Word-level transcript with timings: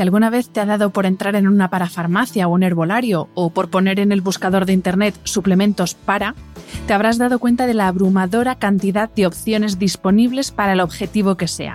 Si 0.00 0.02
alguna 0.02 0.30
vez 0.30 0.48
te 0.48 0.60
ha 0.60 0.64
dado 0.64 0.88
por 0.88 1.04
entrar 1.04 1.36
en 1.36 1.46
una 1.46 1.68
parafarmacia 1.68 2.48
o 2.48 2.54
un 2.54 2.62
herbolario 2.62 3.28
o 3.34 3.50
por 3.50 3.68
poner 3.68 4.00
en 4.00 4.12
el 4.12 4.22
buscador 4.22 4.64
de 4.64 4.72
Internet 4.72 5.14
suplementos 5.24 5.92
para, 5.92 6.34
te 6.86 6.94
habrás 6.94 7.18
dado 7.18 7.38
cuenta 7.38 7.66
de 7.66 7.74
la 7.74 7.86
abrumadora 7.86 8.54
cantidad 8.54 9.10
de 9.10 9.26
opciones 9.26 9.78
disponibles 9.78 10.52
para 10.52 10.72
el 10.72 10.80
objetivo 10.80 11.36
que 11.36 11.48
sea. 11.48 11.74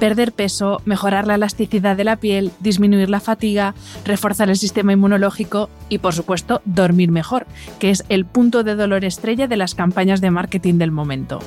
Perder 0.00 0.32
peso, 0.32 0.82
mejorar 0.84 1.28
la 1.28 1.36
elasticidad 1.36 1.96
de 1.96 2.02
la 2.02 2.16
piel, 2.16 2.50
disminuir 2.58 3.08
la 3.08 3.20
fatiga, 3.20 3.76
reforzar 4.04 4.50
el 4.50 4.56
sistema 4.56 4.92
inmunológico 4.92 5.70
y, 5.88 5.98
por 5.98 6.12
supuesto, 6.12 6.62
dormir 6.64 7.12
mejor, 7.12 7.46
que 7.78 7.90
es 7.90 8.04
el 8.08 8.24
punto 8.24 8.64
de 8.64 8.74
dolor 8.74 9.04
estrella 9.04 9.46
de 9.46 9.56
las 9.56 9.76
campañas 9.76 10.20
de 10.20 10.32
marketing 10.32 10.78
del 10.78 10.90
momento. 10.90 11.38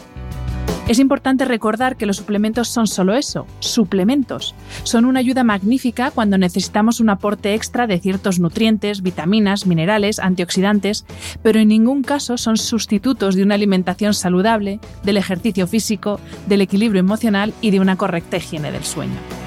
Es 0.86 1.00
importante 1.00 1.46
recordar 1.46 1.96
que 1.96 2.06
los 2.06 2.18
suplementos 2.18 2.68
son 2.68 2.88
solo 2.88 3.16
eso, 3.16 3.48
suplementos. 3.60 4.54
Son 4.84 5.06
una 5.06 5.22
ayuda 5.22 5.46
magnífica 5.46 6.12
cuando 6.12 6.38
necesitamos 6.38 7.00
un 7.00 7.10
aporte 7.10 7.54
extra 7.54 7.88
de 7.88 8.00
ciertos 8.00 8.40
nutrientes, 8.40 9.02
vitaminas, 9.02 9.66
minerales, 9.66 10.20
antioxidantes, 10.20 11.06
pero 11.42 11.62
en 11.62 11.70
ningún 11.70 12.04
caso 12.04 12.38
son 12.38 12.58
sustitutos 12.58 13.36
de 13.36 13.44
una 13.44 13.56
alimentación 13.56 14.14
saludable, 14.14 14.82
del 15.04 15.16
ejercicio 15.16 15.68
físico, 15.68 16.20
del 16.48 16.60
equilibrio 16.60 17.00
emocional 17.00 17.54
y 17.62 17.72
de 17.72 17.80
una 17.80 17.96
correcta 17.96 18.36
higiene 18.36 18.74
del 18.74 18.84
sueño. 18.84 19.43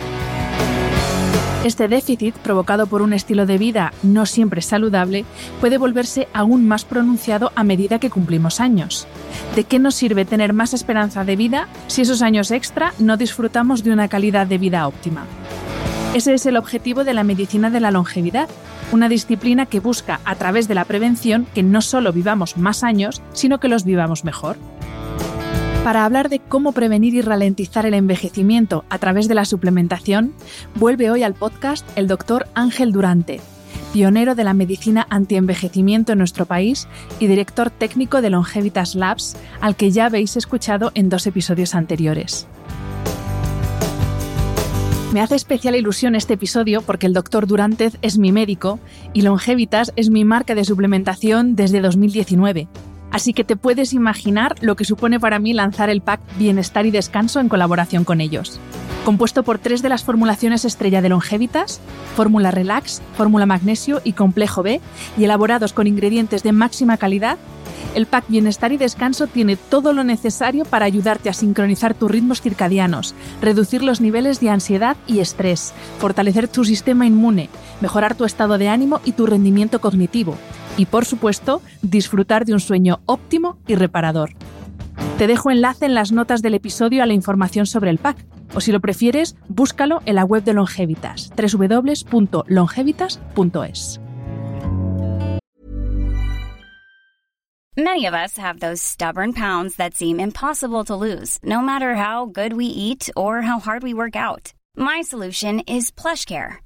Este 1.64 1.88
déficit, 1.88 2.34
provocado 2.36 2.86
por 2.86 3.02
un 3.02 3.12
estilo 3.12 3.44
de 3.44 3.58
vida 3.58 3.92
no 4.02 4.24
siempre 4.26 4.62
saludable, 4.62 5.24
puede 5.60 5.78
volverse 5.78 6.28
aún 6.32 6.66
más 6.68 6.84
pronunciado 6.84 7.50
a 7.56 7.64
medida 7.64 7.98
que 7.98 8.10
cumplimos 8.10 8.60
años. 8.60 9.08
¿De 9.56 9.64
qué 9.64 9.78
nos 9.78 9.96
sirve 9.96 10.24
tener 10.24 10.52
más 10.52 10.74
esperanza 10.74 11.24
de 11.24 11.34
vida 11.34 11.68
si 11.88 12.02
esos 12.02 12.22
años 12.22 12.50
extra 12.52 12.92
no 12.98 13.16
disfrutamos 13.16 13.82
de 13.82 13.92
una 13.92 14.08
calidad 14.08 14.46
de 14.46 14.58
vida 14.58 14.86
óptima? 14.86 15.24
Ese 16.14 16.34
es 16.34 16.46
el 16.46 16.56
objetivo 16.56 17.04
de 17.04 17.14
la 17.14 17.24
medicina 17.24 17.68
de 17.68 17.80
la 17.80 17.90
longevidad, 17.90 18.48
una 18.92 19.08
disciplina 19.08 19.66
que 19.66 19.80
busca, 19.80 20.20
a 20.24 20.36
través 20.36 20.68
de 20.68 20.74
la 20.74 20.84
prevención, 20.84 21.46
que 21.52 21.62
no 21.62 21.82
solo 21.82 22.12
vivamos 22.12 22.56
más 22.56 22.84
años, 22.84 23.20
sino 23.32 23.58
que 23.58 23.68
los 23.68 23.84
vivamos 23.84 24.24
mejor. 24.24 24.56
Para 25.86 26.04
hablar 26.04 26.30
de 26.30 26.40
cómo 26.40 26.72
prevenir 26.72 27.14
y 27.14 27.20
ralentizar 27.20 27.86
el 27.86 27.94
envejecimiento 27.94 28.84
a 28.90 28.98
través 28.98 29.28
de 29.28 29.36
la 29.36 29.44
suplementación, 29.44 30.32
vuelve 30.74 31.12
hoy 31.12 31.22
al 31.22 31.34
podcast 31.34 31.88
el 31.96 32.08
doctor 32.08 32.48
Ángel 32.54 32.90
Durante, 32.90 33.40
pionero 33.92 34.34
de 34.34 34.42
la 34.42 34.52
medicina 34.52 35.06
antienvejecimiento 35.10 36.10
en 36.10 36.18
nuestro 36.18 36.44
país 36.44 36.88
y 37.20 37.28
director 37.28 37.70
técnico 37.70 38.20
de 38.20 38.30
Longevitas 38.30 38.96
Labs, 38.96 39.36
al 39.60 39.76
que 39.76 39.92
ya 39.92 40.06
habéis 40.06 40.36
escuchado 40.36 40.90
en 40.96 41.08
dos 41.08 41.24
episodios 41.28 41.76
anteriores. 41.76 42.48
Me 45.12 45.20
hace 45.20 45.36
especial 45.36 45.76
ilusión 45.76 46.16
este 46.16 46.34
episodio 46.34 46.82
porque 46.82 47.06
el 47.06 47.12
doctor 47.12 47.46
Durantez 47.46 47.96
es 48.02 48.18
mi 48.18 48.32
médico 48.32 48.80
y 49.12 49.22
Longevitas 49.22 49.92
es 49.94 50.10
mi 50.10 50.24
marca 50.24 50.56
de 50.56 50.64
suplementación 50.64 51.54
desde 51.54 51.80
2019 51.80 52.66
Así 53.16 53.32
que 53.32 53.44
te 53.44 53.56
puedes 53.56 53.94
imaginar 53.94 54.56
lo 54.60 54.76
que 54.76 54.84
supone 54.84 55.18
para 55.18 55.38
mí 55.38 55.54
lanzar 55.54 55.88
el 55.88 56.02
pack 56.02 56.20
Bienestar 56.36 56.84
y 56.84 56.90
Descanso 56.90 57.40
en 57.40 57.48
colaboración 57.48 58.04
con 58.04 58.20
ellos. 58.20 58.60
Compuesto 59.06 59.42
por 59.42 59.58
tres 59.58 59.80
de 59.80 59.88
las 59.88 60.04
formulaciones 60.04 60.66
estrella 60.66 61.00
de 61.00 61.08
Longevitas, 61.08 61.80
Fórmula 62.14 62.50
Relax, 62.50 63.00
Fórmula 63.16 63.46
Magnesio 63.46 64.02
y 64.04 64.12
Complejo 64.12 64.62
B, 64.62 64.82
y 65.16 65.24
elaborados 65.24 65.72
con 65.72 65.86
ingredientes 65.86 66.42
de 66.42 66.52
máxima 66.52 66.98
calidad, 66.98 67.38
el 67.94 68.04
pack 68.04 68.26
Bienestar 68.28 68.72
y 68.72 68.76
Descanso 68.76 69.28
tiene 69.28 69.56
todo 69.56 69.94
lo 69.94 70.04
necesario 70.04 70.66
para 70.66 70.84
ayudarte 70.84 71.30
a 71.30 71.32
sincronizar 71.32 71.94
tus 71.94 72.10
ritmos 72.10 72.42
circadianos, 72.42 73.14
reducir 73.40 73.82
los 73.82 74.02
niveles 74.02 74.40
de 74.40 74.50
ansiedad 74.50 74.98
y 75.06 75.20
estrés, 75.20 75.72
fortalecer 76.00 76.48
tu 76.48 76.66
sistema 76.66 77.06
inmune, 77.06 77.48
mejorar 77.80 78.14
tu 78.14 78.26
estado 78.26 78.58
de 78.58 78.68
ánimo 78.68 79.00
y 79.06 79.12
tu 79.12 79.24
rendimiento 79.24 79.80
cognitivo, 79.80 80.36
y, 80.76 80.86
por 80.86 81.04
supuesto, 81.04 81.60
disfrutar 81.82 82.44
de 82.44 82.52
un 82.52 82.60
sueño 82.60 83.00
óptimo 83.06 83.58
y 83.66 83.74
reparador. 83.74 84.34
Te 85.18 85.26
dejo 85.26 85.50
enlace 85.50 85.86
en 85.86 85.94
las 85.94 86.12
notas 86.12 86.42
del 86.42 86.54
episodio 86.54 87.02
a 87.02 87.06
la 87.06 87.14
información 87.14 87.66
sobre 87.66 87.90
el 87.90 87.98
pack, 87.98 88.24
o 88.54 88.60
si 88.60 88.70
lo 88.72 88.80
prefieres, 88.80 89.36
búscalo 89.48 90.02
en 90.04 90.16
la 90.16 90.24
web 90.24 90.44
de 90.44 90.52
Longevitas, 90.52 91.32
www.longevitas.es. 91.36 94.00
Many 97.78 98.06
of 98.06 98.14
us 98.14 98.38
have 98.38 98.60
those 98.60 98.80
stubborn 98.80 99.34
pounds 99.34 99.76
that 99.76 99.94
seem 99.94 100.18
impossible 100.18 100.82
to 100.84 100.96
lose, 100.96 101.38
no 101.42 101.60
matter 101.60 101.94
how 101.94 102.24
good 102.24 102.54
we 102.54 102.64
eat 102.64 103.10
or 103.14 103.42
how 103.42 103.58
hard 103.58 103.82
we 103.82 103.92
work 103.92 104.16
out. 104.16 104.54
My 104.76 105.02
solution 105.02 105.60
is 105.60 105.90
PlushCare. 105.90 106.65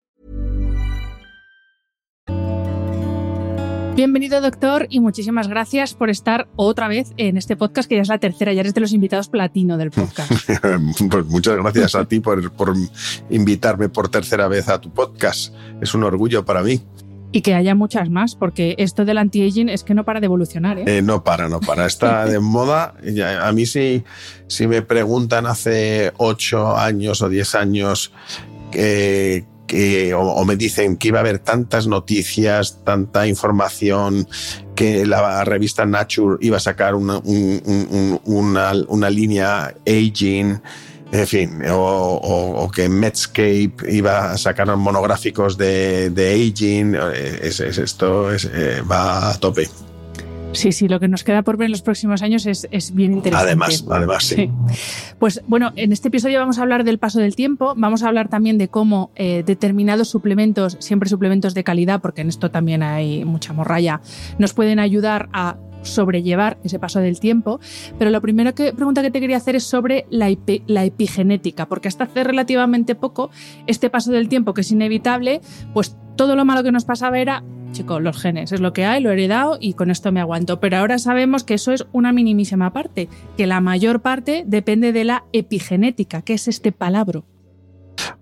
Bienvenido, 3.93 4.39
doctor, 4.39 4.87
y 4.89 5.01
muchísimas 5.01 5.49
gracias 5.49 5.93
por 5.93 6.09
estar 6.09 6.47
otra 6.55 6.87
vez 6.87 7.11
en 7.17 7.35
este 7.35 7.57
podcast, 7.57 7.89
que 7.89 7.95
ya 7.95 8.01
es 8.01 8.07
la 8.07 8.19
tercera, 8.19 8.53
ya 8.53 8.61
eres 8.61 8.73
de 8.73 8.79
los 8.79 8.93
invitados 8.93 9.27
platino 9.27 9.77
del 9.77 9.91
podcast. 9.91 10.31
pues 11.11 11.25
muchas 11.25 11.57
gracias 11.57 11.95
a 11.95 12.05
ti 12.05 12.21
por, 12.21 12.53
por 12.53 12.73
invitarme 13.29 13.89
por 13.89 14.07
tercera 14.07 14.47
vez 14.47 14.69
a 14.69 14.79
tu 14.79 14.91
podcast. 14.91 15.53
Es 15.81 15.93
un 15.93 16.05
orgullo 16.05 16.45
para 16.45 16.63
mí. 16.63 16.81
Y 17.33 17.41
que 17.41 17.53
haya 17.53 17.75
muchas 17.75 18.09
más, 18.09 18.35
porque 18.35 18.75
esto 18.77 19.03
del 19.03 19.17
anti-aging 19.17 19.67
es 19.67 19.83
que 19.83 19.93
no 19.93 20.05
para 20.05 20.21
de 20.21 20.25
evolucionar. 20.27 20.79
¿eh? 20.79 20.83
Eh, 20.87 21.01
no 21.01 21.25
para, 21.25 21.49
no 21.49 21.59
para. 21.59 21.85
Está 21.85 22.25
de 22.27 22.39
moda. 22.39 22.93
A 23.41 23.51
mí 23.51 23.65
sí, 23.65 24.05
si 24.47 24.67
me 24.67 24.81
preguntan 24.81 25.45
hace 25.45 26.13
ocho 26.15 26.77
años 26.77 27.21
o 27.21 27.27
diez 27.27 27.55
años 27.55 28.13
que 29.71 30.13
o, 30.13 30.43
me 30.43 30.57
dicen 30.57 30.97
que 30.97 31.07
iba 31.07 31.19
a 31.19 31.21
haber 31.21 31.39
tantas 31.39 31.87
noticias, 31.87 32.83
tanta 32.83 33.25
información, 33.25 34.27
que 34.75 35.05
la 35.05 35.45
revista 35.45 35.85
Nature 35.85 36.35
iba 36.41 36.57
a 36.57 36.59
sacar 36.59 36.93
una, 36.93 37.21
una, 38.25 39.09
línea 39.09 39.73
aging, 39.87 40.61
en 41.13 41.27
fin, 41.27 41.61
o, 41.71 42.69
que 42.75 42.89
Medscape 42.89 43.75
iba 43.87 44.33
a 44.33 44.37
sacar 44.37 44.75
monográficos 44.75 45.57
de, 45.57 46.11
aging, 46.17 46.93
eh, 46.95 47.39
es, 47.43 47.61
esto 47.61 48.33
eh, 48.33 48.81
va 48.81 49.29
a 49.29 49.39
tope. 49.39 49.69
Sí, 50.53 50.71
sí, 50.71 50.87
lo 50.87 50.99
que 50.99 51.07
nos 51.07 51.23
queda 51.23 51.43
por 51.43 51.57
ver 51.57 51.65
en 51.65 51.71
los 51.71 51.81
próximos 51.81 52.21
años 52.21 52.45
es, 52.45 52.93
bien 52.93 53.13
interesante. 53.13 53.51
Además, 53.51 53.85
además, 53.89 54.23
sí. 54.23 54.49
Pues 55.19 55.41
bueno, 55.47 55.71
en 55.75 55.91
este 55.91 56.09
episodio 56.09 56.39
vamos 56.39 56.59
a 56.59 56.61
hablar 56.63 56.83
del 56.83 56.99
paso 56.99 57.19
del 57.19 57.35
tiempo, 57.35 57.73
vamos 57.77 58.03
a 58.03 58.07
hablar 58.07 58.27
también 58.29 58.57
de 58.57 58.67
cómo 58.67 59.11
eh, 59.15 59.43
determinados 59.45 60.09
suplementos, 60.09 60.77
siempre 60.79 61.09
suplementos 61.09 61.53
de 61.53 61.63
calidad, 61.63 62.01
porque 62.01 62.21
en 62.21 62.29
esto 62.29 62.51
también 62.51 62.83
hay 62.83 63.23
mucha 63.25 63.53
morralla, 63.53 64.01
nos 64.39 64.53
pueden 64.53 64.79
ayudar 64.79 65.29
a 65.33 65.57
sobrellevar 65.83 66.57
ese 66.63 66.79
paso 66.79 66.99
del 66.99 67.19
tiempo. 67.19 67.59
Pero 67.97 68.11
la 68.11 68.21
primera 68.21 68.53
que, 68.53 68.73
pregunta 68.73 69.01
que 69.01 69.11
te 69.11 69.19
quería 69.19 69.37
hacer 69.37 69.55
es 69.55 69.63
sobre 69.63 70.05
la, 70.09 70.35
la, 70.67 70.85
epigenética, 70.85 71.67
porque 71.67 71.87
hasta 71.87 72.05
hace 72.05 72.23
relativamente 72.23 72.95
poco 72.95 73.31
este 73.67 73.89
paso 73.89 74.11
del 74.11 74.29
tiempo 74.29 74.53
que 74.53 74.61
es 74.61 74.71
inevitable, 74.71 75.41
pues 75.73 75.95
todo 76.15 76.35
lo 76.35 76.45
malo 76.45 76.63
que 76.63 76.71
nos 76.71 76.85
pasaba 76.85 77.19
era 77.19 77.43
chicos, 77.71 78.01
los 78.01 78.21
genes, 78.21 78.51
es 78.51 78.59
lo 78.59 78.73
que 78.73 78.85
hay, 78.85 79.01
lo 79.01 79.09
he 79.09 79.13
heredado 79.13 79.57
y 79.59 79.73
con 79.73 79.91
esto 79.91 80.11
me 80.11 80.19
aguanto. 80.19 80.59
Pero 80.59 80.77
ahora 80.77 80.99
sabemos 80.99 81.43
que 81.43 81.55
eso 81.55 81.71
es 81.71 81.85
una 81.91 82.11
minimísima 82.11 82.73
parte, 82.73 83.09
que 83.37 83.47
la 83.47 83.61
mayor 83.61 84.01
parte 84.01 84.43
depende 84.45 84.91
de 84.91 85.03
la 85.03 85.23
epigenética, 85.33 86.21
que 86.21 86.33
es 86.33 86.47
este 86.47 86.71
palabra. 86.71 87.21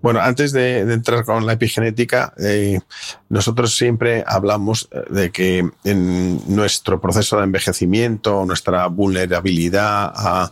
Bueno, 0.02 0.20
antes 0.22 0.52
de, 0.52 0.80
entrar 0.80 1.26
con 1.26 1.46
la 1.46 1.54
epigenética, 1.54 2.34
eh, 2.38 2.80
nosotros 3.30 3.76
siempre 3.76 4.24
hablamos 4.26 4.88
eh, 4.92 5.02
de 5.10 5.32
que 5.32 5.70
en 5.84 6.56
nuestro 6.56 7.02
proceso 7.02 7.38
de 7.38 7.44
envejecimiento, 7.44 8.46
nuestra 8.46 8.88
vulnerabilidad 8.88 10.12
a, 10.16 10.52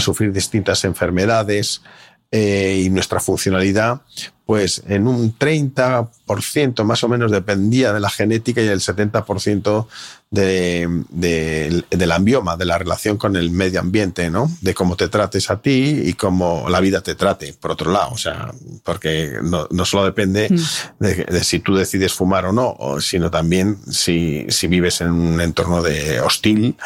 sufrir 0.00 0.32
distintas 0.32 0.84
enfermedades 0.84 1.82
eh, 2.30 2.82
y 2.84 2.90
nuestra 2.90 3.20
funcionalidad, 3.20 4.02
pues 4.48 4.82
en 4.88 5.06
un 5.06 5.38
30% 5.38 6.82
más 6.82 7.04
o 7.04 7.08
menos 7.10 7.30
dependía 7.30 7.92
de 7.92 8.00
la 8.00 8.08
genética 8.08 8.62
y 8.62 8.68
el 8.68 8.80
70% 8.80 9.86
de, 10.30 11.04
de, 11.08 11.84
del 11.90 12.12
ambioma, 12.12 12.56
de 12.56 12.66
la 12.66 12.76
relación 12.76 13.16
con 13.16 13.36
el 13.36 13.50
medio 13.50 13.80
ambiente, 13.80 14.28
¿no? 14.30 14.50
De 14.60 14.74
cómo 14.74 14.96
te 14.96 15.08
trates 15.08 15.50
a 15.50 15.60
ti 15.60 16.02
y 16.04 16.12
cómo 16.14 16.66
la 16.68 16.80
vida 16.80 17.00
te 17.00 17.14
trate, 17.14 17.54
por 17.54 17.72
otro 17.72 17.90
lado. 17.90 18.10
O 18.12 18.18
sea, 18.18 18.52
porque 18.84 19.38
no, 19.42 19.66
no 19.70 19.84
solo 19.84 20.04
depende 20.04 20.48
mm. 20.50 21.04
de, 21.04 21.14
de, 21.24 21.44
si 21.44 21.60
tú 21.60 21.74
decides 21.74 22.12
fumar 22.12 22.44
o 22.46 22.52
no, 22.52 22.76
sino 23.00 23.30
también 23.30 23.78
si, 23.90 24.46
si 24.48 24.66
vives 24.66 25.00
en 25.00 25.10
un 25.12 25.40
entorno 25.40 25.82
de 25.82 26.20
hostil 26.20 26.76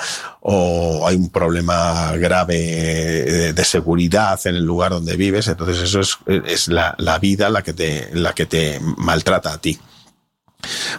o 0.41 1.07
hay 1.07 1.17
un 1.17 1.31
problema 1.31 2.13
grave 2.17 2.57
de, 2.57 3.53
de 3.53 3.65
seguridad 3.65 4.41
en 4.45 4.55
el 4.55 4.65
lugar 4.65 4.93
donde 4.93 5.17
vives. 5.17 5.49
Entonces 5.49 5.83
eso 5.83 6.01
es, 6.01 6.19
es 6.47 6.69
la, 6.69 6.95
la 6.99 7.19
vida 7.19 7.51
la 7.53 7.63
que 7.63 7.73
te, 7.73 8.11
la 8.15 8.33
que 8.33 8.47
te 8.47 8.81
maltrata 8.97 9.53
a 9.53 9.59
ti. 9.59 9.79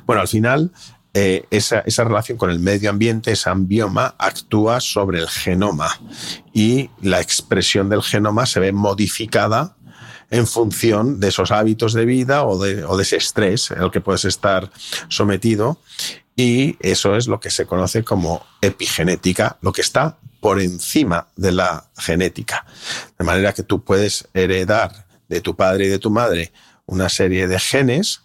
Bueno, 0.05 0.21
al 0.21 0.27
final, 0.27 0.71
eh, 1.13 1.45
esa, 1.51 1.79
esa, 1.79 2.03
relación 2.03 2.37
con 2.37 2.49
el 2.49 2.59
medio 2.59 2.89
ambiente, 2.89 3.31
ese 3.31 3.49
ambioma, 3.49 4.15
actúa 4.17 4.79
sobre 4.79 5.19
el 5.19 5.29
genoma 5.29 5.99
y 6.53 6.89
la 7.01 7.21
expresión 7.21 7.89
del 7.89 8.01
genoma 8.01 8.45
se 8.45 8.59
ve 8.59 8.71
modificada 8.71 9.75
en 10.33 10.47
función 10.47 11.19
de 11.19 11.27
esos 11.27 11.51
hábitos 11.51 11.93
de 11.93 12.05
vida 12.05 12.43
o 12.43 12.57
de, 12.57 12.83
o 12.85 12.97
de 12.97 13.03
ese 13.03 13.17
estrés 13.17 13.69
al 13.69 13.91
que 13.91 14.01
puedes 14.01 14.25
estar 14.25 14.71
sometido. 15.07 15.77
Y 16.35 16.77
eso 16.79 17.15
es 17.15 17.27
lo 17.27 17.39
que 17.39 17.51
se 17.51 17.67
conoce 17.67 18.03
como 18.03 18.43
epigenética, 18.59 19.57
lo 19.61 19.71
que 19.71 19.81
está 19.81 20.17
por 20.39 20.59
encima 20.59 21.27
de 21.35 21.51
la 21.51 21.85
genética. 21.95 22.65
De 23.19 23.23
manera 23.23 23.53
que 23.53 23.61
tú 23.61 23.83
puedes 23.83 24.27
heredar 24.33 25.02
de 25.33 25.41
tu 25.41 25.55
padre 25.55 25.85
y 25.85 25.89
de 25.89 25.99
tu 25.99 26.09
madre 26.09 26.51
una 26.85 27.09
serie 27.09 27.47
de 27.47 27.59
genes 27.59 28.21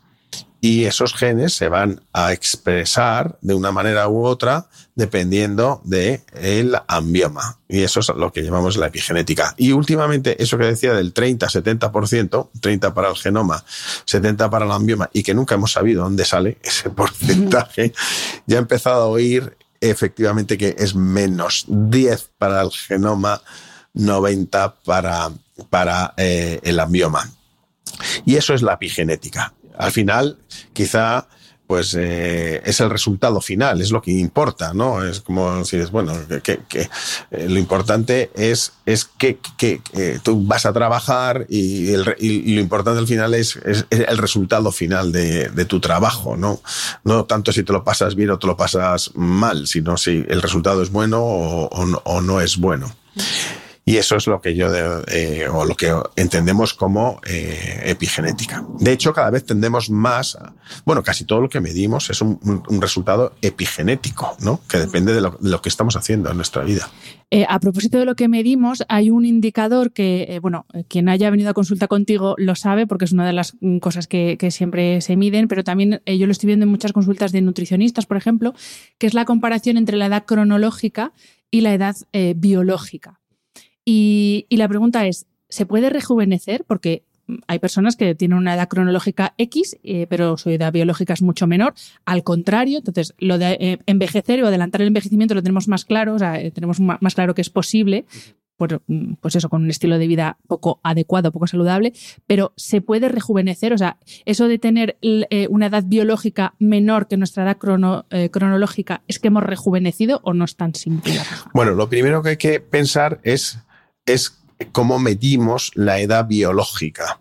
y 0.60 0.84
esos 0.84 1.14
genes 1.14 1.52
se 1.52 1.68
van 1.68 2.00
a 2.12 2.32
expresar 2.32 3.38
de 3.42 3.54
una 3.54 3.70
manera 3.70 4.08
u 4.08 4.24
otra 4.24 4.66
dependiendo 4.96 5.80
del 5.84 6.20
el 6.34 6.76
ambioma. 6.88 7.58
Y 7.68 7.82
eso 7.82 8.00
es 8.00 8.08
lo 8.08 8.32
que 8.32 8.42
llamamos 8.42 8.76
la 8.76 8.88
epigenética. 8.88 9.54
Y 9.56 9.70
últimamente, 9.70 10.42
eso 10.42 10.58
que 10.58 10.64
decía 10.64 10.92
del 10.94 11.14
30-70%, 11.14 12.48
30 12.60 12.94
para 12.94 13.08
el 13.08 13.16
genoma, 13.16 13.64
70 14.04 14.50
para 14.50 14.64
el 14.64 14.72
ambioma, 14.72 15.08
y 15.12 15.22
que 15.22 15.34
nunca 15.34 15.54
hemos 15.54 15.72
sabido 15.72 16.02
dónde 16.02 16.24
sale 16.24 16.58
ese 16.62 16.90
porcentaje, 16.90 17.92
ya 18.46 18.56
he 18.56 18.60
empezado 18.60 19.02
a 19.02 19.06
oír 19.06 19.56
efectivamente 19.80 20.58
que 20.58 20.74
es 20.76 20.96
menos 20.96 21.66
10 21.68 22.30
para 22.36 22.62
el 22.62 22.72
genoma, 22.72 23.40
90 23.94 24.76
para, 24.84 25.30
para 25.70 26.14
eh, 26.16 26.60
el 26.62 26.80
ambioma. 26.80 27.30
Y 28.24 28.36
eso 28.36 28.54
es 28.54 28.62
la 28.62 28.74
epigenética. 28.74 29.54
Al 29.76 29.92
final, 29.92 30.38
quizá 30.72 31.26
pues 31.68 31.94
eh, 31.98 32.62
es 32.64 32.80
el 32.80 32.88
resultado 32.88 33.42
final, 33.42 33.82
es 33.82 33.92
lo 33.92 34.00
que 34.00 34.10
importa, 34.10 34.72
¿no? 34.72 35.04
Es 35.04 35.20
como 35.20 35.66
si 35.66 35.76
es, 35.76 35.90
bueno, 35.90 36.14
que, 36.42 36.60
eh, 36.70 36.88
lo 37.46 37.58
importante 37.58 38.30
es, 38.34 38.72
es 38.86 39.04
que, 39.04 39.38
tú 40.22 40.42
vas 40.46 40.64
a 40.64 40.72
trabajar 40.72 41.44
y, 41.50 41.94
lo 41.94 42.60
importante 42.60 43.00
al 43.00 43.06
final 43.06 43.34
es, 43.34 43.56
es, 43.66 43.84
el 43.90 44.16
resultado 44.16 44.72
final 44.72 45.12
de, 45.12 45.50
de, 45.50 45.64
tu 45.66 45.78
trabajo, 45.78 46.38
¿no? 46.38 46.62
No 47.04 47.26
tanto 47.26 47.52
si 47.52 47.62
te 47.62 47.74
lo 47.74 47.84
pasas 47.84 48.14
bien 48.14 48.30
o 48.30 48.38
te 48.38 48.46
lo 48.46 48.56
pasas 48.56 49.10
mal, 49.14 49.66
sino 49.66 49.98
si 49.98 50.24
el 50.26 50.40
resultado 50.40 50.82
es 50.82 50.90
bueno 50.90 51.22
o 51.22 52.20
no 52.22 52.40
es 52.40 52.56
bueno. 52.56 52.90
Y 53.88 53.96
eso 53.96 54.16
es 54.16 54.26
lo 54.26 54.40
que 54.40 54.54
yo, 54.54 54.68
eh, 55.08 55.48
o 55.48 55.64
lo 55.64 55.74
que 55.74 55.90
entendemos 56.16 56.74
como 56.74 57.20
eh, 57.26 57.80
epigenética. 57.86 58.64
De 58.78 58.92
hecho, 58.92 59.14
cada 59.14 59.30
vez 59.30 59.44
tendemos 59.46 59.88
más, 59.88 60.36
bueno, 60.84 61.02
casi 61.02 61.24
todo 61.24 61.40
lo 61.40 61.48
que 61.48 61.60
medimos 61.60 62.10
es 62.10 62.20
un, 62.20 62.38
resultado 62.80 63.32
epigenético, 63.40 64.36
¿no? 64.40 64.60
Que 64.68 64.78
depende 64.78 65.14
de 65.14 65.22
lo, 65.22 65.62
que 65.62 65.68
estamos 65.70 65.96
haciendo 65.96 66.30
en 66.30 66.36
nuestra 66.36 66.64
vida. 66.64 66.90
Eh, 67.30 67.46
a 67.48 67.60
propósito 67.60 67.98
de 67.98 68.04
lo 68.04 68.14
que 68.14 68.28
medimos, 68.28 68.84
hay 68.88 69.10
un 69.10 69.24
indicador 69.24 69.92
que, 69.92 70.26
eh, 70.28 70.38
bueno, 70.38 70.66
quien 70.88 71.08
haya 71.08 71.30
venido 71.30 71.50
a 71.50 71.54
consulta 71.54 71.88
contigo 71.88 72.34
lo 72.38 72.54
sabe 72.56 72.86
porque 72.86 73.04
es 73.04 73.12
una 73.12 73.26
de 73.26 73.32
las 73.32 73.56
cosas 73.80 74.06
que, 74.06 74.36
siempre 74.50 75.00
se 75.00 75.16
miden, 75.16 75.48
pero 75.48 75.64
también 75.64 76.00
eh, 76.06 76.16
yo 76.16 76.26
lo 76.26 76.32
estoy 76.32 76.46
viendo 76.46 76.64
en 76.64 76.70
muchas 76.70 76.92
consultas 76.92 77.32
de 77.32 77.42
nutricionistas, 77.42 78.06
por 78.06 78.16
ejemplo, 78.16 78.54
que 78.98 79.06
es 79.06 79.14
la 79.14 79.24
comparación 79.24 79.76
entre 79.76 79.96
la 79.96 80.06
edad 80.06 80.24
cronológica 80.24 81.12
y 81.50 81.60
la 81.60 81.74
edad 81.74 81.96
eh, 82.12 82.34
biológica. 82.36 83.20
Y, 83.90 84.44
la 84.50 84.68
pregunta 84.68 85.06
es, 85.06 85.24
¿se 85.48 85.64
puede 85.64 85.88
rejuvenecer? 85.88 86.62
Porque 86.66 87.04
hay 87.46 87.58
personas 87.58 87.96
que 87.96 88.14
tienen 88.14 88.36
una 88.36 88.54
edad 88.54 88.68
cronológica 88.68 89.32
X, 89.38 89.78
eh, 89.82 90.06
pero 90.10 90.36
su 90.36 90.50
edad 90.50 90.74
biológica 90.74 91.14
es 91.14 91.22
mucho 91.22 91.46
menor. 91.46 91.72
Al 92.04 92.22
contrario, 92.22 92.78
entonces 92.78 93.14
lo 93.16 93.38
de 93.38 93.56
eh, 93.58 93.78
envejecer 93.86 94.44
o 94.44 94.46
adelantar 94.46 94.82
el 94.82 94.88
envejecimiento 94.88 95.34
lo 95.34 95.42
tenemos 95.42 95.68
más 95.68 95.86
claro, 95.86 96.16
o 96.16 96.18
sea, 96.18 96.38
eh, 96.38 96.50
tenemos 96.50 96.80
más 96.80 97.14
claro 97.14 97.34
que 97.34 97.40
es 97.40 97.48
posible. 97.48 98.04
Por, 98.58 98.82
pues 99.20 99.36
eso, 99.36 99.48
con 99.48 99.62
un 99.62 99.70
estilo 99.70 99.98
de 99.98 100.08
vida 100.08 100.36
poco 100.48 100.80
adecuado, 100.82 101.30
poco 101.30 101.46
saludable, 101.46 101.92
pero 102.26 102.52
se 102.56 102.80
puede 102.80 103.08
rejuvenecer, 103.08 103.72
o 103.72 103.78
sea, 103.78 103.98
eso 104.24 104.48
de 104.48 104.58
tener 104.58 104.98
una 105.48 105.66
edad 105.66 105.84
biológica 105.86 106.54
menor 106.58 107.06
que 107.06 107.16
nuestra 107.16 107.44
edad 107.44 107.58
crono, 107.58 108.06
cronológica, 108.32 109.02
¿es 109.06 109.20
que 109.20 109.28
hemos 109.28 109.44
rejuvenecido 109.44 110.20
o 110.24 110.34
no 110.34 110.44
es 110.44 110.56
tan 110.56 110.74
simple? 110.74 111.14
Bueno, 111.54 111.74
lo 111.74 111.88
primero 111.88 112.20
que 112.20 112.30
hay 112.30 112.36
que 112.36 112.58
pensar 112.58 113.20
es 113.22 113.60
es 114.08 114.38
cómo 114.72 114.98
medimos 114.98 115.70
la 115.74 116.00
edad 116.00 116.26
biológica. 116.26 117.20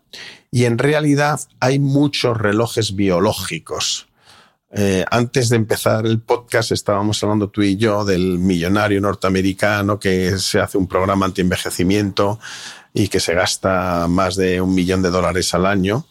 Y 0.51 0.65
en 0.65 0.77
realidad 0.77 1.39
hay 1.59 1.79
muchos 1.79 2.37
relojes 2.37 2.95
biológicos. 2.95 4.07
Eh, 4.69 5.05
antes 5.09 5.49
de 5.49 5.55
empezar 5.55 6.05
el 6.05 6.19
podcast 6.19 6.73
estábamos 6.73 7.23
hablando 7.23 7.49
tú 7.49 7.61
y 7.61 7.77
yo 7.77 8.03
del 8.03 8.37
millonario 8.37 8.99
norteamericano 8.99 9.97
que 9.97 10.37
se 10.39 10.59
hace 10.59 10.77
un 10.77 10.87
programa 10.87 11.25
anti-envejecimiento 11.25 12.37
y 12.97 13.09
que 13.09 13.19
se 13.19 13.35
gasta 13.35 14.07
más 14.09 14.35
de 14.35 14.59
un 14.59 14.73
millón 14.73 15.03
de 15.03 15.11
dólares 15.11 15.53
al 15.53 15.67
año. 15.67 16.07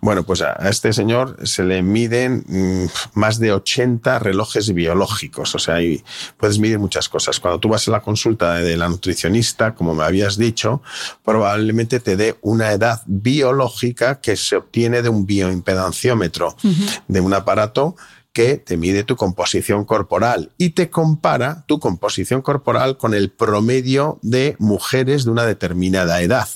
Bueno, 0.00 0.22
pues 0.22 0.40
a 0.40 0.54
este 0.70 0.94
señor 0.94 1.36
se 1.46 1.64
le 1.64 1.82
miden 1.82 2.44
mmm, 2.48 2.86
más 3.12 3.38
de 3.38 3.52
80 3.52 4.18
relojes 4.20 4.72
biológicos. 4.72 5.54
O 5.54 5.58
sea, 5.58 5.74
ahí 5.74 6.02
puedes 6.38 6.58
medir 6.58 6.78
muchas 6.78 7.10
cosas. 7.10 7.38
Cuando 7.40 7.60
tú 7.60 7.68
vas 7.68 7.86
a 7.86 7.90
la 7.90 8.00
consulta 8.00 8.54
de 8.54 8.78
la 8.78 8.88
nutricionista, 8.88 9.74
como 9.74 9.94
me 9.94 10.02
habías 10.02 10.38
dicho, 10.38 10.80
probablemente 11.22 12.00
te 12.00 12.16
dé 12.16 12.38
una 12.40 12.72
edad 12.72 13.02
biológica 13.04 14.22
que 14.22 14.34
se 14.36 14.56
obtiene 14.56 15.02
de 15.02 15.10
un 15.10 15.26
bioimpedanciómetro, 15.26 16.56
uh 16.62 16.68
-huh. 16.68 17.02
de 17.06 17.20
un 17.20 17.34
aparato 17.34 17.96
que 18.32 18.56
te 18.56 18.76
mide 18.76 19.02
tu 19.02 19.16
composición 19.16 19.84
corporal 19.84 20.52
y 20.56 20.70
te 20.70 20.88
compara 20.88 21.64
tu 21.66 21.80
composición 21.80 22.42
corporal 22.42 22.96
con 22.96 23.14
el 23.14 23.30
promedio 23.30 24.18
de 24.22 24.56
mujeres 24.58 25.24
de 25.24 25.30
una 25.30 25.44
determinada 25.44 26.20
edad. 26.20 26.48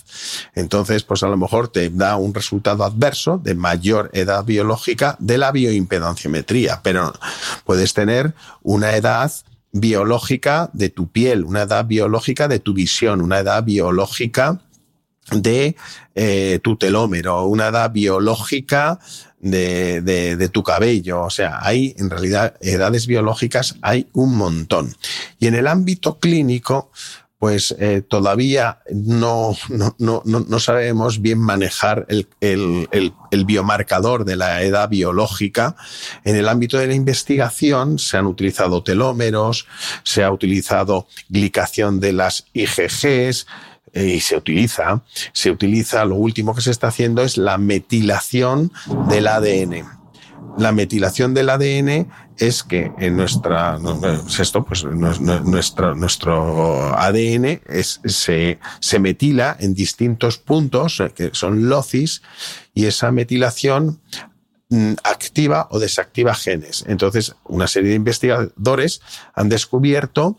Entonces, 0.54 1.02
pues 1.02 1.22
a 1.22 1.28
lo 1.28 1.36
mejor 1.36 1.68
te 1.68 1.90
da 1.90 2.16
un 2.16 2.32
resultado 2.32 2.84
adverso 2.84 3.38
de 3.38 3.54
mayor 3.54 4.10
edad 4.12 4.44
biológica 4.44 5.16
de 5.18 5.38
la 5.38 5.50
bioimpedanciometría, 5.50 6.80
pero 6.82 7.12
puedes 7.64 7.92
tener 7.92 8.34
una 8.62 8.94
edad 8.96 9.32
biológica 9.72 10.70
de 10.72 10.88
tu 10.88 11.10
piel, 11.10 11.44
una 11.44 11.62
edad 11.62 11.84
biológica 11.84 12.46
de 12.46 12.60
tu 12.60 12.74
visión, 12.74 13.20
una 13.20 13.40
edad 13.40 13.64
biológica 13.64 14.60
de 15.42 15.76
eh, 16.14 16.58
tu 16.62 16.76
telómero, 16.76 17.44
una 17.46 17.68
edad 17.68 17.90
biológica 17.90 18.98
de, 19.40 20.00
de, 20.00 20.48
tu 20.48 20.62
cabello. 20.62 21.22
O 21.22 21.30
sea, 21.30 21.58
hay 21.60 21.94
en 21.98 22.10
realidad 22.10 22.54
edades 22.60 23.06
biológicas, 23.06 23.76
hay 23.82 24.08
un 24.12 24.36
montón. 24.36 24.96
Y 25.38 25.46
en 25.46 25.54
el 25.54 25.66
ámbito 25.66 26.18
clínico, 26.18 26.90
pues 27.44 27.74
eh, 27.78 28.00
todavía 28.00 28.78
no, 28.90 29.54
no, 29.68 29.94
no, 29.98 30.22
no, 30.24 30.60
sabemos 30.60 31.20
bien 31.20 31.38
manejar 31.38 32.06
el, 32.08 32.26
el, 32.40 32.88
el, 32.90 33.12
el, 33.30 33.44
biomarcador 33.44 34.24
de 34.24 34.36
la 34.36 34.62
edad 34.62 34.88
biológica. 34.88 35.76
En 36.24 36.36
el 36.36 36.48
ámbito 36.48 36.78
de 36.78 36.86
la 36.86 36.94
investigación 36.94 37.98
se 37.98 38.16
han 38.16 38.24
utilizado 38.24 38.82
telómeros, 38.82 39.66
se 40.04 40.24
ha 40.24 40.32
utilizado 40.32 41.06
glicación 41.28 42.00
de 42.00 42.14
las 42.14 42.46
IgGs, 42.54 43.46
y 43.94 44.20
se 44.20 44.36
utiliza, 44.36 45.02
se 45.32 45.50
utiliza, 45.50 46.04
lo 46.04 46.16
último 46.16 46.54
que 46.54 46.60
se 46.60 46.70
está 46.70 46.88
haciendo 46.88 47.22
es 47.22 47.36
la 47.36 47.58
metilación 47.58 48.72
del 49.08 49.28
ADN. 49.28 49.86
La 50.58 50.72
metilación 50.72 51.34
del 51.34 51.50
ADN 51.50 52.08
es 52.38 52.62
que 52.62 52.92
en 52.98 53.16
nuestra, 53.16 53.78
es 54.28 54.40
esto, 54.40 54.64
pues 54.64 54.84
nuestro, 54.84 55.94
nuestro 55.94 56.96
ADN 56.96 57.60
es, 57.66 58.00
se, 58.04 58.58
se 58.80 58.98
metila 58.98 59.56
en 59.58 59.74
distintos 59.74 60.38
puntos, 60.38 61.02
que 61.14 61.30
son 61.32 61.68
locis, 61.68 62.22
y 62.72 62.86
esa 62.86 63.10
metilación 63.10 64.00
mm, 64.68 64.92
activa 65.02 65.68
o 65.70 65.78
desactiva 65.78 66.34
genes. 66.34 66.84
Entonces, 66.86 67.34
una 67.44 67.66
serie 67.66 67.90
de 67.90 67.96
investigadores 67.96 69.00
han 69.34 69.48
descubierto 69.48 70.38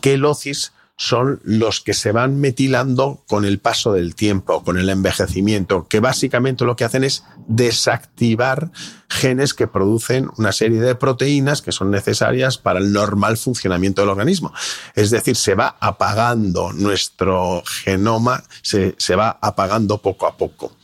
que 0.00 0.16
locis 0.16 0.72
son 1.00 1.40
los 1.44 1.80
que 1.80 1.94
se 1.94 2.12
van 2.12 2.40
metilando 2.40 3.24
con 3.26 3.46
el 3.46 3.58
paso 3.58 3.94
del 3.94 4.14
tiempo, 4.14 4.62
con 4.62 4.76
el 4.76 4.90
envejecimiento, 4.90 5.88
que 5.88 5.98
básicamente 5.98 6.66
lo 6.66 6.76
que 6.76 6.84
hacen 6.84 7.04
es 7.04 7.24
desactivar 7.48 8.70
genes 9.08 9.54
que 9.54 9.66
producen 9.66 10.28
una 10.36 10.52
serie 10.52 10.78
de 10.78 10.94
proteínas 10.94 11.62
que 11.62 11.72
son 11.72 11.90
necesarias 11.90 12.58
para 12.58 12.80
el 12.80 12.92
normal 12.92 13.38
funcionamiento 13.38 14.02
del 14.02 14.10
organismo. 14.10 14.52
Es 14.94 15.08
decir, 15.08 15.36
se 15.36 15.54
va 15.54 15.78
apagando 15.80 16.74
nuestro 16.74 17.62
genoma, 17.64 18.44
se, 18.60 18.94
se 18.98 19.16
va 19.16 19.38
apagando 19.40 20.02
poco 20.02 20.26
a 20.26 20.36
poco. 20.36 20.76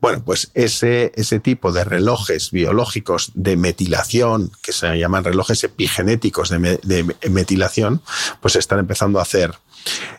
Bueno, 0.00 0.22
pues 0.24 0.50
ese, 0.54 1.12
ese 1.14 1.40
tipo 1.40 1.72
de 1.72 1.84
relojes 1.84 2.50
biológicos 2.50 3.32
de 3.34 3.56
metilación, 3.56 4.50
que 4.62 4.72
se 4.72 4.98
llaman 4.98 5.24
relojes 5.24 5.64
epigenéticos 5.64 6.50
de, 6.50 7.14
metilación, 7.30 8.02
pues 8.40 8.56
están 8.56 8.78
empezando 8.78 9.18
a 9.18 9.22
hacer. 9.22 9.54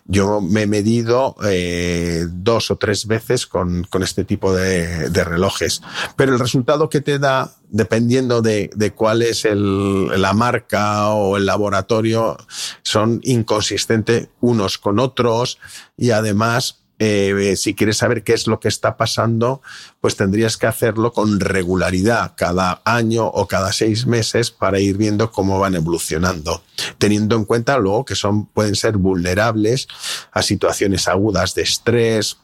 Yo 0.06 0.42
me 0.42 0.64
he 0.64 0.68
medido 0.68 1.36
eh, 1.44 2.26
dos 2.30 2.70
o 2.70 2.76
tres 2.78 3.08
veces 3.08 3.48
con, 3.48 3.88
este 4.02 4.24
tipo 4.24 4.54
de, 4.54 5.10
relojes, 5.10 5.82
pero 6.16 6.34
el 6.34 6.40
resultado 6.40 6.90
que 6.90 7.02
te 7.02 7.18
da, 7.18 7.56
dependiendo 7.70 8.44
de, 8.44 8.70
de 8.76 8.94
cuál 8.94 9.24
es 9.24 9.46
el, 9.46 10.22
la 10.22 10.34
marca 10.34 11.10
o 11.10 11.38
el 11.38 11.48
laboratorio, 11.48 12.38
son 12.84 13.22
inconsistentes 13.24 14.30
unos 14.40 14.78
con 14.78 15.00
otros 15.00 15.58
y 15.98 16.12
además 16.12 16.85
eh, 17.00 17.56
si 17.58 17.76
quieres 17.76 17.98
saber 17.98 18.24
qué 18.24 18.34
es 18.34 18.48
lo 18.48 18.60
que 18.60 18.68
está 18.68 18.98
pasando, 18.98 19.62
pues 20.02 20.16
tendrías 20.16 20.58
que 20.58 20.68
hacerlo 20.68 21.12
con 21.12 21.40
regularidad, 21.40 22.34
cada 22.36 22.82
año 22.86 23.26
o 23.26 23.48
cada 23.48 23.74
seis 23.74 24.06
meses, 24.06 24.52
para 24.52 24.80
ir 24.80 24.98
viendo 24.98 25.32
cómo 25.32 25.60
van 25.60 25.76
evolucionando, 25.76 26.64
teniendo 26.98 27.36
en 27.36 27.46
cuenta 27.46 27.78
luego 27.78 28.06
que 28.06 28.16
son, 28.16 28.46
pueden 28.46 28.76
ser 28.76 28.98
vulnerables 28.98 29.88
a 30.32 30.42
situaciones 30.42 31.08
agudas 31.08 31.54
de 31.56 31.64
estrés, 31.64 32.38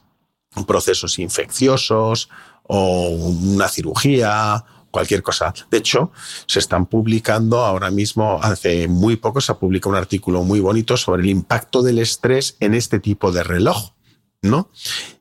procesos 0.67 1.17
infecciosos 1.19 2.29
o 2.63 3.09
una 3.09 3.69
cirugía 3.69 4.65
cualquier 4.91 5.23
cosa. 5.23 5.53
De 5.71 5.77
hecho, 5.77 6.11
se 6.45 6.59
están 6.59 6.85
publicando 6.85 7.59
ahora 7.59 7.89
mismo, 7.89 8.39
hace 8.43 8.87
muy 8.87 9.15
poco 9.15 9.41
se 9.41 9.53
ha 9.53 9.57
publicado 9.57 9.91
un 9.91 9.95
artículo 9.95 10.43
muy 10.43 10.59
bonito 10.59 10.97
sobre 10.97 11.23
el 11.23 11.29
impacto 11.29 11.81
del 11.81 11.99
estrés 11.99 12.57
en 12.59 12.73
este 12.73 12.99
tipo 12.99 13.31
de 13.31 13.43
reloj. 13.43 13.93
¿No? 14.41 14.69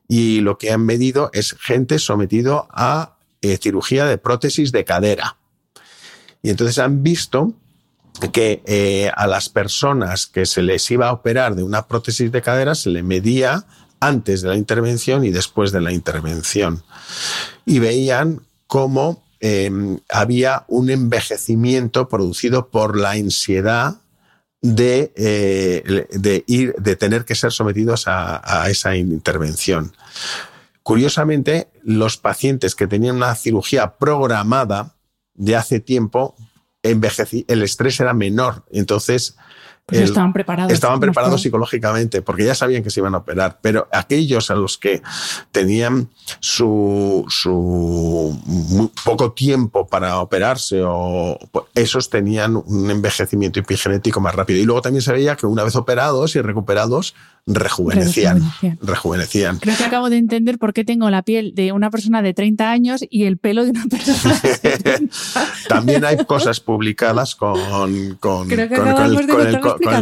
Y 0.07 0.41
lo 0.41 0.57
que 0.57 0.71
han 0.71 0.85
medido 0.85 1.29
es 1.33 1.53
gente 1.53 1.99
sometido 1.99 2.67
a 2.71 3.17
eh, 3.41 3.57
cirugía 3.61 4.05
de 4.05 4.17
prótesis 4.17 4.71
de 4.71 4.85
cadera. 4.85 5.37
Y 6.43 6.49
entonces 6.49 6.79
han 6.79 7.03
visto 7.03 7.53
que 8.33 8.61
eh, 8.65 9.11
a 9.15 9.27
las 9.27 9.49
personas 9.49 10.27
que 10.27 10.45
se 10.45 10.61
les 10.61 10.89
iba 10.91 11.07
a 11.07 11.13
operar 11.13 11.55
de 11.55 11.63
una 11.63 11.87
prótesis 11.87 12.31
de 12.31 12.41
cadera 12.41 12.75
se 12.75 12.89
le 12.89 13.03
medía 13.03 13.65
antes 13.99 14.41
de 14.41 14.49
la 14.49 14.57
intervención 14.57 15.23
y 15.23 15.29
después 15.29 15.71
de 15.71 15.81
la 15.81 15.93
intervención. 15.93 16.83
Y 17.65 17.79
veían 17.79 18.41
cómo 18.67 19.23
em, 19.39 19.99
había 20.09 20.65
un 20.67 20.89
envejecimiento 20.89 22.09
producido 22.09 22.69
por 22.69 22.97
la 22.97 23.11
ansiedad 23.11 24.00
de, 24.61 25.11
eh, 25.15 26.07
de, 26.11 26.43
ir, 26.47 26.75
de 26.77 26.95
tener 26.95 27.25
que 27.25 27.35
ser 27.35 27.51
sometidos 27.51 28.05
a, 28.07 28.69
esa 28.69 28.95
intervención. 28.95 29.93
Curiosamente, 30.83 31.69
los 31.83 32.17
pacientes 32.17 32.75
que 32.75 32.87
tenían 32.87 33.17
una 33.17 33.35
cirugía 33.35 33.97
programada 33.97 34.95
de 35.33 35.55
hace 35.55 35.79
tiempo, 35.79 36.35
el 36.83 37.63
estrés 37.63 37.99
era 37.99 38.13
menor. 38.13 38.65
Entonces, 38.71 39.35
pues 39.97 40.09
estaban 40.09 40.33
preparados. 40.33 40.71
Estaban 40.71 40.99
preparados 40.99 41.41
psicológicamente 41.41 42.21
porque 42.21 42.45
ya 42.45 42.55
sabían 42.55 42.83
que 42.83 42.89
se 42.89 42.99
iban 42.99 43.13
a 43.15 43.19
operar, 43.19 43.59
pero 43.61 43.87
aquellos 43.91 44.49
a 44.49 44.55
los 44.55 44.77
que 44.77 45.01
tenían 45.51 46.09
su, 46.39 47.25
su 47.29 48.91
poco 49.03 49.33
tiempo 49.33 49.87
para 49.87 50.19
operarse 50.19 50.81
o 50.83 51.37
pues, 51.51 51.65
esos 51.75 52.09
tenían 52.09 52.55
un 52.55 52.89
envejecimiento 52.89 53.59
epigenético 53.59 54.19
más 54.19 54.35
rápido. 54.35 54.59
Y 54.59 54.65
luego 54.65 54.81
también 54.81 55.01
se 55.01 55.11
veía 55.11 55.35
que 55.35 55.45
una 55.45 55.63
vez 55.63 55.75
operados 55.75 56.35
y 56.35 56.41
recuperados, 56.41 57.15
rejuvenecían, 57.47 58.41
rejuvenecían. 58.81 59.59
Creo 59.59 59.75
que 59.75 59.83
acabo 59.83 60.09
de 60.09 60.17
entender 60.17 60.59
por 60.59 60.73
qué 60.73 60.83
tengo 60.83 61.09
la 61.09 61.23
piel 61.23 61.53
de 61.55 61.71
una 61.71 61.89
persona 61.89 62.21
de 62.21 62.33
30 62.33 62.69
años 62.71 63.03
y 63.09 63.25
el 63.25 63.37
pelo 63.37 63.63
de 63.63 63.71
una 63.71 63.85
persona 63.85 64.39
de 64.41 65.09
También 65.67 66.05
hay 66.05 66.23
cosas 66.25 66.59
publicadas 66.59 67.35
con, 67.35 68.15
con, 68.19 68.47
con, 68.47 68.59
el, 68.59 68.69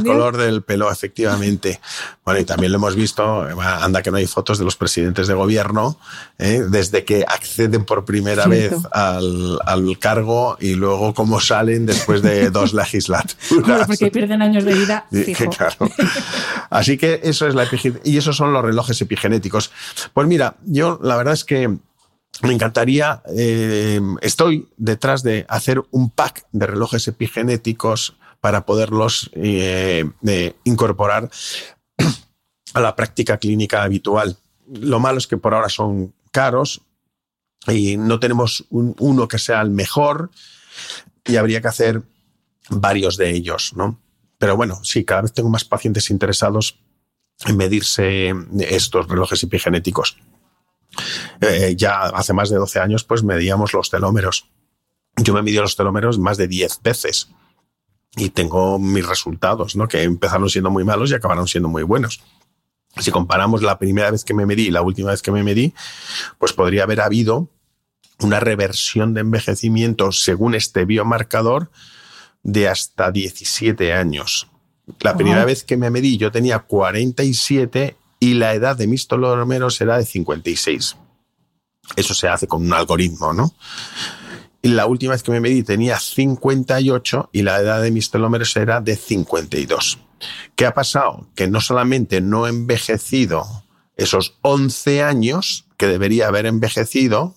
color 0.04 0.38
del 0.38 0.62
pelo, 0.64 0.92
efectivamente. 0.92 1.80
Bueno, 2.26 2.42
y 2.42 2.46
también 2.46 2.72
lo 2.72 2.78
hemos 2.78 2.96
visto, 2.96 3.48
anda 3.62 4.02
que 4.02 4.12
no 4.12 4.18
hay 4.18 4.28
fotos 4.28 4.60
de 4.60 4.66
los 4.66 4.76
presidentes 4.76 5.28
de 5.28 5.34
gobierno, 5.34 5.98
¿eh? 6.38 6.64
desde 6.70 7.06
que 7.06 7.26
acceden 7.28 7.86
por 7.86 8.06
primera 8.06 8.46
vez 8.46 8.74
al, 8.92 9.60
al, 9.66 9.98
cargo 10.00 10.58
y 10.60 10.76
luego 10.76 11.14
cómo 11.14 11.40
salen 11.40 11.86
después 11.86 12.22
de 12.22 12.50
dos 12.50 12.74
legislaturas. 12.80 13.88
porque 13.88 14.12
pierden 14.12 14.42
años 14.42 14.64
de 14.64 14.74
vida. 14.74 15.06
Claro. 15.50 15.90
Así 16.70 16.98
que 16.98 17.22
eso 17.30 17.48
es 17.48 17.56
la 17.56 17.68
y 18.04 18.18
esos 18.18 18.36
son 18.36 18.54
los 18.54 18.64
relojes 18.64 19.02
epigenéticos. 19.02 19.72
Pues 20.14 20.28
mira, 20.28 20.58
yo 20.66 21.00
la 21.02 21.16
verdad 21.16 21.34
es 21.34 21.46
que 21.46 21.68
me 22.42 22.54
encantaría, 22.54 23.22
eh, 23.36 24.00
estoy 24.22 24.70
detrás 24.78 25.24
de 25.24 25.46
hacer 25.50 25.84
un 25.92 26.10
pack 26.10 26.46
de 26.52 26.68
relojes 26.68 27.08
epigenéticos 27.08 28.16
para 28.40 28.66
poderlos 28.66 29.30
eh, 29.34 30.06
incorporar 30.64 31.30
a 32.74 32.80
la 32.80 32.96
práctica 32.96 33.38
clínica 33.38 33.84
habitual. 33.84 34.38
Lo 34.68 35.00
malo 35.00 35.18
es 35.18 35.28
que 35.28 35.38
por 35.38 35.54
ahora 35.54 35.70
son 35.70 36.14
caros 36.32 36.82
y 37.68 37.98
no 37.98 38.20
tenemos 38.20 38.66
uno 38.70 39.28
que 39.28 39.40
sea 39.40 39.62
el 39.62 39.70
mejor 39.70 40.32
y 41.26 41.36
habría 41.36 41.62
que 41.62 41.68
hacer 41.68 42.02
varios 42.70 43.18
de 43.18 43.32
ellos, 43.32 43.74
¿no? 43.76 44.00
Pero 44.38 44.56
bueno, 44.56 44.80
sí, 44.84 45.04
cada 45.04 45.24
vez 45.24 45.34
tengo 45.34 45.50
más 45.50 45.66
pacientes 45.66 46.10
interesados 46.10 46.80
medirse 47.54 48.34
estos 48.60 49.08
relojes 49.08 49.44
epigenéticos. 49.44 50.18
Eh, 51.42 51.76
ya 51.78 52.02
hace 52.02 52.34
más 52.34 52.50
de 52.50 52.58
12 52.58 52.80
años, 52.80 53.04
pues 53.04 53.24
medíamos 53.24 53.74
los 53.74 53.90
telómeros. 53.90 54.50
Yo 55.18 55.34
me 55.34 55.42
midí 55.42 55.58
los 55.58 55.76
telómeros 55.76 56.20
más 56.20 56.38
de 56.38 56.48
10 56.48 56.82
veces 56.82 57.30
y 58.16 58.30
tengo 58.30 58.80
mis 58.80 59.08
resultados, 59.08 59.76
¿no? 59.76 59.88
Que 59.88 60.04
empezaron 60.04 60.50
siendo 60.50 60.70
muy 60.70 60.84
malos 60.84 61.12
y 61.12 61.16
acabaron 61.16 61.48
siendo 61.48 61.70
muy 61.70 61.84
buenos. 61.84 62.22
Si 62.98 63.12
comparamos 63.12 63.62
la 63.62 63.78
primera 63.78 64.12
vez 64.12 64.24
que 64.24 64.34
me 64.34 64.46
medí 64.46 64.68
y 64.68 64.72
la 64.72 64.82
última 64.82 65.12
vez 65.12 65.22
que 65.22 65.32
me 65.32 65.44
medí, 65.44 65.74
pues 66.38 66.54
podría 66.54 66.84
haber 66.84 67.02
habido 67.02 67.50
una 68.20 68.40
reversión 68.40 69.14
de 69.14 69.22
envejecimiento 69.22 70.12
según 70.12 70.56
este 70.56 70.86
biomarcador 70.86 71.72
de 72.44 72.68
hasta 72.68 73.12
17 73.12 73.94
años. 73.94 74.48
La 75.02 75.16
primera 75.16 75.46
vez 75.46 75.64
que 75.64 75.78
me 75.78 75.90
medí 75.90 76.18
yo 76.18 76.32
tenía 76.32 76.60
47 76.60 77.96
y 78.20 78.34
la 78.34 78.54
edad 78.54 78.76
de 78.76 78.88
mis 78.88 79.08
telómeros 79.08 79.80
era 79.82 79.98
de 79.98 80.06
56. 80.06 80.98
Eso 81.96 82.14
se 82.14 82.28
hace 82.28 82.48
con 82.48 82.66
un 82.66 82.74
algoritmo, 82.74 83.34
¿no? 83.34 83.54
Y 84.62 84.70
la 84.70 84.86
última 84.88 85.14
vez 85.14 85.24
que 85.24 85.32
me 85.32 85.40
medí 85.40 85.64
tenía 85.64 86.00
58 86.00 87.30
y 87.32 87.44
la 87.44 87.60
edad 87.60 87.82
de 87.82 87.92
mis 87.92 88.12
telómeros 88.12 88.56
era 88.58 88.82
de 88.82 88.96
52. 88.96 90.00
¿Qué 90.56 90.66
ha 90.66 90.74
pasado? 90.74 91.28
Que 91.36 91.48
no 91.48 91.62
solamente 91.62 92.20
no 92.20 92.46
he 92.46 92.50
envejecido 92.50 93.64
esos 93.96 94.38
11 94.42 95.04
años 95.04 95.66
que 95.78 95.88
debería 95.88 96.28
haber 96.28 96.46
envejecido, 96.46 97.36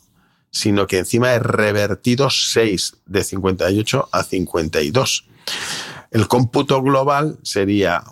sino 0.51 0.87
que 0.87 0.99
encima 0.99 1.33
he 1.33 1.39
revertido 1.39 2.29
6 2.29 2.97
de 3.07 3.25
58 3.25 4.09
a 4.11 4.23
52. 4.23 5.27
El 6.13 6.29
cómputo 6.29 6.83
global 6.83 7.39
sería 7.43 8.05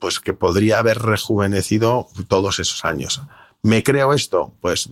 pues 0.00 0.20
que 0.20 0.34
podría 0.34 0.80
haber 0.80 0.98
rejuvenecido 0.98 2.08
todos 2.28 2.58
esos 2.58 2.84
años. 2.84 3.22
¿Me 3.62 3.82
creo 3.82 4.12
esto? 4.12 4.52
Pues, 4.60 4.90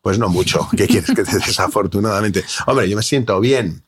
pues 0.00 0.18
no 0.18 0.28
mucho. 0.28 0.68
¿Qué 0.76 0.86
quieres 0.86 1.10
que 1.10 1.24
te 1.24 1.38
desafortunadamente? 1.46 2.44
Hombre, 2.66 2.88
yo 2.88 2.96
me 2.96 3.02
siento 3.02 3.40
bien. 3.40 3.82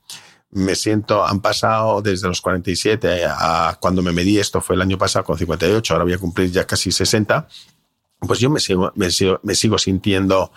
Me 0.50 0.74
siento, 0.74 1.24
han 1.24 1.40
pasado 1.40 2.02
desde 2.02 2.26
los 2.26 2.40
47 2.40 3.24
a 3.28 3.78
cuando 3.80 4.02
me 4.02 4.10
medí, 4.10 4.38
esto 4.40 4.60
fue 4.60 4.74
el 4.74 4.82
año 4.82 4.98
pasado 4.98 5.24
con 5.24 5.38
58, 5.38 5.94
ahora 5.94 6.02
voy 6.02 6.14
a 6.14 6.18
cumplir 6.18 6.50
ya 6.50 6.66
casi 6.66 6.90
60. 6.90 7.46
Pues 8.18 8.40
yo 8.40 8.50
me 8.50 8.58
sigo, 8.58 8.90
me 8.96 9.12
sigo, 9.12 9.38
me 9.44 9.54
sigo 9.54 9.78
sintiendo 9.78 10.50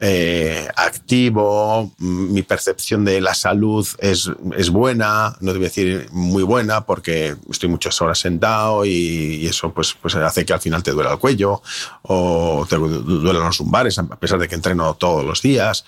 eh, 0.00 0.68
activo, 0.76 1.92
mi 1.98 2.42
percepción 2.42 3.04
de 3.04 3.20
la 3.20 3.32
salud 3.32 3.86
es, 3.98 4.30
es, 4.56 4.70
buena, 4.70 5.36
no 5.40 5.52
debo 5.52 5.64
decir 5.64 6.08
muy 6.10 6.42
buena 6.42 6.84
porque 6.84 7.36
estoy 7.48 7.68
muchas 7.68 8.02
horas 8.02 8.18
sentado 8.18 8.84
y, 8.84 9.46
eso 9.46 9.72
pues, 9.72 9.94
pues 9.94 10.16
hace 10.16 10.44
que 10.44 10.52
al 10.52 10.60
final 10.60 10.82
te 10.82 10.90
duela 10.90 11.12
el 11.12 11.18
cuello 11.18 11.62
o 12.02 12.66
te 12.68 12.76
duelen 12.76 13.44
los 13.44 13.60
lumbares 13.60 13.98
a 13.98 14.04
pesar 14.04 14.38
de 14.38 14.48
que 14.48 14.56
entreno 14.56 14.94
todos 14.94 15.24
los 15.24 15.40
días, 15.40 15.84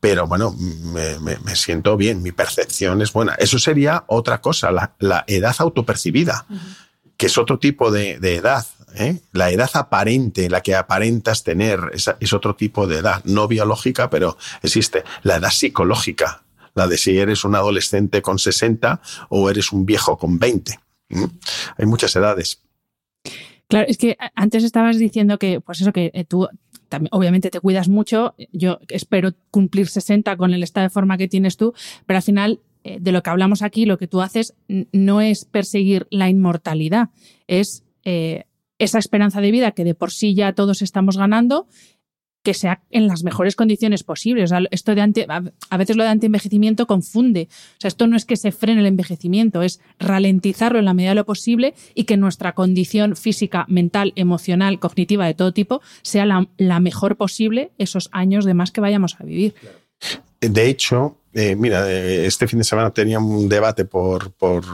pero 0.00 0.26
bueno, 0.26 0.54
me, 0.58 1.18
me, 1.20 1.56
siento 1.56 1.96
bien, 1.96 2.22
mi 2.22 2.32
percepción 2.32 3.00
es 3.02 3.12
buena. 3.12 3.34
Eso 3.34 3.58
sería 3.58 4.04
otra 4.08 4.40
cosa, 4.40 4.72
la, 4.72 4.94
la 4.98 5.24
edad 5.26 5.54
autopercibida. 5.58 6.44
que 7.16 7.26
es 7.26 7.38
otro 7.38 7.58
tipo 7.58 7.90
de, 7.90 8.14
edad. 8.14 8.66
¿Eh? 8.94 9.20
La 9.32 9.50
edad 9.50 9.70
aparente, 9.74 10.48
la 10.48 10.62
que 10.62 10.74
aparentas 10.74 11.42
tener, 11.42 11.80
es, 11.92 12.32
otro 12.32 12.56
tipo 12.56 12.86
de 12.86 12.98
edad, 12.98 13.22
no 13.24 13.48
biológica, 13.48 14.10
pero 14.10 14.36
existe. 14.62 15.04
La 15.22 15.36
edad 15.36 15.50
psicológica, 15.50 16.44
la 16.74 16.86
de 16.86 16.98
si 16.98 17.18
eres 17.18 17.44
un 17.44 17.54
adolescente 17.54 18.22
con 18.22 18.38
60 18.38 19.00
o 19.28 19.50
eres 19.50 19.72
un 19.72 19.84
viejo 19.86 20.16
con 20.16 20.38
20. 20.38 20.78
Hay 21.76 21.86
muchas 21.86 22.14
edades. 22.16 22.60
Claro, 23.68 23.86
es 23.88 23.98
que 23.98 24.16
antes 24.34 24.62
estabas 24.64 24.98
diciendo 24.98 25.38
que, 25.38 25.60
pues 25.60 25.80
eso, 25.80 25.92
que 25.92 26.10
eh, 26.14 26.24
tú 26.24 26.48
obviamente 27.10 27.50
te 27.50 27.60
cuidas 27.60 27.88
mucho. 27.88 28.34
Yo 28.52 28.78
espero 28.88 29.32
cumplir 29.50 29.88
60 29.88 30.36
con 30.36 30.54
el 30.54 30.62
estado 30.62 30.84
de 30.84 30.90
forma 30.90 31.16
que 31.18 31.28
tienes 31.28 31.56
tú, 31.56 31.74
pero 32.06 32.18
al 32.18 32.22
final 32.22 32.60
eh, 32.84 32.98
de 33.00 33.10
lo 33.10 33.22
que 33.22 33.30
hablamos 33.30 33.62
aquí, 33.62 33.84
lo 33.84 33.98
que 33.98 34.06
tú 34.06 34.20
haces 34.20 34.54
no 34.68 35.20
es 35.20 35.44
perseguir 35.44 36.06
la 36.10 36.28
inmortalidad, 36.28 37.08
es 37.48 37.82
esa 38.78 38.98
esperanza 38.98 39.40
de 39.40 39.50
vida 39.50 39.72
que 39.72 39.84
de 39.84 39.94
por 39.94 40.10
sí 40.10 40.34
ya 40.34 40.52
todos 40.52 40.82
estamos 40.82 41.16
ganando 41.16 41.66
que 42.44 42.54
sea 42.54 42.82
en 42.90 43.08
las 43.08 43.24
mejores 43.24 43.56
condiciones 43.56 44.04
posibles. 44.04 44.52
esto 44.70 44.94
de 44.94 45.26
a 45.70 45.76
veces 45.78 45.96
lo 45.96 46.04
de 46.04 46.10
antienvejecimiento 46.10 46.86
confunde. 46.86 47.48
O 47.50 47.80
sea, 47.80 47.88
esto 47.88 48.06
no 48.06 48.16
es 48.16 48.26
que 48.26 48.36
se 48.36 48.52
frene 48.52 48.80
el 48.80 48.86
envejecimiento, 48.86 49.62
es 49.62 49.80
ralentizarlo 49.98 50.78
en 50.78 50.84
la 50.84 50.92
medida 50.92 51.12
de 51.12 51.14
lo 51.16 51.24
posible 51.24 51.74
y 51.94 52.04
que 52.04 52.18
nuestra 52.18 52.52
condición 52.52 53.16
física, 53.16 53.64
mental, 53.66 54.12
emocional, 54.14 54.78
cognitiva 54.78 55.26
de 55.26 55.34
todo 55.34 55.52
tipo 55.52 55.80
sea 56.02 56.26
la 56.26 56.80
mejor 56.80 57.16
posible 57.16 57.72
esos 57.78 58.10
años 58.12 58.44
de 58.44 58.52
más 58.52 58.70
que 58.70 58.82
vayamos 58.82 59.16
a 59.18 59.24
vivir. 59.24 59.54
De 60.40 60.68
hecho, 60.68 61.16
eh, 61.34 61.56
mira, 61.56 61.90
eh, 61.90 62.26
este 62.26 62.46
fin 62.46 62.60
de 62.60 62.64
semana 62.64 62.90
tenía 62.92 63.18
un 63.18 63.48
debate 63.48 63.84
por, 63.84 64.30
por, 64.32 64.64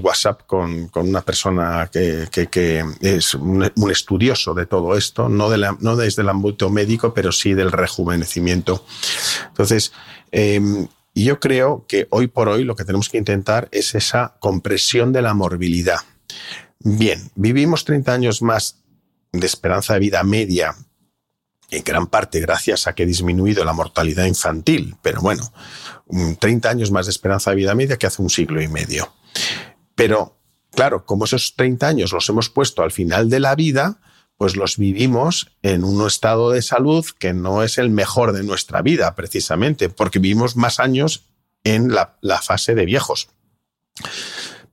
WhatsApp 0.00 0.42
con, 0.46 0.86
con, 0.88 1.08
una 1.08 1.22
persona 1.22 1.90
que, 1.92 2.28
que, 2.30 2.84
es 3.00 3.34
un, 3.34 3.70
estudioso 3.90 4.54
de 4.54 4.66
todo 4.66 4.96
esto, 4.96 5.28
no, 5.28 5.50
de 5.50 5.58
la, 5.58 5.76
no 5.80 5.96
desde 5.96 6.22
el 6.22 6.28
ámbito 6.28 6.70
médico, 6.70 7.12
pero 7.12 7.32
sí 7.32 7.54
del 7.54 7.72
rejuvenecimiento. 7.72 8.84
Entonces, 9.48 9.92
em, 10.30 10.86
yo 11.16 11.40
creo 11.40 11.84
que 11.88 12.06
hoy 12.10 12.28
por 12.28 12.48
hoy 12.48 12.62
lo 12.62 12.76
que 12.76 12.84
tenemos 12.84 13.08
que 13.08 13.18
intentar 13.18 13.68
es 13.72 13.96
esa 13.96 14.36
compresión 14.38 15.12
de 15.12 15.22
la 15.22 15.34
morbilidad. 15.34 15.98
Bien, 16.78 17.30
vivimos 17.34 17.84
30 17.84 18.12
años 18.12 18.40
más 18.40 18.76
de 19.32 19.46
esperanza 19.46 19.94
de 19.94 20.00
vida 20.00 20.22
media 20.22 20.76
en 21.70 21.82
gran 21.82 22.06
parte 22.06 22.40
gracias 22.40 22.86
a 22.86 22.94
que 22.94 23.02
ha 23.02 23.06
disminuido 23.06 23.64
la 23.64 23.72
mortalidad 23.72 24.26
infantil, 24.26 24.96
pero 25.02 25.20
bueno, 25.20 25.52
30 26.38 26.68
años 26.68 26.90
más 26.90 27.06
de 27.06 27.10
esperanza 27.10 27.50
de 27.50 27.56
vida 27.56 27.74
media 27.74 27.96
que 27.96 28.06
hace 28.06 28.22
un 28.22 28.30
siglo 28.30 28.62
y 28.62 28.68
medio. 28.68 29.12
Pero, 29.94 30.38
claro, 30.72 31.04
como 31.04 31.24
esos 31.24 31.54
30 31.56 31.86
años 31.86 32.12
los 32.12 32.28
hemos 32.28 32.50
puesto 32.50 32.82
al 32.82 32.92
final 32.92 33.30
de 33.30 33.40
la 33.40 33.54
vida, 33.54 34.00
pues 34.36 34.56
los 34.56 34.76
vivimos 34.76 35.52
en 35.62 35.84
un 35.84 36.06
estado 36.06 36.50
de 36.50 36.62
salud 36.62 37.06
que 37.18 37.32
no 37.32 37.62
es 37.62 37.78
el 37.78 37.90
mejor 37.90 38.32
de 38.32 38.42
nuestra 38.42 38.82
vida, 38.82 39.14
precisamente, 39.14 39.88
porque 39.88 40.18
vivimos 40.18 40.56
más 40.56 40.80
años 40.80 41.26
en 41.62 41.94
la, 41.94 42.16
fase 42.42 42.74
de 42.74 42.84
viejos. 42.84 43.28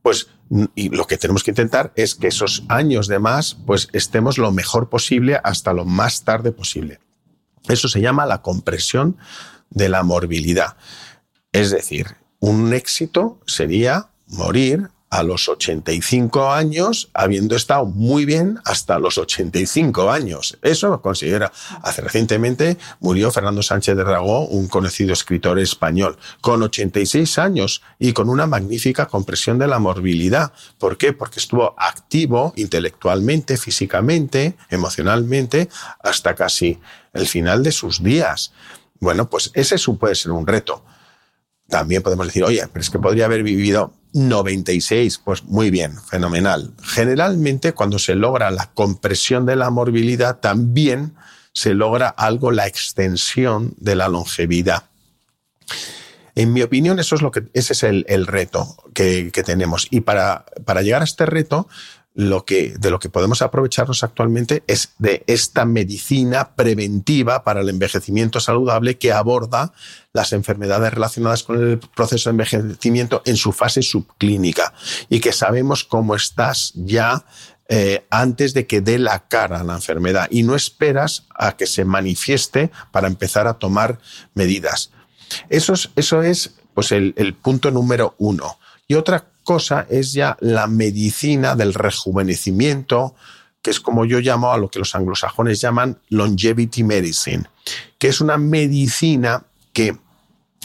Pues 0.02 0.28
y 0.76 0.90
lo 0.90 1.08
que 1.08 1.18
tenemos 1.18 1.44
que 1.44 1.52
intentar 1.52 1.94
es 1.96 2.16
que 2.16 2.28
esos 2.28 2.64
años 2.68 3.08
de 3.08 3.20
más, 3.20 3.56
pues 3.66 3.88
estemos 3.94 4.38
lo 4.38 4.52
mejor 4.52 4.90
posible 4.90 5.40
hasta 5.44 5.72
lo 5.72 5.86
más 5.86 6.26
tarde 6.26 6.52
posible. 6.52 7.00
Eso 7.70 7.88
se 7.88 8.02
llama 8.02 8.26
la 8.26 8.42
compresión 8.42 9.18
de 9.70 9.88
la 9.88 10.04
morbilidad. 10.04 10.76
Es 11.52 11.70
decir, 11.70 12.16
un 12.40 12.74
éxito 12.74 13.40
sería 13.46 14.08
morir 14.28 14.90
a 15.12 15.24
los 15.24 15.50
85 15.50 16.54
años, 16.54 17.10
habiendo 17.14 17.58
estado 17.58 17.86
muy 17.86 18.24
bien 18.24 18.60
hasta 18.64 18.98
los 18.98 19.18
85 19.18 20.10
años. 20.10 20.58
Eso 20.62 21.02
considera. 21.02 21.52
Hace 21.84 22.02
recientemente 22.02 22.78
murió 23.02 23.30
Fernando 23.30 23.62
Sánchez 23.62 23.98
de 23.98 24.06
Ragó, 24.06 24.48
un 24.48 24.70
conocido 24.70 25.12
escritor 25.12 25.60
español, 25.60 26.18
con 26.40 26.64
86 26.64 27.38
años 27.40 27.82
y 28.00 28.14
con 28.14 28.30
una 28.30 28.48
magnífica 28.48 29.08
compresión 29.08 29.60
de 29.60 29.68
la 29.68 29.80
morbilidad. 29.80 30.54
¿Por 30.78 30.98
qué? 30.98 31.12
Porque 31.12 31.42
estuvo 31.42 31.76
activo 31.78 32.54
intelectualmente, 32.56 33.58
físicamente, 33.58 34.56
emocionalmente, 34.70 35.68
hasta 36.02 36.36
casi 36.36 36.80
el 37.12 37.28
final 37.28 37.64
de 37.64 37.74
sus 37.74 38.02
días. 38.02 38.54
Bueno, 39.02 39.30
pues 39.30 39.52
ese 39.56 39.76
puede 40.00 40.16
ser 40.16 40.32
un 40.32 40.48
reto. 40.48 40.86
También 41.72 42.04
podemos 42.04 42.28
decir, 42.28 42.44
oye, 42.44 42.68
pero 42.68 42.82
es 42.82 42.90
que 42.90 43.00
podría 43.00 43.26
haber 43.26 43.44
vivido 43.44 43.94
96, 44.12 45.22
pues 45.24 45.46
muy 45.46 45.72
bien, 45.72 45.98
fenomenal. 45.98 46.74
Generalmente 46.84 47.72
cuando 47.72 47.98
se 47.98 48.14
logra 48.14 48.52
la 48.52 48.72
compresión 48.74 49.46
de 49.46 49.56
la 49.56 49.70
morbilidad, 49.70 50.40
también 50.40 51.16
se 51.54 51.74
logra 51.74 52.10
algo 52.10 52.52
la 52.52 52.68
extensión 52.68 53.74
de 53.78 53.96
la 53.96 54.10
longevidad. 54.10 54.84
En 56.36 56.52
mi 56.52 56.62
opinión, 56.62 57.00
eso 57.00 57.16
es 57.16 57.22
lo 57.22 57.32
que, 57.32 57.48
ese 57.54 57.72
es 57.72 57.84
el, 57.84 58.28
reto 58.28 58.76
que, 58.94 59.32
que, 59.32 59.44
tenemos. 59.44 59.88
Y 59.92 60.02
para, 60.02 60.46
para 60.66 60.82
llegar 60.82 61.02
a 61.02 61.06
este 61.06 61.26
reto, 61.26 61.70
lo 62.14 62.44
que, 62.44 62.74
de 62.78 62.92
lo 62.92 63.00
que 63.00 63.10
podemos 63.10 63.42
aprovecharnos 63.42 64.04
actualmente 64.04 64.64
es 64.68 64.94
de 64.98 65.24
esta 65.28 65.66
medicina 65.66 66.56
preventiva 66.56 67.44
para 67.44 67.62
el 67.62 67.70
envejecimiento 67.70 68.40
saludable 68.40 68.98
que 68.98 69.14
aborda 69.14 69.74
las 70.12 70.34
enfermedades 70.34 70.94
relacionadas 70.94 71.44
con 71.44 71.62
el 71.62 71.80
proceso 71.80 72.30
de 72.30 72.32
envejecimiento 72.32 73.22
en 73.26 73.38
su 73.38 73.54
fase 73.54 73.82
subclínica 73.82 74.74
y 75.10 75.22
que 75.22 75.32
sabemos 75.32 75.86
cómo 75.86 76.16
estás 76.16 76.74
ya 76.76 77.26
eh, 77.70 78.06
antes 78.10 78.54
de 78.54 78.68
que 78.68 78.82
dé 78.82 79.00
la 79.00 79.30
cara 79.30 79.62
a 79.62 79.64
la 79.64 79.76
enfermedad 79.76 80.28
y 80.30 80.44
no 80.44 80.56
esperas 80.56 81.28
a 81.34 81.56
que 81.56 81.66
se 81.66 81.86
manifieste 81.86 82.72
para 82.92 83.08
empezar 83.08 83.48
a 83.48 83.54
tomar 83.54 84.00
medidas. 84.34 84.92
Eso 85.48 85.72
es, 85.74 85.90
eso 85.96 86.22
es 86.22 86.56
pues 86.74 86.92
el, 86.92 87.14
el 87.16 87.34
punto 87.34 87.72
número 87.72 88.16
uno. 88.18 88.60
Y 88.90 88.96
otra 88.96 89.31
cosa 89.44 89.86
es 89.90 90.14
ya 90.14 90.38
la 90.40 90.68
medicina 90.68 91.56
del 91.56 91.74
rejuvenecimiento, 91.74 93.16
que 93.62 93.72
es 93.72 93.80
como 93.80 94.06
yo 94.06 94.20
llamo 94.20 94.52
a 94.52 94.58
lo 94.58 94.70
que 94.70 94.80
los 94.80 94.96
anglosajones 94.96 95.62
llaman 95.62 96.00
longevity 96.10 96.84
medicine, 96.84 97.44
que 97.98 98.08
es 98.08 98.22
una 98.22 98.38
medicina 98.38 99.46
que 99.74 99.98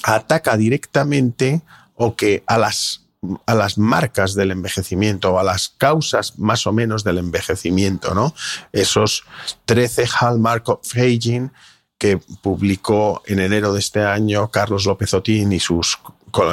ataca 0.03 0.57
directamente 0.57 1.63
o 1.95 2.17
que 2.17 2.43
a 2.47 2.59
las, 2.59 3.03
a 3.47 3.55
las 3.55 3.79
marcas 3.79 4.35
del 4.35 4.51
envejecimiento 4.51 5.33
o 5.33 5.39
a 5.39 5.45
las 5.45 5.69
causas 5.69 6.39
más 6.39 6.67
o 6.67 6.73
menos 6.73 7.05
del 7.05 7.19
envejecimiento, 7.19 8.15
¿no? 8.15 8.35
Esos 8.73 9.25
13 9.65 10.07
hallmark 10.21 10.69
of 10.69 10.97
aging 10.97 11.51
que 11.99 12.19
publicó 12.43 13.23
en 13.27 13.41
enero 13.41 13.73
de 13.73 13.81
este 13.81 14.03
año 14.05 14.51
Carlos 14.51 14.85
López 14.85 15.15
Otín 15.15 15.53
y 15.53 15.61
sus 15.61 15.99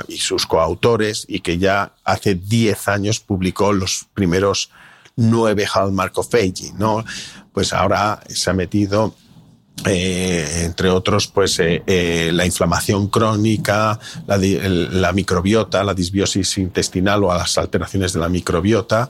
y 0.08 0.18
sus 0.18 0.46
coautores 0.46 1.26
y 1.28 1.40
que 1.40 1.58
ya 1.58 1.94
hace 2.04 2.36
10 2.36 2.88
años 2.88 3.20
publicó 3.20 3.74
los 3.74 4.06
primeros 4.14 4.70
nueve 5.16 5.66
Hallmark 5.72 6.18
of 6.18 6.34
Aging, 6.34 6.78
¿no? 6.78 7.06
Pues 7.52 7.74
ahora 7.74 8.20
se 8.30 8.50
ha 8.50 8.54
metido 8.54 9.16
eh, 9.86 10.64
entre 10.64 10.90
otros, 10.90 11.28
pues 11.28 11.60
eh, 11.60 11.84
eh, 11.88 12.32
la 12.32 12.46
inflamación 12.46 13.08
crónica, 13.08 14.00
la, 14.28 15.12
microbiota, 15.12 15.84
la 15.84 15.94
disbiosis 15.94 16.58
intestinal 16.58 17.24
o 17.24 17.34
las 17.34 17.58
alteraciones 17.58 18.14
de 18.14 18.20
la 18.20 18.30
microbiota 18.30 19.10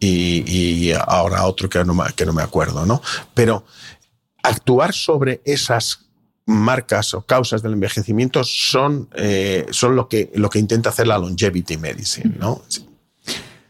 y, 0.00 0.92
ahora 1.06 1.46
otro 1.46 1.68
que 1.68 1.84
no, 1.84 1.96
que 2.14 2.26
no 2.26 2.32
me 2.32 2.42
acuerdo, 2.42 2.86
¿no? 2.86 3.02
Pero 3.34 3.64
actuar 4.42 4.94
sobre 4.94 5.42
esas 5.44 6.03
marcas 6.46 7.14
o 7.14 7.22
causas 7.22 7.62
del 7.62 7.72
envejecimiento 7.72 8.44
son, 8.44 9.08
eh, 9.16 9.66
son 9.70 9.96
lo, 9.96 10.08
que, 10.08 10.30
lo 10.34 10.50
que 10.50 10.58
intenta 10.58 10.90
hacer 10.90 11.06
la 11.06 11.18
longevity 11.18 11.76
medicine, 11.76 12.34
¿no? 12.38 12.62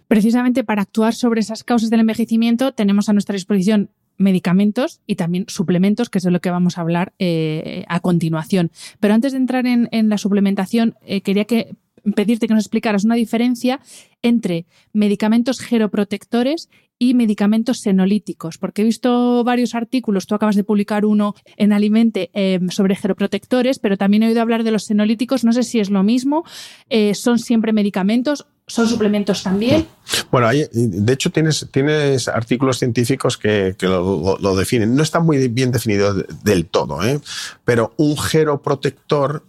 Precisamente 0.09 0.65
para 0.65 0.83
actuar 0.83 1.15
sobre 1.15 1.41
esas 1.41 1.65
causas 1.65 1.91
del 1.91 2.01
envejecimiento 2.01 2.73
tenemos 2.73 3.09
a 3.09 3.13
nuestra 3.13 3.35
disposición 3.35 3.91
medicamentos 4.17 5.01
y 5.07 5.17
también 5.17 5.47
suplementos, 5.49 6.09
que 6.09 6.19
es 6.19 6.25
de 6.25 6.31
lo 6.31 6.41
que 6.41 6.51
vamos 6.51 6.79
a 6.79 6.83
hablar 6.83 7.15
eh, 7.19 7.85
a 7.89 8.01
continuación. 8.01 8.71
Pero 9.01 9.15
antes 9.15 9.33
de 9.33 9.39
entrar 9.39 9.67
en, 9.67 10.09
la 10.09 10.19
suplementación, 10.19 10.95
eh, 11.03 11.21
quería 11.21 11.47
que 11.47 11.75
pedirte 12.15 12.47
que 12.47 12.55
nos 12.55 12.65
explicaras 12.65 13.05
una 13.05 13.15
diferencia 13.15 13.81
entre 14.23 14.67
medicamentos 14.93 15.61
geroprotectores 15.61 16.69
y 17.11 17.15
medicamentos 17.15 17.81
senolíticos, 17.81 18.59
porque 18.59 18.83
he 18.83 18.85
visto 18.85 19.45
varios 19.45 19.75
artículos, 19.75 20.27
tú 20.27 20.35
acabas 20.35 20.57
de 20.57 20.65
publicar 20.65 21.05
uno 21.05 21.35
en 21.57 21.73
Alimente 21.73 22.31
eh, 22.33 22.61
sobre 22.71 22.97
geroprotectores, 22.97 23.79
pero 23.79 23.97
también 23.97 24.23
he 24.23 24.29
oído 24.29 24.41
hablar 24.41 24.65
de 24.65 24.71
los 24.71 24.85
senolíticos, 24.85 25.45
no 25.45 25.53
sé 25.53 25.63
si 25.63 25.81
es 25.81 25.91
lo 25.91 26.03
mismo, 26.03 26.45
eh, 26.89 27.15
son 27.15 27.39
siempre 27.39 27.73
medicamentos, 27.73 28.47
son 28.67 28.89
suplementos 28.89 29.43
también. 29.43 29.87
Bueno, 30.31 30.49
de 30.49 31.13
hecho 31.13 31.31
tienes, 31.31 31.69
tienes 31.71 32.29
artículos 32.29 32.79
científicos 32.79 33.37
que, 33.37 33.77
lo, 33.83 34.57
definen. 34.57 34.95
No 34.95 35.03
está 35.03 35.21
muy 35.21 35.49
bien 35.49 35.71
definido 35.71 36.15
del 36.15 36.67
todo, 36.67 37.05
¿eh? 37.05 37.21
pero 37.65 37.93
un 37.99 38.17
geroprotector 38.17 39.45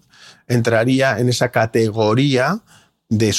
entraría 0.48 1.18
en 1.20 1.30
esa 1.30 1.50
categoría 1.50 2.62
de 3.08 3.32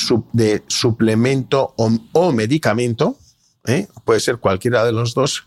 suplemento 0.67 1.75
o 1.77 2.33
medicamento 2.33 3.19
¿eh? 3.67 3.89
puede 4.05 4.21
ser 4.21 4.39
cualquiera 4.39 4.85
de 4.85 4.93
los 4.93 5.15
dos, 5.15 5.47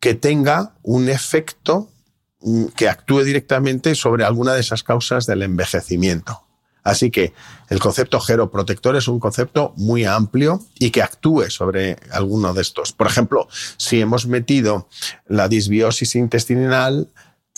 que 0.00 0.14
tenga 0.14 0.74
un 0.82 1.08
efecto 1.08 1.90
mm, 2.40 2.66
que 2.76 2.88
actúe 2.88 3.22
directamente 3.22 3.94
sobre 3.94 4.24
alguna 4.24 4.54
de 4.54 4.60
esas 4.60 4.82
causas 4.82 5.26
del 5.26 5.42
envejecimiento. 5.42 6.42
Así 6.82 7.10
que 7.10 7.34
el 7.68 7.78
concepto 7.78 8.20
geroprotector 8.20 8.96
es 8.96 9.06
un 9.06 9.20
concepto 9.20 9.74
muy 9.76 10.04
amplio 10.04 10.60
y 10.78 10.90
que 10.90 11.02
actúe 11.02 11.50
sobre 11.50 11.96
alguno 12.10 12.54
de 12.54 12.62
estos. 12.62 12.92
Por 12.92 13.06
ejemplo, 13.06 13.48
si 13.76 14.00
hemos 14.00 14.26
metido 14.26 14.88
la 15.28 15.48
disbiosis 15.48 16.14
intestinal 16.14 17.08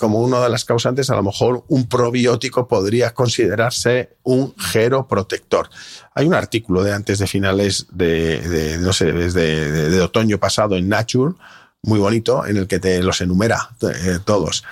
como 0.02 0.18
una 0.18 0.40
de 0.40 0.48
las 0.48 0.64
causantes, 0.64 1.10
a 1.10 1.14
lo 1.14 1.22
mejor 1.22 1.64
un 1.68 1.88
probiótico 1.88 2.66
podría 2.66 3.14
considerarse 3.14 4.16
un 4.24 4.52
geroprotector. 4.58 5.70
Hay 6.12 6.26
un 6.26 6.34
artículo 6.34 6.82
de 6.82 6.92
antes 6.92 7.20
de 7.20 7.28
finales 7.28 7.86
de, 7.92 8.78
no 8.80 8.92
sé, 8.92 9.12
desde 9.12 9.70
de, 9.90 10.00
otoño 10.00 10.38
pasado 10.38 10.76
en 10.76 10.88
Nature, 10.88 11.36
muy 11.82 12.00
bonito, 12.00 12.44
en 12.44 12.56
el 12.56 12.66
que 12.66 12.80
te 12.80 13.00
los 13.00 13.20
enumera 13.20 13.76
eh, 13.80 14.18
todos. 14.24 14.64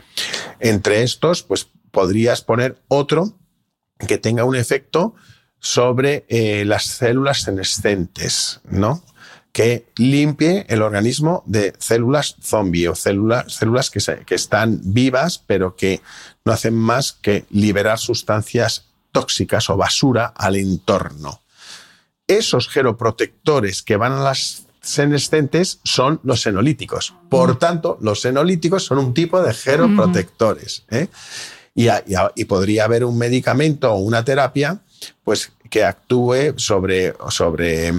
Entre 0.58 1.04
estos, 1.04 1.44
pues 1.44 1.68
podrías 1.92 2.42
poner 2.42 2.82
otro 2.88 3.32
que 4.08 4.18
tenga 4.18 4.42
un 4.42 4.56
efecto 4.56 5.14
sobre 5.60 6.24
eh, 6.28 6.64
las 6.64 6.86
células 6.86 7.42
senescentes, 7.42 8.62
¿no? 8.68 9.04
Que 9.52 9.86
limpie 9.96 10.64
el 10.68 10.82
organismo 10.82 11.42
de 11.46 11.72
células 11.78 12.36
zombie 12.40 12.88
o 12.88 12.94
células, 12.94 13.52
células 13.52 13.90
que, 13.90 14.00
que 14.24 14.34
están 14.34 14.80
vivas, 14.84 15.42
pero 15.44 15.74
que 15.74 16.00
no 16.44 16.52
hacen 16.52 16.74
más 16.74 17.12
que 17.12 17.44
liberar 17.50 17.98
sustancias 17.98 18.86
tóxicas 19.12 19.68
o 19.70 19.76
basura 19.76 20.26
al 20.26 20.56
entorno. 20.56 21.42
Esos 22.26 22.68
geroprotectores 22.68 23.82
que 23.82 23.96
van 23.96 24.12
a 24.12 24.22
las 24.22 24.66
senescentes 24.82 25.80
son 25.84 26.20
los 26.22 26.42
senolíticos. 26.42 27.14
Por 27.28 27.58
tanto, 27.58 27.98
los 28.00 28.20
senolíticos 28.20 28.84
son 28.84 28.98
un 28.98 29.14
tipo 29.14 29.42
de 29.42 29.52
geroprotectores. 29.52 30.84
¿eh? 30.90 31.08
y, 31.74 32.44
podría 32.44 32.84
haber 32.84 33.04
un 33.04 33.16
medicamento 33.16 33.92
o 33.92 33.98
una 33.98 34.24
terapia 34.24 34.80
pues, 35.24 35.52
que 35.70 35.84
actúe 35.84 36.54
sobre, 36.56 37.14
sobre 37.28 37.92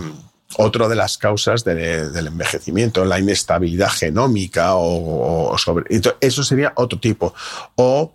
otro 0.57 0.89
de 0.89 0.95
las 0.95 1.17
causas 1.17 1.63
del 1.63 2.27
envejecimiento, 2.27 3.05
la 3.05 3.19
inestabilidad 3.19 3.89
genómica 3.89 4.75
o, 4.75 5.57
sobre 5.57 5.85
eso 6.19 6.43
sería 6.43 6.73
otro 6.75 6.99
tipo. 6.99 7.33
O 7.75 8.13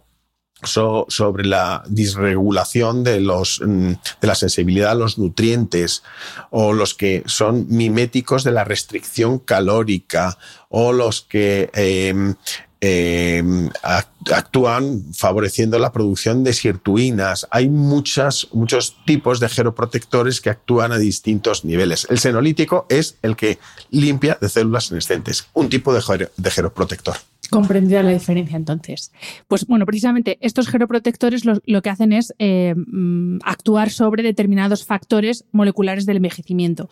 sobre 0.63 1.45
la 1.45 1.85
disregulación 1.87 3.05
de 3.05 3.21
los 3.21 3.61
mm, 3.65 3.93
de 4.21 4.27
la 4.27 4.35
sensibilidad 4.35 4.93
a 4.93 4.95
los 4.95 5.19
nutrientes 5.19 6.03
o 6.51 6.73
los 6.73 6.95
que 6.95 7.23
son 7.27 7.67
miméticos 7.69 8.43
de 8.43 8.53
la 8.53 8.65
restricción 8.65 9.39
calórica 9.39 10.39
o 10.71 10.93
los 10.93 11.21
que 11.21 11.71
em, 11.75 12.35
eh, 12.89 13.43
actúan 14.33 15.03
favoreciendo 15.13 15.79
la 15.79 15.93
producción 15.93 16.45
de 16.45 16.53
sirtuinas. 16.53 17.47
Hay 17.51 17.69
muchos 17.69 18.49
tipos 19.05 19.41
de 19.41 19.49
geroprotectores 19.49 20.41
que 20.41 20.51
actúan 20.51 20.93
a 20.93 20.99
distintos 20.99 21.65
niveles. 21.65 22.07
El 22.11 22.19
senolítico 22.19 22.87
es 22.89 23.19
el 23.23 23.35
que 23.35 23.59
limpia 23.91 24.39
de 24.41 24.49
células 24.49 24.85
senescentes, 24.85 25.49
un 25.53 25.69
tipo 25.69 25.93
de, 25.93 26.29
de 26.37 26.51
geroprotector. 26.51 27.17
Comprendida 27.51 28.03
la 28.03 28.11
diferencia 28.11 28.57
entonces. 28.57 29.13
Pues 29.49 29.67
bueno, 29.67 29.87
precisamente 29.87 30.39
estos 30.41 30.69
geroprotectores 30.69 31.45
lo, 31.45 31.83
que 31.83 31.91
hacen 31.91 32.13
es 32.13 32.35
eh, 32.39 32.75
mm, 32.77 33.39
actuar 33.45 33.91
sobre 33.91 34.23
determinados 34.23 34.85
factores 34.85 35.45
moleculares 35.53 36.07
del 36.07 36.17
envejecimiento. 36.17 36.89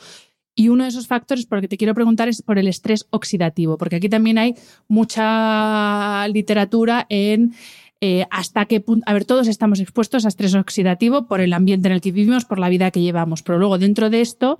Y 0.55 0.69
uno 0.69 0.85
de 0.85 0.91
esos 0.91 1.07
factores 1.07 1.47
por 1.47 1.59
el 1.59 1.63
que 1.63 1.69
te 1.69 1.77
quiero 1.77 1.95
preguntar 1.95 2.29
es 2.29 2.43
por 2.43 2.59
el 2.59 2.69
estrés 2.69 3.07
oxidativo, 3.11 3.77
porque 3.77 3.97
aquí 3.97 4.09
también 4.09 4.39
hay 4.39 4.55
mucha 4.87 6.29
literatura 6.29 7.07
en 7.09 7.55
eh, 8.01 8.27
hasta 8.31 8.67
qué 8.67 8.81
punto, 8.81 9.03
a 9.09 9.15
ver, 9.15 9.25
todos 9.25 9.49
estamos 9.49 9.81
expuestos 9.81 10.25
a 10.25 10.29
estrés 10.29 10.55
oxidativo 10.55 11.27
por 11.27 11.41
el 11.41 11.53
ambiente 11.55 11.89
en 11.89 11.95
el 11.95 12.01
que 12.01 12.13
vivimos, 12.13 12.45
por 12.45 12.59
la 12.59 12.69
vida 12.69 12.91
que 12.91 13.01
llevamos, 13.01 13.43
pero 13.43 13.59
luego 13.59 13.79
dentro 13.79 14.11
de 14.11 14.21
esto, 14.21 14.59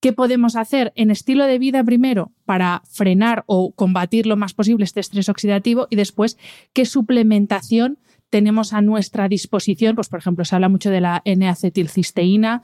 ¿qué 0.00 0.12
podemos 0.12 0.56
hacer 0.56 0.92
en 0.96 1.10
estilo 1.10 1.44
de 1.44 1.58
vida 1.58 1.84
primero 1.84 2.32
para 2.46 2.82
frenar 2.90 3.44
o 3.46 3.72
combatir 3.72 4.26
lo 4.26 4.36
más 4.36 4.54
posible 4.54 4.84
este 4.84 5.00
estrés 5.00 5.28
oxidativo 5.28 5.86
y 5.90 5.96
después 5.96 6.38
qué 6.72 6.86
suplementación 6.86 7.98
tenemos 8.30 8.72
a 8.72 8.80
nuestra 8.80 9.28
disposición? 9.28 9.94
Pues, 9.94 10.08
por 10.08 10.20
ejemplo, 10.20 10.44
se 10.44 10.54
habla 10.54 10.68
mucho 10.68 10.90
de 10.90 11.00
la 11.00 11.20
N-acetilcisteína, 11.24 12.62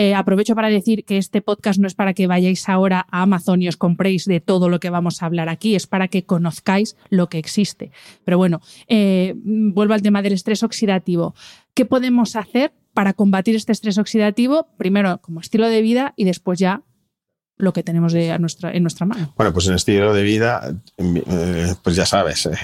eh, 0.00 0.14
aprovecho 0.14 0.54
para 0.54 0.70
decir 0.70 1.04
que 1.04 1.18
este 1.18 1.42
podcast 1.42 1.78
no 1.78 1.86
es 1.86 1.94
para 1.94 2.14
que 2.14 2.26
vayáis 2.26 2.70
ahora 2.70 3.04
a 3.10 3.20
Amazon 3.20 3.60
y 3.60 3.68
os 3.68 3.76
compréis 3.76 4.24
de 4.24 4.40
todo 4.40 4.70
lo 4.70 4.80
que 4.80 4.88
vamos 4.88 5.22
a 5.22 5.26
hablar 5.26 5.50
aquí, 5.50 5.74
es 5.74 5.86
para 5.86 6.08
que 6.08 6.24
conozcáis 6.24 6.96
lo 7.10 7.28
que 7.28 7.36
existe. 7.36 7.90
Pero 8.24 8.38
bueno, 8.38 8.62
eh, 8.88 9.34
vuelvo 9.36 9.92
al 9.92 10.00
tema 10.00 10.22
del 10.22 10.32
estrés 10.32 10.62
oxidativo. 10.62 11.34
¿Qué 11.74 11.84
podemos 11.84 12.34
hacer 12.34 12.72
para 12.94 13.12
combatir 13.12 13.56
este 13.56 13.72
estrés 13.72 13.98
oxidativo? 13.98 14.68
Primero 14.78 15.20
como 15.20 15.40
estilo 15.40 15.68
de 15.68 15.82
vida 15.82 16.14
y 16.16 16.24
después 16.24 16.58
ya 16.58 16.82
lo 17.60 17.72
que 17.72 17.82
tenemos 17.82 18.12
de, 18.12 18.30
en 18.30 18.82
nuestra 18.82 19.06
mano. 19.06 19.32
Bueno, 19.36 19.52
pues 19.52 19.66
en 19.66 19.74
estilo 19.74 20.12
de 20.14 20.22
vida, 20.22 20.74
eh, 20.98 21.74
pues 21.82 21.96
ya 21.96 22.06
sabes, 22.06 22.46
eh, 22.46 22.58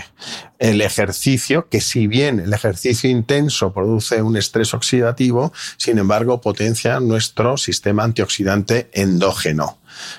el 0.59 0.81
ejercicio, 0.81 1.69
que 1.69 1.81
si 1.81 2.07
bien 2.07 2.41
el 2.41 2.53
ejercicio 2.53 3.11
intenso 3.11 3.73
produce 3.73 4.23
un 4.23 4.37
estrés 4.37 4.75
oxidativo, 4.75 5.53
sin 5.77 5.99
embargo 5.99 6.41
potencia 6.41 7.01
nuestro 7.01 7.57
sistema 7.57 8.05
antioxidante 8.05 8.89
endógeno 8.93 9.79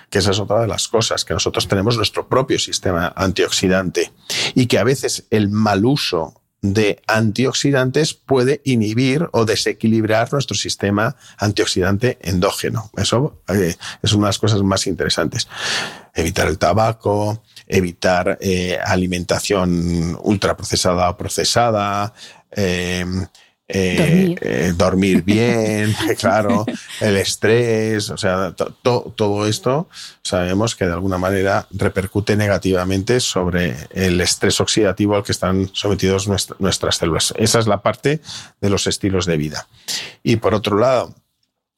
que 0.10 0.20
esa 0.20 0.32
es 0.32 0.40
otra 0.40 0.62
de 0.62 0.68
las 0.68 0.88
cosas, 0.88 1.24
que 1.24 1.34
nosotros 1.34 1.68
tenemos 1.68 1.98
nuestro 1.98 2.28
propio 2.28 2.60
sistema 2.60 3.13
antioxidante 3.16 4.12
y 4.56 4.66
que 4.66 4.80
a 4.80 4.84
veces 4.84 5.28
el 5.30 5.50
mal 5.50 5.86
uso 5.86 6.42
de 6.62 7.02
antioxidantes 7.08 8.13
puede 8.13 8.62
inhibir 8.63 9.30
o 9.32 9.46
desequilibrar 9.46 10.32
nuestro 10.34 10.56
sistema 10.56 11.15
antioxidante 11.38 12.17
endógeno. 12.22 12.89
Eso 12.98 13.41
eh, 13.48 13.76
es 14.02 14.13
una 14.13 14.26
de 14.26 14.30
las 14.30 14.39
cosas 14.39 14.62
más 14.63 14.88
interesantes. 14.88 15.48
Evitar 16.13 16.48
el 16.48 16.58
tabaco, 16.58 17.43
evitar 17.67 18.38
eh, 18.41 18.78
alimentación 18.84 20.17
ultraprocesada 20.24 21.10
o 21.10 21.17
procesada, 21.17 22.13
eh, 22.52 23.06
eh, 23.69 24.36
eh, 24.39 24.73
dormir. 24.75 25.23
bien, 25.23 25.93
claro, 26.19 26.65
el 27.01 27.17
estrés, 27.17 28.10
o 28.10 28.17
sea, 28.17 28.53
todo 28.82 29.45
esto 29.45 29.89
sabemos 30.21 30.75
que 30.75 30.86
de 30.86 30.93
alguna 30.93 31.17
manera 31.17 31.67
repercute 31.71 32.38
negativamente 32.38 33.19
sobre 33.19 33.75
el 33.91 34.21
estrés 34.21 34.62
oxidativo 34.62 35.15
al 35.15 35.23
que 35.23 35.34
están 35.34 35.69
sometidos 35.73 36.30
nuestras 36.60 36.95
células. 36.95 37.34
Esa 37.38 37.60
es 37.60 37.67
la 37.67 37.82
parte 37.82 38.21
de 38.62 38.69
los 38.69 38.88
estilos 38.88 39.25
de 39.25 39.38
vida. 39.38 39.67
Y 40.23 40.38
por 40.38 40.53
otro 40.53 40.77
lado, 40.77 41.13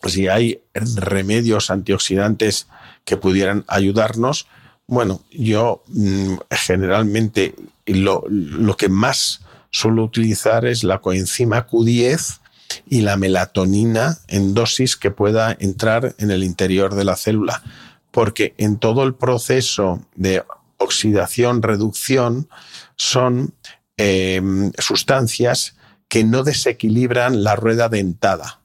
si 0.05 0.27
hay 0.27 0.61
remedios 0.73 1.71
antioxidantes 1.71 2.67
que 3.03 3.17
pudieran 3.17 3.65
ayudarnos, 3.67 4.47
bueno, 4.85 5.21
yo 5.31 5.83
mm, 5.87 6.35
generalmente 6.51 7.55
lo, 7.85 8.23
lo 8.27 8.77
que 8.77 8.89
más 8.89 9.41
suelo 9.71 10.03
utilizar 10.03 10.65
es 10.65 10.83
la 10.83 10.99
coenzima 10.99 11.67
Q10 11.67 12.39
y 12.87 13.01
la 13.01 13.17
melatonina 13.17 14.17
en 14.27 14.53
dosis 14.53 14.95
que 14.95 15.11
pueda 15.11 15.55
entrar 15.59 16.15
en 16.17 16.31
el 16.31 16.43
interior 16.43 16.95
de 16.95 17.03
la 17.03 17.15
célula, 17.15 17.63
porque 18.11 18.53
en 18.57 18.77
todo 18.77 19.03
el 19.03 19.15
proceso 19.15 20.05
de 20.15 20.43
oxidación, 20.77 21.61
reducción, 21.61 22.49
son 22.95 23.53
em, 23.97 24.71
sustancias 24.77 25.75
que 26.07 26.23
no 26.23 26.43
desequilibran 26.43 27.43
la 27.43 27.55
rueda 27.55 27.89
dentada. 27.89 28.59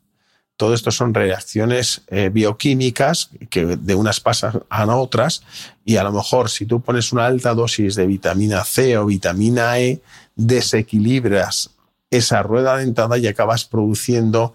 Todo 0.57 0.73
esto 0.73 0.93
son 0.93 1.15
reacciones 1.15 2.03
eh, 2.07 2.31
bioquímicas 2.33 3.31
que 3.51 3.77
de 3.77 3.95
unas 3.97 4.21
pasan 4.21 4.63
a 4.69 4.97
otras 4.97 5.43
y 5.85 5.97
a 5.97 6.05
lo 6.05 6.13
mejor 6.13 6.49
si 6.49 6.65
tú 6.65 6.81
pones 6.81 7.13
una 7.13 7.27
alta 7.27 7.55
dosis 7.55 7.97
de 7.97 8.07
vitamina 8.07 8.65
C 8.65 8.97
o 8.97 9.07
vitamina 9.07 9.81
E, 9.81 10.01
desequilibras 10.37 11.71
esa 12.11 12.43
rueda 12.43 12.77
dentada 12.77 13.19
y 13.19 13.27
acabas 13.27 13.65
produciendo 13.65 14.55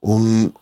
un, 0.00 0.54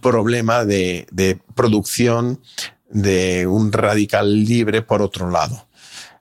problema 0.00 0.64
de, 0.64 1.38
producción 1.54 2.40
de 2.88 3.46
un 3.46 3.72
radical 3.72 4.44
libre 4.44 4.82
por 4.82 5.02
otro 5.02 5.30
lado. 5.30 5.66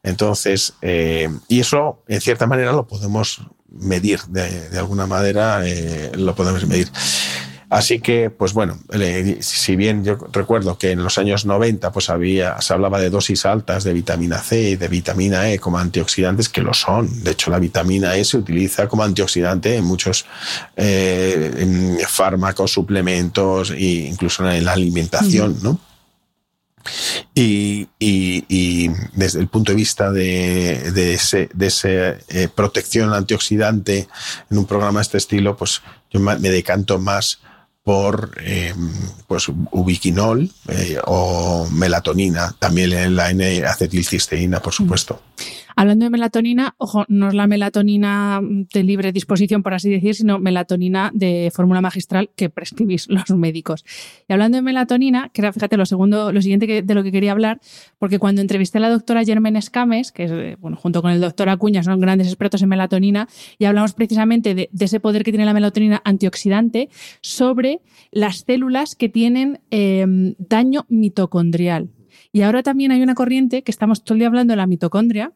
Entonces, 0.02 0.74
eh, 0.82 1.30
y 1.48 1.62
eso 1.62 2.04
en 2.08 2.20
cierta 2.20 2.46
manera 2.46 2.74
lo 2.74 2.88
podemos 2.88 3.42
medir, 3.70 4.22
de, 4.28 4.78
alguna 4.78 5.08
manera 5.08 5.66
eh, 5.66 6.12
lo 6.16 6.36
podemos 6.36 6.66
medir. 6.68 6.90
Así 7.74 8.00
que, 8.00 8.30
pues 8.30 8.54
bueno, 8.54 8.78
si 9.40 9.76
bien 9.76 10.06
yo 10.06 10.16
recuerdo 10.32 10.78
que 10.78 10.92
en 10.92 11.02
los 11.02 11.18
años 11.18 11.48
90 11.48 11.92
pues 11.92 12.12
había, 12.12 12.62
se 12.62 12.72
hablaba 12.72 13.00
de 13.00 13.10
dosis 13.10 13.48
altas 13.48 13.84
de 13.84 13.94
vitamina 13.94 14.38
C 14.38 14.70
y 14.70 14.76
de 14.76 14.88
vitamina 14.88 15.50
E 15.50 15.58
como 15.58 15.80
antioxidantes, 15.80 16.50
que 16.50 16.62
lo 16.62 16.76
son. 16.76 17.24
De 17.24 17.32
hecho, 17.32 17.50
la 17.50 17.58
vitamina 17.58 18.16
E 18.16 18.26
se 18.26 18.38
utiliza 18.38 18.88
como 18.88 19.02
antioxidante 19.02 19.76
en 19.76 19.86
muchos 19.86 20.28
eh, 20.76 21.98
fármacos, 22.08 22.72
suplementos 22.72 23.72
e 23.72 24.08
incluso 24.08 24.48
en 24.48 24.66
la 24.66 24.74
alimentación, 24.74 25.58
¿no? 25.64 25.80
Y, 27.34 27.88
desde 29.14 29.40
el 29.40 29.48
punto 29.48 29.72
de 29.72 29.76
vista 29.78 30.12
de, 30.12 30.92
de 30.92 31.16
ese, 31.16 31.50
de 31.52 31.68
ese 31.68 32.18
eh, 32.28 32.50
protección 32.54 33.12
antioxidante 33.14 34.08
en 34.52 34.58
un 34.60 34.68
programa 34.68 35.00
de 35.00 35.04
este 35.04 35.18
estilo, 35.18 35.58
pues 35.58 35.82
yo 36.12 36.20
me 36.20 36.38
decanto 36.38 37.00
más 37.00 37.40
por 37.84 38.38
eh, 38.40 38.74
pues 39.28 39.50
ubiquinol 39.72 40.50
eh, 40.70 40.98
o 41.06 41.68
melatonina, 41.70 42.56
también 42.58 43.16
la 43.16 43.30
N-acetilcisteína, 43.30 44.62
por 44.62 44.74
supuesto. 44.74 45.22
Hablando 45.76 46.06
de 46.06 46.10
melatonina, 46.10 46.76
ojo, 46.78 47.06
no 47.08 47.28
es 47.30 47.34
la 47.34 47.48
melatonina 47.48 48.42
de 48.42 48.84
libre 48.84 49.12
disposición, 49.12 49.64
por 49.64 49.74
así 49.74 49.90
decir, 49.90 50.16
sino 50.16 50.40
melatonina 50.40 51.12
de 51.14 51.52
fórmula 51.54 51.82
magistral 51.82 52.30
que 52.36 52.50
prescribís 52.50 53.08
los 53.10 53.30
médicos. 53.32 53.84
Y 54.28 54.34
hablando 54.34 54.58
de 54.58 54.62
melatonina, 54.62 55.30
que 55.30 55.42
era, 55.42 55.54
fíjate, 55.54 55.78
lo 55.78 55.86
segundo, 55.86 56.32
lo 56.32 56.42
siguiente 56.42 56.84
de 56.84 56.96
lo 56.96 57.04
que 57.04 57.12
quería 57.12 57.32
hablar, 57.32 57.60
porque 58.00 58.20
cuando 58.20 58.42
entrevisté 58.42 58.78
a 58.78 58.82
la 58.82 58.90
doctora 58.90 59.24
Germen 59.24 59.56
Escames, 59.56 60.12
que 60.12 60.24
es, 60.24 60.60
bueno, 60.60 60.78
junto 60.78 61.02
con 61.02 61.12
el 61.12 61.22
doctor 61.22 61.50
Acuña, 61.50 61.84
son 61.84 62.00
grandes 62.00 62.28
expertos 62.28 62.62
en 62.62 62.70
melatonina, 62.70 63.28
y 63.58 63.66
hablamos 63.66 63.94
precisamente 63.94 64.56
de, 64.56 64.70
ese 64.80 65.00
poder 65.00 65.24
que 65.24 65.32
tiene 65.32 65.46
la 65.46 65.54
melatonina 65.54 66.02
antioxidante 66.04 66.90
sobre 67.22 67.80
las 68.12 68.40
células 68.40 68.96
que 68.96 69.10
tienen 69.10 69.62
eh, 69.72 70.06
daño 70.38 70.86
mitocondrial. 70.90 71.90
Y 72.32 72.42
ahora 72.42 72.64
también 72.64 72.92
hay 72.92 73.02
una 73.02 73.16
corriente 73.16 73.62
que 73.62 73.72
estamos 73.72 74.04
todo 74.04 74.16
el 74.16 74.20
día 74.20 74.28
hablando 74.28 74.54
de 74.54 74.58
la 74.58 74.68
mitocondria, 74.68 75.34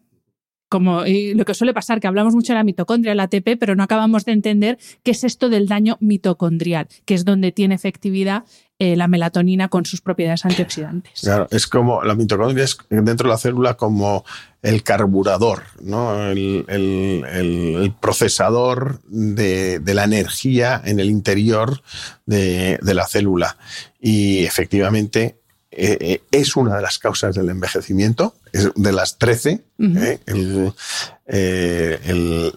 como 0.69 1.03
lo 1.06 1.45
que 1.45 1.53
suele 1.53 1.73
pasar, 1.73 1.99
que 1.99 2.08
hablamos 2.08 2.34
mucho 2.34 2.53
de 2.53 2.60
la 2.60 2.63
mitocondria, 2.63 3.15
la 3.15 3.23
ATP, 3.23 3.58
pero 3.60 3.75
no 3.75 3.84
acabamos 3.84 4.25
de 4.25 4.34
entender 4.34 4.77
qué 5.03 5.12
es 5.12 5.23
esto 5.23 5.49
del 5.49 5.67
daño 5.67 5.97
mitocondrial, 5.99 6.88
que 7.06 7.13
es 7.13 7.25
donde 7.25 7.51
tiene 7.51 7.75
efectividad 7.75 8.43
eh, 8.80 8.95
la 8.95 9.08
melatonina 9.08 9.69
con 9.69 9.86
sus 9.86 10.01
propiedades 10.01 10.45
antioxidantes. 10.45 11.21
Claro, 11.21 11.47
es 11.49 11.65
como 11.65 12.03
la 12.03 12.13
mitocondria 12.13 12.63
es 12.63 12.77
dentro 12.89 13.27
de 13.27 13.34
la 13.34 13.39
célula 13.39 13.73
como 13.73 14.23
el 14.62 14.84
carburador, 14.84 15.63
¿no? 15.82 16.30
el, 16.30 17.93
procesador 17.99 19.01
de, 19.08 19.82
la 19.84 20.03
energía 20.03 20.80
en 20.86 20.99
el 20.99 21.10
interior 21.10 21.82
de, 22.27 22.77
la 22.84 23.08
célula. 23.08 23.58
Y 23.99 24.43
efectivamente 24.45 25.39
eh, 25.71 25.97
eh, 25.99 26.21
es 26.30 26.56
una 26.56 26.75
de 26.75 26.84
las 26.84 26.99
causas 26.99 27.34
del 27.34 27.49
envejecimiento, 27.49 28.36
es 28.51 28.71
de 28.75 28.91
las 28.91 29.17
13, 29.17 29.63
eh, 31.29 31.99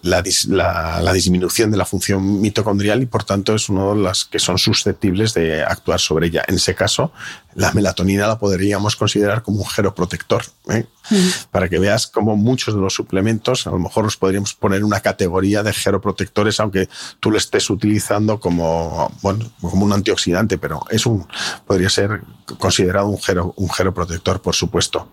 la, 0.02 1.12
disminución 1.12 1.70
de 1.70 1.76
la 1.76 1.84
función 1.84 2.40
mitocondrial 2.40 3.02
y 3.02 3.06
por 3.06 3.24
tanto 3.24 3.54
es 3.54 3.68
una 3.68 3.84
de 3.94 3.96
las 3.96 4.24
que 4.24 4.38
son 4.38 4.58
susceptibles 4.58 5.34
de 5.34 5.62
actuar 5.62 5.98
sobre 6.00 6.28
ella. 6.28 6.44
En 6.46 6.54
ese 6.54 6.74
caso, 6.74 7.12
la 7.54 7.72
melatonina 7.72 8.28
la 8.28 8.38
podríamos 8.38 8.94
considerar 8.94 9.42
como 9.42 9.58
un 9.58 9.66
geroprotector, 9.66 10.44
¿eh? 10.70 10.86
para 11.50 11.68
que 11.68 11.80
veas 11.80 12.06
cómo 12.06 12.36
muchos 12.36 12.74
de 12.74 12.80
los 12.80 12.94
suplementos 12.94 13.66
a 13.66 13.70
lo 13.70 13.80
mejor 13.80 14.04
los 14.04 14.16
podríamos 14.16 14.54
poner 14.54 14.84
una 14.84 15.00
categoría 15.00 15.64
de 15.64 15.72
geroprotectores, 15.72 16.60
aunque 16.60 16.88
tú 17.18 17.32
lo 17.32 17.38
estés 17.38 17.68
utilizando 17.70 18.38
como, 18.38 19.12
bueno, 19.20 19.50
como 19.60 19.84
un 19.84 19.92
antioxidante, 19.92 20.58
pero 20.58 20.82
es 20.90 21.06
un, 21.06 21.26
podría 21.66 21.90
ser 21.90 22.20
considerado 22.58 23.08
un, 23.08 23.20
gero, 23.20 23.52
un 23.56 23.68
geroprotector, 23.68 24.40
por 24.40 24.54
supuesto. 24.54 25.08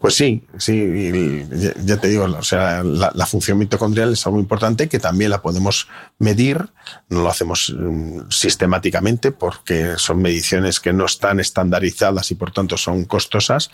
Pues 0.00 0.14
sí, 0.14 0.44
sí, 0.56 1.35
ya 1.84 1.96
te 1.98 2.08
digo, 2.08 2.24
o 2.24 2.42
sea, 2.42 2.82
la, 2.82 3.26
función 3.26 3.58
mitocondrial 3.58 4.12
es 4.12 4.26
algo 4.26 4.38
importante 4.38 4.88
que 4.88 4.98
también 4.98 5.30
la 5.30 5.42
podemos 5.42 5.88
medir, 6.18 6.68
no 7.08 7.22
lo 7.22 7.28
hacemos 7.28 7.74
mm, 7.76 8.30
sistemáticamente 8.30 9.32
porque 9.32 9.94
son 9.96 10.22
mediciones 10.22 10.80
que 10.80 10.92
no 10.92 11.06
están 11.06 11.40
estandarizadas 11.40 12.30
y 12.30 12.34
por 12.34 12.52
tanto 12.52 12.76
son 12.76 13.04
costosas, 13.04 13.70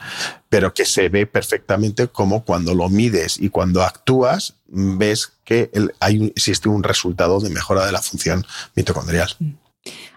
pero 0.48 0.72
que 0.74 0.84
se 0.84 1.08
ve 1.08 1.26
perfectamente 1.26 2.08
como 2.08 2.44
cuando 2.44 2.74
lo 2.74 2.88
mides 2.88 3.38
y 3.38 3.50
cuando 3.50 3.82
actúas 3.82 4.54
ves 4.68 5.32
que 5.44 5.70
hay, 6.00 6.32
existe 6.34 6.68
un 6.68 6.82
resultado 6.82 7.40
de 7.40 7.50
mejora 7.50 7.84
de 7.84 7.92
la 7.92 8.00
función 8.00 8.46
mitocondrial. 8.74 9.36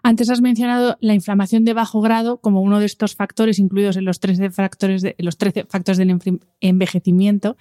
Antes 0.06 0.30
has 0.30 0.40
mencionado 0.40 0.98
la 1.00 1.16
inflamación 1.16 1.66
de 1.66 1.74
bajo 1.74 2.00
grado 2.00 2.38
como 2.38 2.62
uno 2.62 2.80
de 2.80 2.86
estos 2.86 3.16
factores 3.16 3.58
incluidos 3.58 3.98
en 3.98 4.06
los 4.06 4.20
13 4.20 4.52
factores, 4.52 5.02
de, 5.02 5.16
los 5.18 5.36
13 5.36 5.66
factores 5.68 5.98
del 5.98 6.20
envejecimiento. 6.62 7.58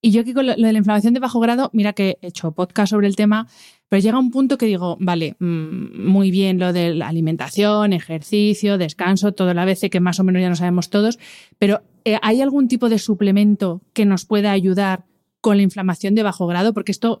Y 0.00 0.10
yo 0.10 0.22
aquí 0.22 0.32
con 0.32 0.46
lo, 0.46 0.54
de 0.54 0.72
la 0.72 0.78
inflamación 0.78 1.12
de 1.12 1.20
bajo 1.20 1.38
grado, 1.38 1.68
mira 1.74 1.92
que 1.92 2.16
he 2.22 2.28
hecho 2.28 2.52
podcast 2.52 2.92
sobre 2.92 3.08
el 3.08 3.14
tema, 3.14 3.46
pero 3.90 4.00
llega 4.00 4.18
un 4.18 4.30
punto 4.30 4.56
que 4.56 4.64
digo, 4.64 4.96
vale, 5.00 5.36
mm, 5.38 6.08
muy 6.08 6.30
bien 6.30 6.58
lo 6.58 6.72
de 6.72 6.94
la 6.94 7.08
alimentación, 7.08 7.92
ejercicio, 7.92 8.78
descanso, 8.78 9.32
todo 9.32 9.52
la 9.52 9.66
vez 9.66 9.82
que 9.90 10.00
más 10.00 10.18
o 10.18 10.24
menos 10.24 10.40
ya 10.40 10.48
lo 10.48 10.56
sabemos 10.56 10.88
todos, 10.88 11.18
pero 11.58 11.82
eh, 12.06 12.16
¿hay 12.22 12.40
algún 12.40 12.68
tipo 12.68 12.88
de 12.88 12.98
suplemento 12.98 13.82
que 13.92 14.06
nos 14.06 14.24
pueda 14.24 14.50
ayudar 14.50 15.04
con 15.42 15.58
la 15.58 15.62
inflamación 15.62 16.14
de 16.14 16.22
bajo 16.22 16.46
grado? 16.46 16.72
Porque 16.72 16.92
esto 16.92 17.20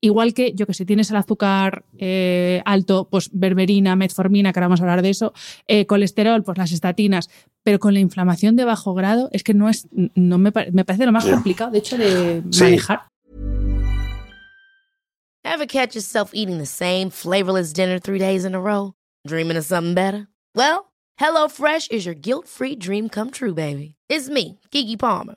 Igual 0.00 0.34
que, 0.34 0.52
yo 0.54 0.66
que 0.66 0.74
sé, 0.74 0.84
tienes 0.84 1.10
el 1.10 1.16
azúcar 1.16 1.84
eh, 1.98 2.62
alto, 2.64 3.08
pues 3.10 3.30
berberina, 3.32 3.96
metformina, 3.96 4.52
que 4.52 4.58
ahora 4.58 4.68
vamos 4.68 4.80
a 4.80 4.84
hablar 4.84 5.02
de 5.02 5.10
eso, 5.10 5.32
eh, 5.66 5.86
colesterol, 5.86 6.42
pues 6.42 6.58
las 6.58 6.72
estatinas, 6.72 7.28
pero 7.62 7.78
con 7.78 7.94
la 7.94 8.00
inflamación 8.00 8.56
de 8.56 8.64
bajo 8.64 8.94
grado 8.94 9.28
es 9.32 9.42
que 9.42 9.54
no 9.54 9.68
es, 9.68 9.88
no 9.92 10.38
me, 10.38 10.52
me 10.72 10.84
parece 10.84 11.06
lo 11.06 11.12
más 11.12 11.24
complicado, 11.26 11.70
de 11.70 11.78
hecho, 11.78 11.98
de 11.98 12.42
sí. 12.50 12.64
manejar. 12.64 13.08
Ever 15.44 15.66
catch 15.66 15.94
yourself 15.94 16.32
eating 16.34 16.58
the 16.58 16.66
same 16.66 17.08
flavorless 17.08 17.72
dinner 17.72 17.98
three 18.00 18.18
days 18.18 18.44
in 18.44 18.54
a 18.54 18.60
row? 18.60 18.94
Dreaming 19.26 19.56
of 19.56 19.64
something 19.64 19.94
better? 19.94 20.26
Well, 20.54 20.92
HelloFresh 21.20 21.90
is 21.92 22.04
your 22.04 22.16
guilt-free 22.16 22.76
dream 22.76 23.08
come 23.08 23.30
true, 23.30 23.54
baby. 23.54 23.94
It's 24.08 24.28
me, 24.28 24.58
Kiki 24.70 24.96
Palmer. 24.96 25.36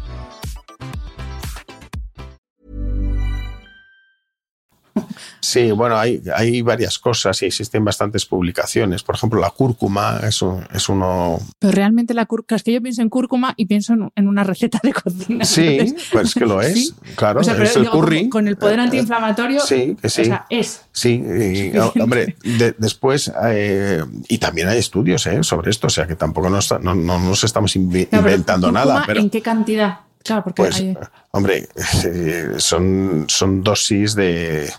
Sí, 5.51 5.69
bueno, 5.71 5.97
hay, 5.97 6.21
hay 6.33 6.61
varias 6.61 6.97
cosas 6.97 7.41
y 7.41 7.45
existen 7.45 7.83
bastantes 7.83 8.25
publicaciones. 8.25 9.03
Por 9.03 9.15
ejemplo, 9.15 9.41
la 9.41 9.49
cúrcuma 9.49 10.21
es, 10.23 10.39
es 10.73 10.87
uno... 10.87 11.39
Pero 11.59 11.73
realmente 11.73 12.13
la 12.13 12.25
cúrcuma, 12.25 12.55
es 12.55 12.63
que 12.63 12.71
yo 12.71 12.81
pienso 12.81 13.01
en 13.01 13.09
cúrcuma 13.09 13.53
y 13.57 13.65
pienso 13.65 13.93
en 14.15 14.27
una 14.29 14.45
receta 14.45 14.79
de 14.81 14.93
cocina. 15.03 15.43
Sí, 15.43 15.93
pues 16.13 16.29
es 16.29 16.33
que 16.35 16.45
lo 16.45 16.61
es, 16.61 16.93
claro, 17.15 17.41
es 17.41 17.75
el 17.75 17.89
curry. 17.89 18.29
Con 18.29 18.47
el 18.47 18.55
poder 18.55 18.79
eh, 18.79 18.83
antiinflamatorio. 18.83 19.59
Sí, 19.59 19.97
que 20.01 20.07
sí. 20.07 20.21
O 20.21 20.25
sea, 20.25 20.45
es. 20.49 20.85
Sí, 20.93 21.21
hombre, 22.01 22.37
después, 22.77 23.29
eh, 23.43 24.05
y 24.29 24.37
también 24.37 24.69
hay 24.69 24.77
estudios 24.77 25.27
eh, 25.27 25.43
sobre 25.43 25.71
esto, 25.71 25.87
o 25.87 25.89
sea 25.89 26.07
que 26.07 26.15
tampoco 26.15 26.49
nos, 26.49 26.71
no, 26.79 26.95
nos 26.95 27.43
estamos 27.43 27.75
inventando 27.75 28.71
nada. 28.71 29.03
Pero, 29.05 29.19
¿En 29.19 29.29
qué 29.29 29.41
cantidad? 29.41 30.10
Claro, 30.23 30.43
porque 30.43 30.61
pues, 30.63 30.83
hombre, 31.31 31.67
son, 32.57 33.25
son 33.27 33.63
dosis 33.63 34.15
de, 34.15 34.71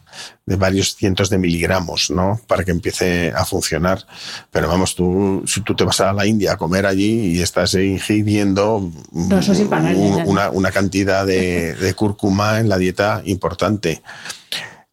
de, 0.46 0.56
varios 0.56 0.94
cientos 0.94 1.30
de 1.30 1.38
miligramos, 1.38 2.10
¿no? 2.10 2.40
Para 2.46 2.64
que 2.64 2.70
empiece 2.70 3.32
a 3.34 3.44
funcionar. 3.44 4.06
Pero 4.50 4.68
vamos, 4.68 4.94
tú, 4.94 5.42
si 5.46 5.62
tú 5.62 5.74
te 5.74 5.84
vas 5.84 6.00
a 6.00 6.12
la 6.12 6.26
India 6.26 6.52
a 6.52 6.56
comer 6.56 6.86
allí 6.86 7.36
y 7.36 7.42
estás 7.42 7.74
ingiriendo 7.74 8.90
una, 9.10 10.50
una, 10.50 10.70
cantidad 10.70 11.26
de, 11.26 11.74
de, 11.80 11.94
cúrcuma 11.94 12.60
en 12.60 12.68
la 12.68 12.78
dieta 12.78 13.22
importante. 13.24 14.02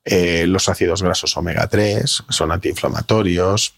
Eh, 0.06 0.48
los 0.48 0.70
ácidos 0.70 1.04
grasos 1.04 1.38
omega 1.38 1.68
3 1.68 2.24
son 2.30 2.52
antiinflamatorios, 2.52 3.76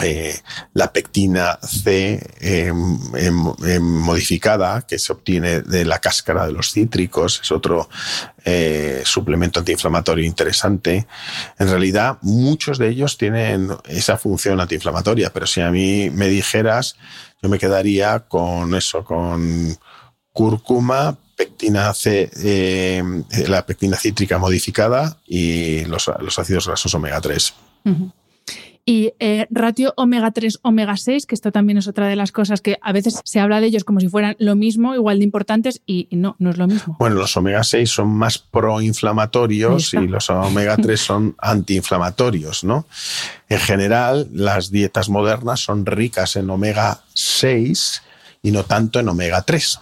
eh, 0.00 0.38
la 0.74 0.92
pectina 0.92 1.58
C 1.60 2.20
em, 2.40 2.98
em, 3.16 3.54
em, 3.66 3.82
modificada 3.82 4.82
que 4.86 4.96
se 4.96 5.12
obtiene 5.12 5.62
de 5.62 5.84
la 5.84 5.98
cáscara 5.98 6.46
de 6.46 6.52
los 6.52 6.70
cítricos 6.70 7.40
es 7.42 7.50
otro 7.50 7.88
eh, 8.44 9.02
suplemento 9.04 9.58
antiinflamatorio 9.58 10.24
interesante. 10.24 11.06
En 11.58 11.68
realidad, 11.68 12.18
muchos 12.22 12.78
de 12.78 12.90
ellos 12.90 13.18
tienen 13.18 13.70
esa 13.88 14.16
función 14.18 14.60
antiinflamatoria, 14.60 15.32
pero 15.32 15.46
si 15.46 15.62
a 15.62 15.70
mí 15.70 16.10
me 16.10 16.28
dijeras, 16.28 16.96
yo 17.42 17.48
me 17.48 17.58
quedaría 17.58 18.20
con 18.20 18.76
eso, 18.76 19.04
con 19.04 19.76
cúrcuma, 20.32 21.18
pectina 21.36 21.92
C, 21.92 22.30
la 23.48 23.66
pectina 23.66 23.96
cítrica 23.96 24.38
modificada 24.38 25.18
y 25.26 25.84
los, 25.86 26.08
ácidos 26.08 26.68
grasos 26.68 26.94
omega 26.94 27.20
3. 27.20 27.54
Y 28.88 29.12
eh, 29.18 29.46
ratio 29.50 29.92
omega 29.98 30.30
3, 30.30 30.60
omega 30.62 30.96
6, 30.96 31.26
que 31.26 31.34
esto 31.34 31.52
también 31.52 31.76
es 31.76 31.86
otra 31.88 32.08
de 32.08 32.16
las 32.16 32.32
cosas 32.32 32.62
que 32.62 32.78
a 32.80 32.90
veces 32.92 33.20
se 33.22 33.38
habla 33.38 33.60
de 33.60 33.66
ellos 33.66 33.84
como 33.84 34.00
si 34.00 34.08
fueran 34.08 34.34
lo 34.38 34.56
mismo, 34.56 34.94
igual 34.94 35.18
de 35.18 35.24
importantes, 35.24 35.82
y, 35.84 36.08
no, 36.10 36.36
no 36.38 36.48
es 36.48 36.56
lo 36.56 36.66
mismo. 36.66 36.96
Bueno, 36.98 37.16
los 37.16 37.36
omega 37.36 37.62
6 37.62 37.90
son 37.90 38.08
más 38.08 38.38
proinflamatorios 38.38 39.92
y 39.92 40.06
los 40.06 40.30
omega 40.30 40.78
3 40.78 40.98
son 40.98 41.36
antiinflamatorios, 41.38 42.64
¿no? 42.64 42.86
En 43.50 43.58
general, 43.58 44.26
las 44.32 44.70
dietas 44.70 45.10
modernas 45.10 45.60
son 45.60 45.84
ricas 45.84 46.36
en 46.36 46.48
omega 46.48 47.02
6 47.12 48.02
y 48.42 48.52
no 48.52 48.64
tanto 48.64 49.00
en 49.00 49.10
omega 49.10 49.42
3. 49.42 49.80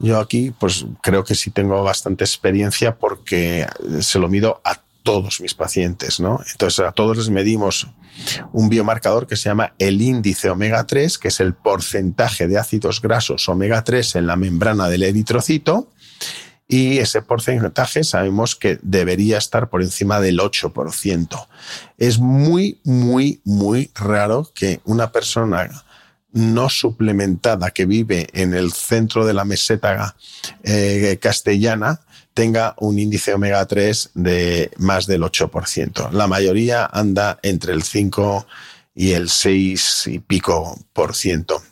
Yo 0.00 0.18
aquí, 0.18 0.52
pues 0.58 0.84
creo 1.02 1.22
que 1.22 1.36
sí 1.36 1.52
tengo 1.52 1.84
bastante 1.84 2.24
experiencia 2.24 2.96
porque 2.96 3.68
se 4.00 4.18
lo 4.18 4.28
mido 4.28 4.60
a 4.64 4.80
todos 5.04 5.40
mis 5.42 5.54
pacientes, 5.54 6.18
¿no? 6.18 6.40
Entonces 6.50 6.80
a 6.80 6.90
todos 6.90 7.18
les 7.18 7.28
medimos 7.28 7.86
un 8.52 8.68
biomarcador 8.68 9.26
que 9.26 9.36
se 9.36 9.50
llama 9.50 9.74
el 9.78 10.00
índice 10.00 10.48
omega 10.48 10.86
3, 10.86 11.18
que 11.18 11.28
es 11.28 11.40
el 11.40 11.54
porcentaje 11.54 12.48
de 12.48 12.58
ácidos 12.58 13.02
grasos 13.02 13.48
omega 13.48 13.84
3 13.84 14.16
en 14.16 14.26
la 14.26 14.34
membrana 14.34 14.88
del 14.88 15.02
eritrocito. 15.02 15.90
Y 16.66 16.98
ese 16.98 17.20
porcentaje 17.20 18.02
sabemos 18.02 18.56
que 18.56 18.78
debería 18.80 19.36
estar 19.36 19.68
por 19.68 19.82
encima 19.82 20.20
del 20.20 20.38
8%. 20.38 21.46
Es 21.98 22.18
muy, 22.18 22.80
muy, 22.84 23.42
muy 23.44 23.90
raro 23.94 24.50
que 24.54 24.80
una 24.84 25.12
persona 25.12 25.68
no 26.32 26.70
suplementada 26.70 27.70
que 27.72 27.84
vive 27.84 28.28
en 28.32 28.54
el 28.54 28.72
centro 28.72 29.26
de 29.26 29.34
la 29.34 29.44
meseta 29.44 30.16
eh, 30.62 31.18
castellana 31.20 32.00
tenga 32.34 32.74
un 32.78 32.98
índice 32.98 33.32
omega 33.32 33.64
3 33.64 34.10
de 34.14 34.70
más 34.78 35.06
del 35.06 35.22
8%. 35.22 36.10
La 36.10 36.26
mayoría 36.26 36.84
anda 36.84 37.38
entre 37.42 37.72
el 37.72 37.84
5 37.84 38.46
y 38.94 39.12
el 39.12 39.28
6 39.28 40.08
y 40.08 40.18
pico 40.18 40.78
por 40.92 41.14
ciento. 41.14 41.62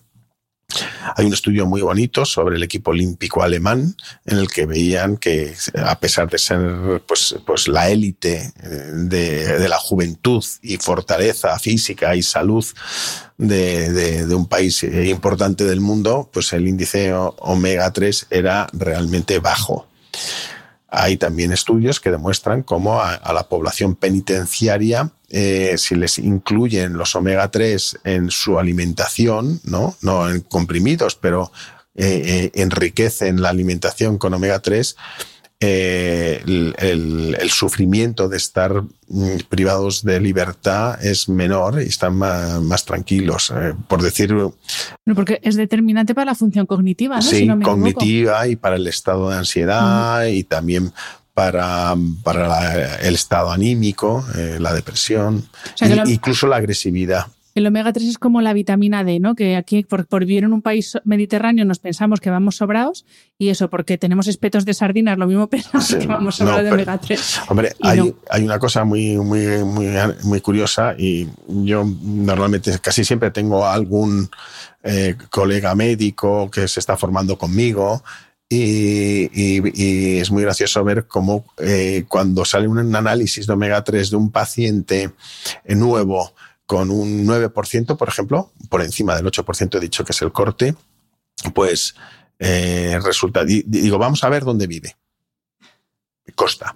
Hay 1.17 1.27
un 1.27 1.35
estudio 1.35 1.67
muy 1.67 1.83
bonito 1.83 2.25
sobre 2.25 2.57
el 2.57 2.63
equipo 2.63 2.93
olímpico 2.93 3.43
alemán 3.43 3.95
en 4.25 4.39
el 4.39 4.49
que 4.49 4.65
veían 4.65 5.19
que 5.19 5.55
a 5.77 5.99
pesar 6.01 6.31
de 6.31 6.39
ser 6.39 7.03
pues, 7.07 7.37
pues 7.45 7.69
la 7.69 7.91
élite 7.91 8.53
eh, 8.63 8.69
de, 8.95 9.69
la 9.69 9.79
juventud 9.79 10.43
y 10.63 10.79
fortaleza 10.79 11.59
física 11.59 12.17
y 12.17 12.23
salud 12.23 12.65
de, 13.37 13.93
de, 13.93 14.27
de, 14.27 14.35
un 14.35 14.47
país 14.47 14.83
importante 14.83 15.65
del 15.65 15.81
mundo, 15.81 16.31
pues 16.33 16.53
el 16.55 16.67
índice 16.67 17.13
omega 17.13 17.93
3 17.93 18.29
era 18.31 18.67
realmente 18.73 19.39
bajo. 19.41 19.89
Hay 20.95 21.17
también 21.17 21.53
estudios 21.53 22.01
que 22.01 22.11
demuestran 22.11 22.63
cómo 22.63 23.01
a, 23.01 23.33
la 23.33 23.49
población 23.49 23.95
penitenciaria, 23.95 25.11
eh, 25.31 25.77
si 25.79 25.95
les 25.95 26.19
incluyen 26.19 26.99
los 26.99 27.17
omega 27.17 27.51
3 27.51 28.01
en 28.05 28.31
su 28.31 28.59
alimentación, 28.59 29.59
no, 29.65 29.97
no 30.03 30.29
en 30.29 30.43
comprimidos, 30.43 31.15
pero 31.17 31.51
eh, 31.95 32.51
eh, 32.55 32.61
enriquecen 32.63 33.41
la 33.41 33.49
alimentación 33.49 34.19
con 34.19 34.35
omega 34.35 34.59
3, 34.59 34.95
eh, 35.65 36.43
el, 36.79 37.51
sufrimiento 37.51 38.29
de 38.29 38.37
estar 38.37 38.83
mm, 38.83 39.37
privados 39.49 40.03
de 40.03 40.21
libertad 40.21 41.03
es 41.05 41.29
menor 41.29 41.81
y 41.81 41.89
están 41.89 42.17
más, 42.17 42.85
tranquilos. 42.85 43.53
Eh, 43.55 43.73
por 43.87 44.03
decir. 44.03 44.35
porque 45.15 45.39
es 45.43 45.55
determinante 45.55 46.17
para 46.17 46.33
la 46.33 46.35
función 46.35 46.67
cognitiva, 46.67 47.17
¿no? 47.17 47.23
Sí, 47.23 47.47
cognitiva 47.63 48.49
y 48.49 48.57
para 48.57 48.75
el 48.75 48.89
estado 48.89 49.31
de 49.31 49.37
ansiedad 49.37 50.25
y 50.27 50.43
también 50.43 50.93
para, 51.33 51.95
para 52.25 52.97
el 52.97 53.15
estado 53.15 53.53
anímico, 53.53 54.25
eh, 54.37 54.57
la 54.59 54.73
depresión, 54.73 55.49
incluso 56.07 56.49
la 56.49 56.57
agresividad. 56.57 57.27
El 57.55 57.67
omega 57.67 57.93
3 57.93 58.09
es 58.09 58.19
como 58.19 58.41
la 58.41 58.53
vitamina 58.53 59.05
D, 59.05 59.21
¿no? 59.21 59.35
Que 59.35 59.57
aquí, 59.57 59.85
por, 59.85 60.07
vivir 60.21 60.45
en 60.45 60.53
un 60.53 60.63
país 60.63 60.99
mediterráneo, 61.05 61.65
nos 61.65 61.79
pensamos 61.79 62.21
que 62.21 62.31
vamos 62.31 62.57
sobrados 62.57 63.05
y 63.39 63.51
eso, 63.51 63.69
porque 63.69 63.99
tenemos 63.99 64.27
espetos 64.27 64.65
de 64.65 64.75
sardinas, 64.75 65.19
lo 65.19 65.27
mismo 65.27 65.47
pensamos 65.51 65.95
que 65.95 66.07
vamos 66.07 66.37
sobrados 66.37 66.65
de 66.65 66.73
omega 66.73 66.99
3. 66.99 67.41
Hombre, 67.49 67.73
hay, 67.83 68.15
hay, 68.31 68.45
una 68.45 68.59
cosa 68.59 68.85
muy, 68.85 69.17
muy, 69.17 69.65
muy, 69.65 69.89
muy 70.25 70.41
curiosa 70.41 70.95
y 70.97 71.29
yo 71.47 71.85
normalmente 72.03 72.79
casi 72.81 73.05
siempre 73.05 73.31
tengo 73.31 73.67
algún 73.67 74.31
eh, 74.83 75.17
colega 75.31 75.75
médico 75.75 76.51
que 76.51 76.67
se 76.69 76.81
está 76.81 76.97
formando 76.97 77.37
conmigo 77.39 78.03
y, 78.49 79.31
y, 79.33 80.19
es 80.19 80.31
muy 80.31 80.43
gracioso 80.43 80.85
ver 80.85 81.07
cómo 81.07 81.47
eh, 81.59 82.05
cuando 82.07 82.45
sale 82.45 82.69
un 82.69 82.95
análisis 82.95 83.47
de 83.47 83.53
omega 83.53 83.83
3 83.83 84.11
de 84.11 84.17
un 84.17 84.31
paciente 84.31 85.13
nuevo, 85.65 86.35
con 86.73 86.91
un 86.91 87.27
9%, 87.27 87.99
por 87.99 88.09
ejemplo, 88.09 88.51
por 88.71 88.81
encima 88.81 89.15
del 89.15 89.27
8% 89.27 89.77
he 89.77 89.81
dicho 89.81 90.07
que 90.07 90.13
es 90.13 90.23
el 90.23 90.33
corte, 90.33 90.75
pues 91.53 91.95
eh, 92.39 92.99
resulta, 93.05 93.45
digo, 93.45 93.99
vamos 93.99 94.25
a 94.25 94.31
ver 94.31 94.43
dónde 94.43 94.67
vive. 94.67 94.97
Costa. 96.35 96.75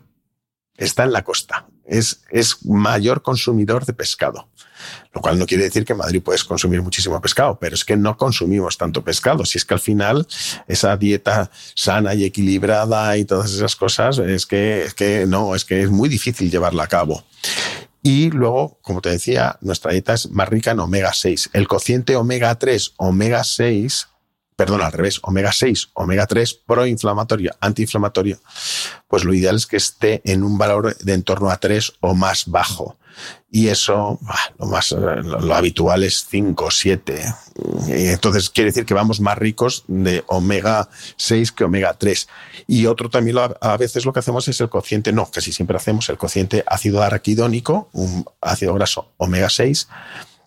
Está 0.77 1.05
en 1.05 1.13
la 1.13 1.25
costa. 1.25 1.67
Es, 1.87 2.21
es 2.29 2.63
mayor 2.67 3.23
consumidor 3.23 3.87
de 3.87 3.95
pescado. 3.95 4.51
Lo 5.15 5.23
cual 5.23 5.39
no 5.39 5.47
quiere 5.47 5.65
decir 5.65 5.87
que 5.87 5.95
en 5.95 6.01
Madrid 6.01 6.21
puedes 6.23 6.45
consumir 6.45 6.83
muchísimo 6.83 7.19
pescado, 7.23 7.59
pero 7.59 7.75
es 7.75 7.83
que 7.83 7.97
no 7.97 8.19
consumimos 8.19 8.77
tanto 8.77 9.03
pescado. 9.03 9.47
Si 9.47 9.57
es 9.57 9.65
que 9.65 9.73
al 9.73 9.81
final 9.81 10.27
esa 10.69 10.95
dieta 10.99 11.51
sana 11.75 12.13
y 12.13 12.25
equilibrada 12.25 13.17
y 13.17 13.25
todas 13.25 13.51
esas 13.51 13.77
cosas, 13.77 14.19
es 14.19 14.45
que, 14.45 14.83
es 14.83 14.93
que 14.93 15.25
no, 15.27 15.55
es 15.55 15.65
que 15.65 15.81
es 15.81 15.91
muy 15.91 16.11
difícil 16.11 16.51
llevarla 16.51 16.83
a 16.83 16.89
cabo. 16.89 17.25
Y 18.07 18.31
luego, 18.31 18.79
como 18.83 19.01
te 19.01 19.11
decía, 19.11 19.59
nuestra 19.63 19.91
dieta 19.91 20.15
es 20.15 20.31
más 20.31 20.49
rica 20.49 20.71
en 20.71 20.79
omega 20.79 21.13
6. 21.13 21.51
El 21.53 21.67
cociente 21.67 22.15
omega 22.15 22.57
3, 22.57 22.93
omega 22.99 23.43
6, 23.43 24.07
perdón, 24.57 24.83
al 24.83 24.93
revés, 24.93 25.21
omega 25.23 25.53
6, 25.53 25.91
omega 25.95 26.27
3, 26.27 26.55
proinflamatorio, 26.67 27.53
antiinflamatorio, 27.61 28.41
pues 29.07 29.25
lo 29.25 29.35
ideal 29.35 29.57
es 29.57 29.67
que 29.67 29.77
esté 29.77 30.23
en 30.25 30.43
un 30.43 30.59
valor 30.59 30.97
de 30.97 31.13
en 31.13 31.23
torno 31.23 31.51
a 31.51 31.59
3 31.59 31.93
o 32.01 32.15
más 32.15 32.47
bajo 32.47 32.97
y 33.51 33.69
eso, 33.69 34.19
lo 34.59 34.67
más 34.67 34.93
lo, 34.93 35.55
habitual 35.55 36.03
es 36.03 36.27
5, 36.29 36.71
7. 36.71 37.35
Entonces 37.89 38.51
quiere 38.51 38.71
decir 38.71 38.85
que 38.85 38.93
vamos 38.93 39.21
más 39.21 39.39
ricos 39.39 39.85
de 39.87 40.25
omega 40.27 40.89
6 41.17 41.53
que 41.53 41.65
omega 41.65 41.95
3. 41.95 42.29
Y 42.67 42.87
otro 42.87 43.09
también 43.09 43.39
a 43.39 43.77
veces 43.77 44.05
lo 44.05 44.13
que 44.13 44.19
hacemos 44.19 44.49
es 44.49 44.61
el 44.61 44.69
cociente, 44.69 45.13
no, 45.13 45.31
casi 45.31 45.53
siempre 45.53 45.77
hacemos 45.77 46.09
el 46.11 46.19
cociente 46.19 46.65
ácido 46.67 47.03
araquidónico, 47.03 47.89
un 47.93 48.27
ácido 48.41 48.75
graso 48.75 49.13
omega 49.17 49.49
6, 49.49 49.89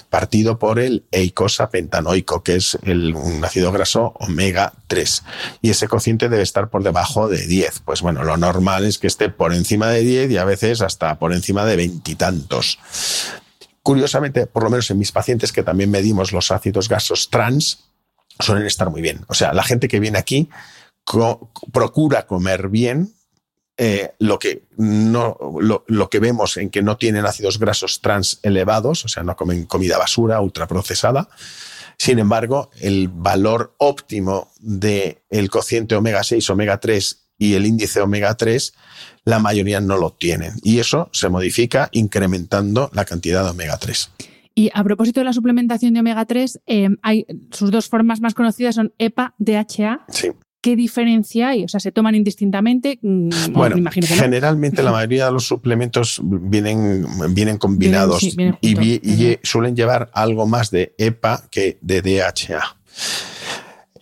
partido 0.10 0.60
por 0.60 0.80
el 0.80 1.06
eicosapentanoico, 1.12 2.43
que 2.43 2.56
es 2.56 2.78
el, 2.84 3.15
un 3.15 3.43
ácido 3.43 3.72
graso 3.72 4.13
omega 4.19 4.74
3. 4.88 5.24
Y 5.62 5.69
ese 5.69 5.88
cociente 5.88 6.30
debe 6.30 6.43
estar 6.43 6.69
por 6.69 6.84
debajo 6.84 7.28
de 7.28 7.45
10. 7.45 7.82
Pues 7.86 8.02
bueno, 8.02 8.24
lo 8.24 8.38
normal 8.38 8.86
es 8.86 8.98
que 8.98 9.08
esté 9.08 9.30
por 9.30 9.54
encima 9.54 9.89
de 9.89 10.02
10 10.02 10.32
y 10.32 10.38
a 10.38 10.45
veces 10.45 10.82
hasta 10.82 11.19
por 11.19 11.34
encima 11.34 11.65
de 11.65 11.76
veintitantos. 11.76 12.80
Curiosamente, 13.84 14.48
por 14.48 14.63
lo 14.63 14.69
menos 14.69 14.89
en 14.91 14.98
mis 14.98 15.12
pacientes 15.12 15.52
que 15.52 15.63
también 15.63 15.91
medimos 15.91 16.32
los 16.32 16.52
ácidos 16.52 16.89
gasos 16.89 17.30
trans, 17.30 17.86
suelen 18.39 18.65
estar 18.65 18.89
muy 18.89 19.02
bien. 19.02 19.26
O 19.28 19.34
sea, 19.34 19.54
la 19.54 19.63
gente 19.63 19.88
que 19.88 20.00
viene 20.00 20.17
aquí 20.17 20.50
procura 21.72 22.28
comer 22.28 22.69
bien, 22.69 23.13
eh, 23.82 24.12
lo, 24.20 24.39
que 24.39 24.63
no, 24.76 25.38
lo, 25.88 26.10
que 26.10 26.20
vemos 26.20 26.58
en 26.58 26.70
que 26.70 26.82
no 26.82 26.98
tienen 26.98 27.26
ácidos 27.26 27.60
grasos 27.60 28.02
trans 28.02 28.42
elevados, 28.44 29.06
o 29.06 29.08
sea, 29.08 29.24
no 29.24 29.38
comen 29.38 29.63
comida 29.68 29.98
basura, 29.98 30.42
ultraprocesada. 30.42 31.30
Sin 31.98 32.20
embargo, 32.20 32.72
el 32.82 33.08
valor 33.08 33.74
óptimo 33.78 34.52
del 34.60 35.20
el 35.30 35.50
cociente 35.50 35.96
omega 35.96 36.26
6, 36.26 36.50
omega 36.50 36.82
3 36.82 37.28
y 37.38 37.54
el 37.54 37.65
índice 37.65 38.02
omega 38.02 38.36
3, 38.36 38.74
la 39.24 39.39
mayoría 39.39 39.80
no 39.80 39.96
lo 39.96 40.12
tienen. 40.12 40.56
Y 40.62 40.80
eso 40.80 41.10
se 41.13 41.30
modifica 41.30 41.88
incrementando 41.94 42.89
la 42.94 43.06
cantidad 43.06 43.46
de 43.46 43.52
omega 43.52 43.78
3. 43.78 44.12
Y 44.56 44.72
a 44.74 44.84
propósito 44.84 45.22
de 45.22 45.24
la 45.24 45.32
suplementación 45.32 45.94
de 45.94 46.02
omega 46.02 46.26
3, 46.26 46.60
eh, 46.68 46.89
hay 47.02 47.26
sus 47.52 47.72
dos 47.72 47.88
formas 47.88 48.20
más 48.20 48.34
conocidas 48.34 48.76
son 48.76 48.94
EPA, 48.98 49.36
DHA. 49.38 50.06
Sí. 50.10 50.32
¿Qué 50.62 50.76
diferencia 50.76 51.50
hay? 51.50 51.63
O 51.63 51.67
sea, 51.69 51.80
¿se 51.80 51.91
toman 51.91 52.15
indistintamente? 52.15 53.00
Mm, 53.02 53.30
bueno, 53.54 53.89
generalmente 53.91 54.84
la 54.84 54.91
mayoría 54.91 55.28
de 55.28 55.32
los 55.32 55.48
suplementos 55.48 56.19
vienen, 56.22 57.06
vienen 57.30 57.58
combinados 57.58 58.22
y, 58.24 59.38
suelen 59.43 59.76
llevar 59.76 60.10
algo 60.13 60.46
más 60.46 60.69
de 60.69 60.94
EPA 60.98 61.44
que 61.50 61.77
de 61.81 62.02
DHA. 62.02 62.75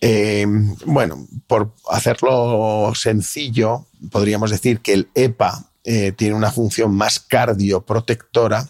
Em, 0.00 0.74
bueno, 0.84 1.26
por 1.46 1.74
hacerlo 1.88 2.92
sencillo, 2.94 3.86
podríamos 4.10 4.50
decir 4.50 4.80
que 4.80 4.94
el 4.94 5.08
EPA 5.14 5.70
eh, 5.84 6.12
tiene 6.12 6.34
una 6.34 6.50
función 6.50 6.94
más 6.94 7.20
cardioprotectora 7.20 8.68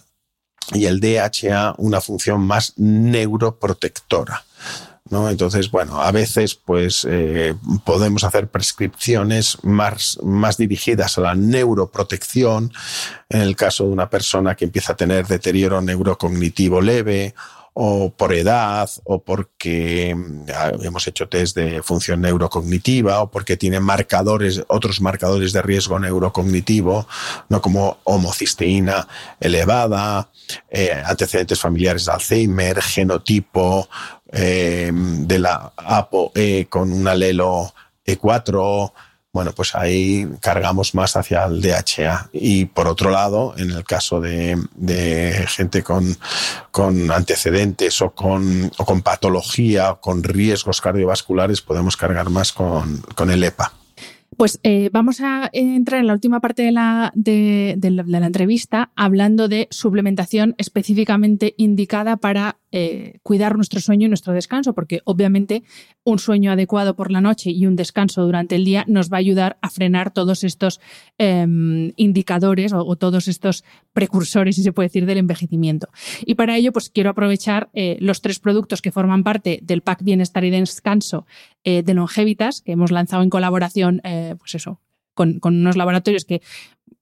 y 0.74 0.84
el 0.84 1.00
DHA 1.00 1.74
una 1.78 2.00
función 2.00 2.42
más 2.42 2.74
neuroprotectora. 2.76 4.44
¿No? 5.10 5.28
Entonces, 5.28 5.70
bueno, 5.70 6.00
a 6.00 6.12
veces 6.12 6.54
pues 6.54 7.06
eh, 7.08 7.54
podemos 7.84 8.24
hacer 8.24 8.48
prescripciones 8.48 9.58
más, 9.62 10.18
más 10.22 10.56
dirigidas 10.56 11.18
a 11.18 11.22
la 11.22 11.34
neuroprotección 11.34 12.72
en 13.28 13.40
el 13.40 13.56
caso 13.56 13.84
de 13.84 13.90
una 13.90 14.10
persona 14.10 14.54
que 14.54 14.64
empieza 14.66 14.92
a 14.92 14.96
tener 14.96 15.26
deterioro 15.26 15.80
neurocognitivo 15.80 16.80
leve 16.80 17.34
o 17.80 18.10
por 18.10 18.34
edad, 18.34 18.90
o 19.04 19.22
porque 19.22 20.12
mm, 20.12 20.82
hemos 20.82 21.06
hecho 21.06 21.28
test 21.28 21.56
de 21.56 21.80
función 21.80 22.20
neurocognitiva, 22.20 23.22
o 23.22 23.30
porque 23.30 23.56
tiene 23.56 23.78
marcadores, 23.78 24.64
otros 24.66 25.00
marcadores 25.00 25.52
de 25.52 25.62
riesgo 25.62 25.96
neurocognitivo, 26.00 27.06
no 27.48 27.62
como 27.62 27.98
homocisteína 28.02 29.06
elevada, 29.38 30.28
eh, 30.68 30.90
antecedentes 31.04 31.60
familiares 31.60 32.06
de 32.06 32.12
Alzheimer, 32.12 32.82
genotipo 32.82 33.88
eh, 34.32 34.90
de 34.92 35.38
la 35.38 35.72
ApoE 35.76 36.66
con 36.68 36.92
un 36.92 37.06
alelo 37.06 37.72
E4, 38.04 38.92
bueno, 39.38 39.52
pues 39.52 39.76
ahí 39.76 40.26
cargamos 40.40 40.96
más 40.96 41.14
hacia 41.14 41.44
el 41.44 41.62
DHA. 41.62 42.30
Y 42.32 42.64
por 42.64 42.88
otro 42.88 43.12
lado, 43.12 43.54
en 43.56 43.70
el 43.70 43.84
caso 43.84 44.20
de, 44.20 44.58
gente 45.46 45.84
con, 45.84 46.16
antecedentes 47.12 48.02
o 48.02 48.10
con, 48.10 48.72
patología 49.04 49.92
o 49.92 50.00
con 50.00 50.24
riesgos 50.24 50.80
cardiovasculares, 50.80 51.62
podemos 51.62 51.96
cargar 51.96 52.30
más 52.30 52.52
con, 52.52 53.30
el 53.30 53.44
EPA. 53.44 53.72
Pues 54.36 54.58
eh, 54.64 54.90
vamos 54.92 55.20
a 55.20 55.48
entrar 55.52 56.00
en 56.00 56.08
la 56.08 56.14
última 56.14 56.40
parte 56.40 56.62
de, 56.64 56.72
la, 56.72 57.12
entrevista 57.14 58.90
hablando 58.96 59.46
de 59.46 59.68
suplementación 59.70 60.56
específicamente 60.58 61.54
indicada 61.58 62.16
para 62.16 62.56
eh, 62.72 63.18
cuidar 63.22 63.56
nuestro 63.56 63.80
sueño 63.80 64.06
y 64.06 64.08
nuestro 64.08 64.32
descanso, 64.32 64.74
porque 64.74 65.00
obviamente 65.04 65.62
un 66.04 66.18
sueño 66.18 66.52
adecuado 66.52 66.96
por 66.96 67.10
la 67.10 67.20
noche 67.20 67.50
y 67.50 67.66
un 67.66 67.76
descanso 67.76 68.24
durante 68.24 68.56
el 68.56 68.64
día 68.64 68.84
nos 68.88 69.10
va 69.10 69.16
a 69.16 69.20
ayudar 69.20 69.58
a 69.62 69.70
frenar 69.70 70.12
todos 70.12 70.44
estos 70.44 70.80
em, 71.18 71.92
indicadores 71.96 72.72
o, 72.72 72.96
todos 72.96 73.28
estos 73.28 73.64
precursores, 73.92 74.56
si 74.56 74.62
se 74.62 74.72
puede 74.72 74.88
decir, 74.88 75.06
del 75.06 75.18
envejecimiento. 75.18 75.88
Y 76.24 76.34
para 76.34 76.56
ello, 76.56 76.72
pues 76.72 76.90
quiero 76.90 77.10
aprovechar 77.10 77.70
eh, 77.72 77.96
los 78.00 78.20
tres 78.20 78.38
productos 78.38 78.82
que 78.82 78.92
forman 78.92 79.24
parte 79.24 79.60
del 79.62 79.82
pack 79.82 80.02
Bienestar 80.02 80.44
y 80.44 80.50
Descanso 80.50 81.26
de 81.64 81.92
Longevitas, 81.92 82.62
que 82.62 82.72
hemos 82.72 82.90
lanzado 82.90 83.22
en 83.22 83.28
colaboración 83.28 84.00
eh, 84.04 84.34
pues 84.38 84.54
eso, 84.54 84.80
con, 85.14 85.40
unos 85.42 85.76
laboratorios 85.76 86.24
que 86.24 86.42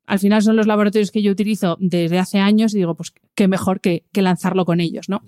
al 0.06 0.18
final 0.18 0.42
son 0.42 0.56
los 0.56 0.66
laboratorios 0.66 1.10
que 1.10 1.22
yo 1.22 1.32
utilizo 1.32 1.76
desde 1.80 2.18
hace 2.18 2.38
años 2.38 2.74
y 2.74 2.78
digo, 2.78 2.94
pues 2.94 3.12
qué 3.34 3.48
mejor 3.48 3.80
que, 3.80 4.04
lanzarlo 4.14 4.64
con 4.64 4.80
ellos, 4.80 5.08
¿no? 5.08 5.22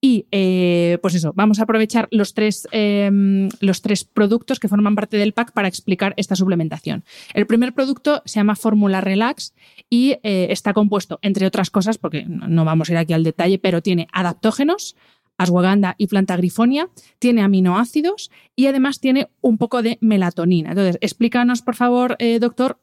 Y 0.00 0.26
eh, 0.30 0.98
pues 1.00 1.14
eso, 1.14 1.32
vamos 1.34 1.58
a 1.58 1.62
aprovechar 1.62 2.08
los 2.10 2.34
tres, 2.34 2.68
em, 2.72 3.48
los 3.60 3.80
tres 3.80 4.04
productos 4.04 4.60
que 4.60 4.68
forman 4.68 4.94
parte 4.94 5.16
del 5.16 5.32
pack 5.32 5.52
para 5.52 5.68
explicar 5.68 6.12
esta 6.16 6.36
suplementación. 6.36 7.04
El 7.34 7.46
primer 7.46 7.72
producto 7.72 8.22
se 8.24 8.40
llama 8.40 8.56
Fórmula 8.56 9.00
Relax 9.00 9.54
y 9.88 10.16
eh, 10.22 10.48
está 10.50 10.74
compuesto, 10.74 11.18
entre 11.22 11.46
otras 11.46 11.70
cosas, 11.70 11.98
porque 11.98 12.24
no 12.26 12.64
vamos 12.64 12.88
a 12.88 12.92
ir 12.92 12.98
aquí 12.98 13.12
al 13.12 13.24
detalle, 13.24 13.58
pero 13.58 13.80
tiene 13.80 14.08
adaptógenos, 14.12 14.96
ashwagandha 15.38 15.94
y 15.98 16.06
planta 16.06 16.36
grifonia, 16.36 16.88
tiene 17.18 17.42
aminoácidos 17.42 18.30
y 18.54 18.66
además 18.66 19.00
tiene 19.00 19.28
un 19.40 19.58
poco 19.58 19.82
de 19.82 19.98
melatonina. 20.00 20.70
Entonces, 20.70 20.98
explícanos, 21.00 21.62
por 21.62 21.76
favor, 21.76 22.16
eh, 22.18 22.38
doctor, 22.38 22.80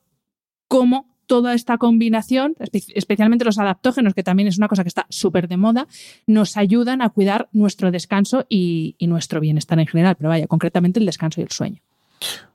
cómo 0.67 1.12
toda 1.25 1.53
esta 1.53 1.77
combinación, 1.77 2.55
especialmente 2.95 3.45
los 3.45 3.59
adaptógenos, 3.59 4.13
que 4.13 4.23
también 4.23 4.47
es 4.47 4.57
una 4.57 4.67
cosa 4.67 4.83
que 4.83 4.89
está 4.89 5.05
súper 5.09 5.47
de 5.47 5.57
moda, 5.57 5.87
nos 6.27 6.57
ayudan 6.57 7.01
a 7.01 7.09
cuidar 7.09 7.49
nuestro 7.51 7.91
descanso 7.91 8.45
y, 8.49 8.95
nuestro 9.01 9.41
bienestar 9.41 9.79
en 9.79 9.87
general, 9.87 10.15
pero 10.15 10.29
vaya, 10.29 10.47
concretamente 10.47 10.99
el 10.99 11.05
descanso 11.05 11.41
y 11.41 11.43
el 11.43 11.51
sueño. 11.51 11.81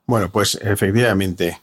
Bueno, 0.05 0.29
pues 0.29 0.59
efectivamente, 0.61 1.59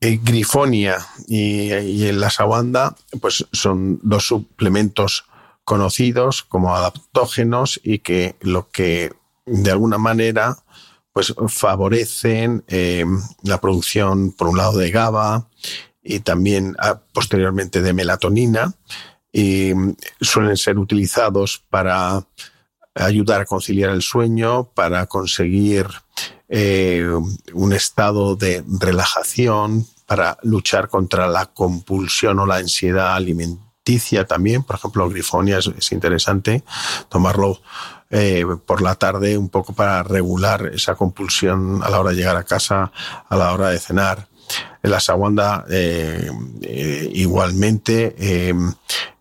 eh, 0.00 0.20
Grifonia 0.22 0.98
y, 1.26 1.72
y 1.72 2.04
el 2.04 2.22
ashwagandha 2.22 2.94
pues 3.20 3.46
son 3.52 3.98
dos 4.02 4.26
suplementos 4.26 5.24
conocidos 5.64 6.42
como 6.42 6.76
adaptógenos 6.76 7.80
y 7.82 8.00
que 8.00 8.36
lo 8.40 8.68
que 8.68 9.12
de 9.46 9.70
alguna 9.70 9.98
manera 9.98 10.58
pues 11.14 11.32
favorecen 11.48 12.64
eh, 12.66 13.06
la 13.44 13.60
producción 13.60 14.32
por 14.32 14.48
un 14.48 14.58
lado 14.58 14.76
de 14.76 14.90
GABA 14.90 15.48
y 16.02 16.20
también 16.20 16.74
ah, 16.80 17.00
posteriormente 17.12 17.80
de 17.80 17.92
melatonina 17.92 18.74
y 19.32 19.72
suelen 20.20 20.56
ser 20.56 20.78
utilizados 20.78 21.62
para 21.70 22.26
ayudar 22.96 23.40
a 23.42 23.46
conciliar 23.46 23.90
el 23.90 24.02
sueño, 24.02 24.64
para 24.74 25.06
conseguir 25.06 25.86
eh, 26.48 27.08
un 27.52 27.72
estado 27.72 28.34
de 28.34 28.64
relajación, 28.80 29.86
para 30.06 30.36
luchar 30.42 30.88
contra 30.88 31.28
la 31.28 31.46
compulsión 31.46 32.40
o 32.40 32.46
la 32.46 32.56
ansiedad 32.56 33.14
alimentaria 33.14 33.64
también, 34.26 34.62
por 34.62 34.76
ejemplo, 34.76 35.08
grifonia 35.10 35.58
es, 35.58 35.92
interesante 35.92 36.64
tomarlo 37.08 37.60
eh, 38.16 38.46
por 38.64 38.80
la 38.80 38.94
tarde 38.94 39.36
un 39.36 39.48
poco 39.48 39.72
para 39.72 40.04
regular 40.04 40.70
esa 40.72 40.94
compulsión 40.94 41.82
a 41.82 41.90
la 41.90 41.98
hora 41.98 42.10
de 42.10 42.16
llegar 42.16 42.36
a 42.36 42.44
casa, 42.44 42.92
a 43.28 43.36
la 43.36 43.52
hora 43.52 43.70
de 43.70 43.80
cenar. 43.80 44.28
La 44.82 45.00
sagüanda 45.00 45.64
eh, 45.68 46.30
eh, 46.62 47.10
igualmente 47.14 48.14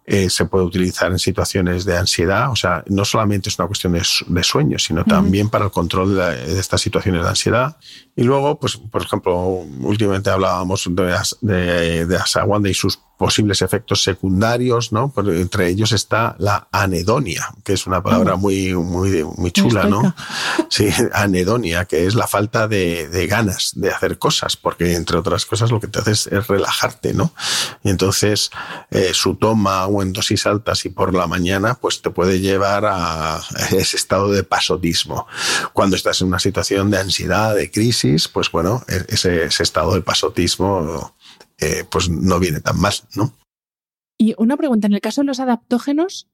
eh, 0.05 0.29
se 0.29 0.45
puede 0.45 0.65
utilizar 0.65 1.11
en 1.11 1.17
situaciones 1.17 1.85
de 1.85 1.97
ansiedad. 1.97 2.51
O 2.51 2.55
sea, 2.55 2.83
no 2.87 3.03
solamente 3.03 3.49
es 3.49 3.57
una 3.57 3.67
cuestión 3.67 3.93
de, 3.93 4.43
sueño, 4.43 4.77
sino 4.77 5.05
también 5.05 5.49
para 5.49 5.65
el 5.65 5.71
control 5.71 6.15
de, 6.15 6.59
estas 6.59 6.81
situaciones 6.81 7.23
de 7.23 7.29
ansiedad. 7.29 7.77
Y 8.15 8.23
luego, 8.23 8.59
pues, 8.59 8.77
por 8.77 9.01
ejemplo, 9.01 9.35
últimamente 9.81 10.29
hablábamos 10.29 10.87
de, 10.89 11.17
de, 11.41 12.05
de 12.05 12.15
Asawanda 12.17 12.69
y 12.69 12.73
sus 12.73 12.99
posibles 13.23 13.61
efectos 13.61 14.03
secundarios, 14.03 14.91
¿no? 14.91 15.13
entre 15.15 15.69
ellos 15.69 15.93
está 15.93 16.35
la 16.39 16.67
anedonia, 16.73 17.47
que 17.63 17.71
es 17.71 17.87
una 17.87 18.03
palabra 18.03 18.35
muy, 18.35 18.73
muy, 18.73 19.23
muy 19.23 19.51
chula, 19.51 19.85
¿no? 19.85 20.13
Sí, 20.69 20.89
anedonia, 21.13 21.85
que 21.85 22.07
es 22.07 22.15
la 22.15 22.25
falta 22.25 22.67
de, 22.67 23.07
de, 23.07 23.27
ganas 23.27 23.73
de 23.75 23.91
hacer 23.91 24.17
cosas, 24.17 24.57
porque 24.57 24.95
entre 24.95 25.17
otras 25.17 25.45
cosas 25.45 25.71
lo 25.71 25.79
que 25.79 25.87
te 25.87 25.99
hace 25.99 26.11
es, 26.11 26.47
relajarte, 26.47 27.13
¿no? 27.13 27.31
Y 27.83 27.91
entonces 27.91 28.49
eh, 28.89 29.11
su 29.13 29.35
toma 29.35 29.85
o 29.85 30.01
en 30.01 30.11
dosis 30.13 30.47
altas 30.47 30.83
y 30.85 30.89
por 30.89 31.13
la 31.13 31.27
mañana, 31.27 31.75
pues 31.75 32.01
te 32.01 32.09
puede 32.09 32.39
llevar 32.39 32.85
a 32.85 33.39
ese 33.71 33.95
estado 33.95 34.31
de 34.31 34.43
pasotismo. 34.43 35.27
Cuando 35.73 35.95
estás 35.95 36.19
en 36.21 36.27
una 36.27 36.39
situación 36.39 36.89
de 36.89 36.99
ansiedad, 36.99 37.55
de 37.55 37.69
crisis, 37.69 38.02
pues 38.31 38.51
bueno, 38.51 38.83
e-, 38.87 39.13
ese, 39.13 39.45
ese 39.45 39.63
estado 39.63 39.93
de 39.93 40.01
pasotismo 40.01 41.15
eh, 41.59 41.83
pues 41.89 42.09
no 42.09 42.39
viene 42.39 42.61
tan 42.61 42.79
mal, 42.79 42.93
¿no? 43.15 43.33
Y 44.17 44.35
una 44.37 44.57
pregunta, 44.57 44.87
en 44.87 44.93
el 44.93 45.01
caso 45.01 45.21
de 45.21 45.27
los 45.27 45.39
adaptógenos, 45.39 46.27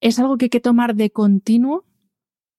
¿es 0.00 0.18
algo 0.18 0.36
que 0.36 0.46
hay 0.46 0.50
que 0.50 0.60
tomar 0.60 0.94
de 0.94 1.10
continuo? 1.10 1.84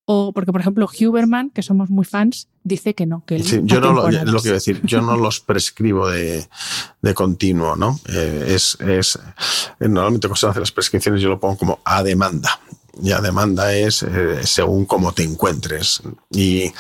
O 0.06 0.34
porque, 0.34 0.52
por 0.52 0.62
ejemplo, 0.62 0.88
Huberman, 0.88 1.52
que 1.52 1.62
somos 1.62 1.90
muy 1.90 2.06
fans, 2.06 2.50
dice 2.64 2.94
que 2.96 3.06
no. 3.06 3.24
Que 3.26 3.40
yo 3.40 3.80
no 3.80 3.94
lo, 3.94 4.10
lo 4.10 4.42
quiero 4.42 4.56
decir, 4.56 4.82
yo 4.84 5.02
no 5.02 5.16
los 5.16 5.40
prescribo 5.40 6.10
de, 6.10 6.48
continuo, 7.14 7.76
¿no? 7.76 8.00
Eh, 8.10 8.46
es, 8.50 8.78
es, 8.82 9.20
normalmente 9.80 10.28
cuando 10.28 10.36
se 10.38 10.48
hacen 10.48 10.62
las 10.62 10.72
prescripciones 10.72 11.22
yo 11.22 11.30
lo 11.30 11.40
pongo 11.40 11.58
como 11.58 11.80
a 11.86 12.04
demanda 12.04 12.60
ya 13.02 13.20
demanda 13.20 13.74
es 13.74 14.04
eh, 14.04 14.42
según 14.46 14.86
cómo 14.86 15.12
te 15.12 15.24
encuentres 15.24 16.02
y, 16.30 16.72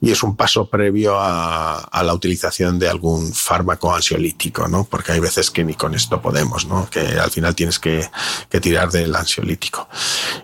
y 0.00 0.10
es 0.10 0.22
un 0.22 0.36
paso 0.36 0.68
previo 0.68 1.18
a, 1.18 1.78
a, 1.78 2.02
la 2.02 2.14
utilización 2.14 2.78
de 2.78 2.88
algún 2.88 3.32
fármaco 3.32 3.94
ansiolítico, 3.94 4.68
¿no? 4.68 4.84
Porque 4.84 5.12
hay 5.12 5.20
veces 5.20 5.50
que 5.50 5.64
ni 5.64 5.74
con 5.74 5.94
esto 5.94 6.20
podemos, 6.20 6.66
¿no? 6.66 6.88
Que 6.90 7.00
al 7.00 7.30
final 7.30 7.54
tienes 7.54 7.78
que, 7.78 8.08
que 8.48 8.60
tirar 8.60 8.90
del 8.90 9.14
ansiolítico. 9.16 9.88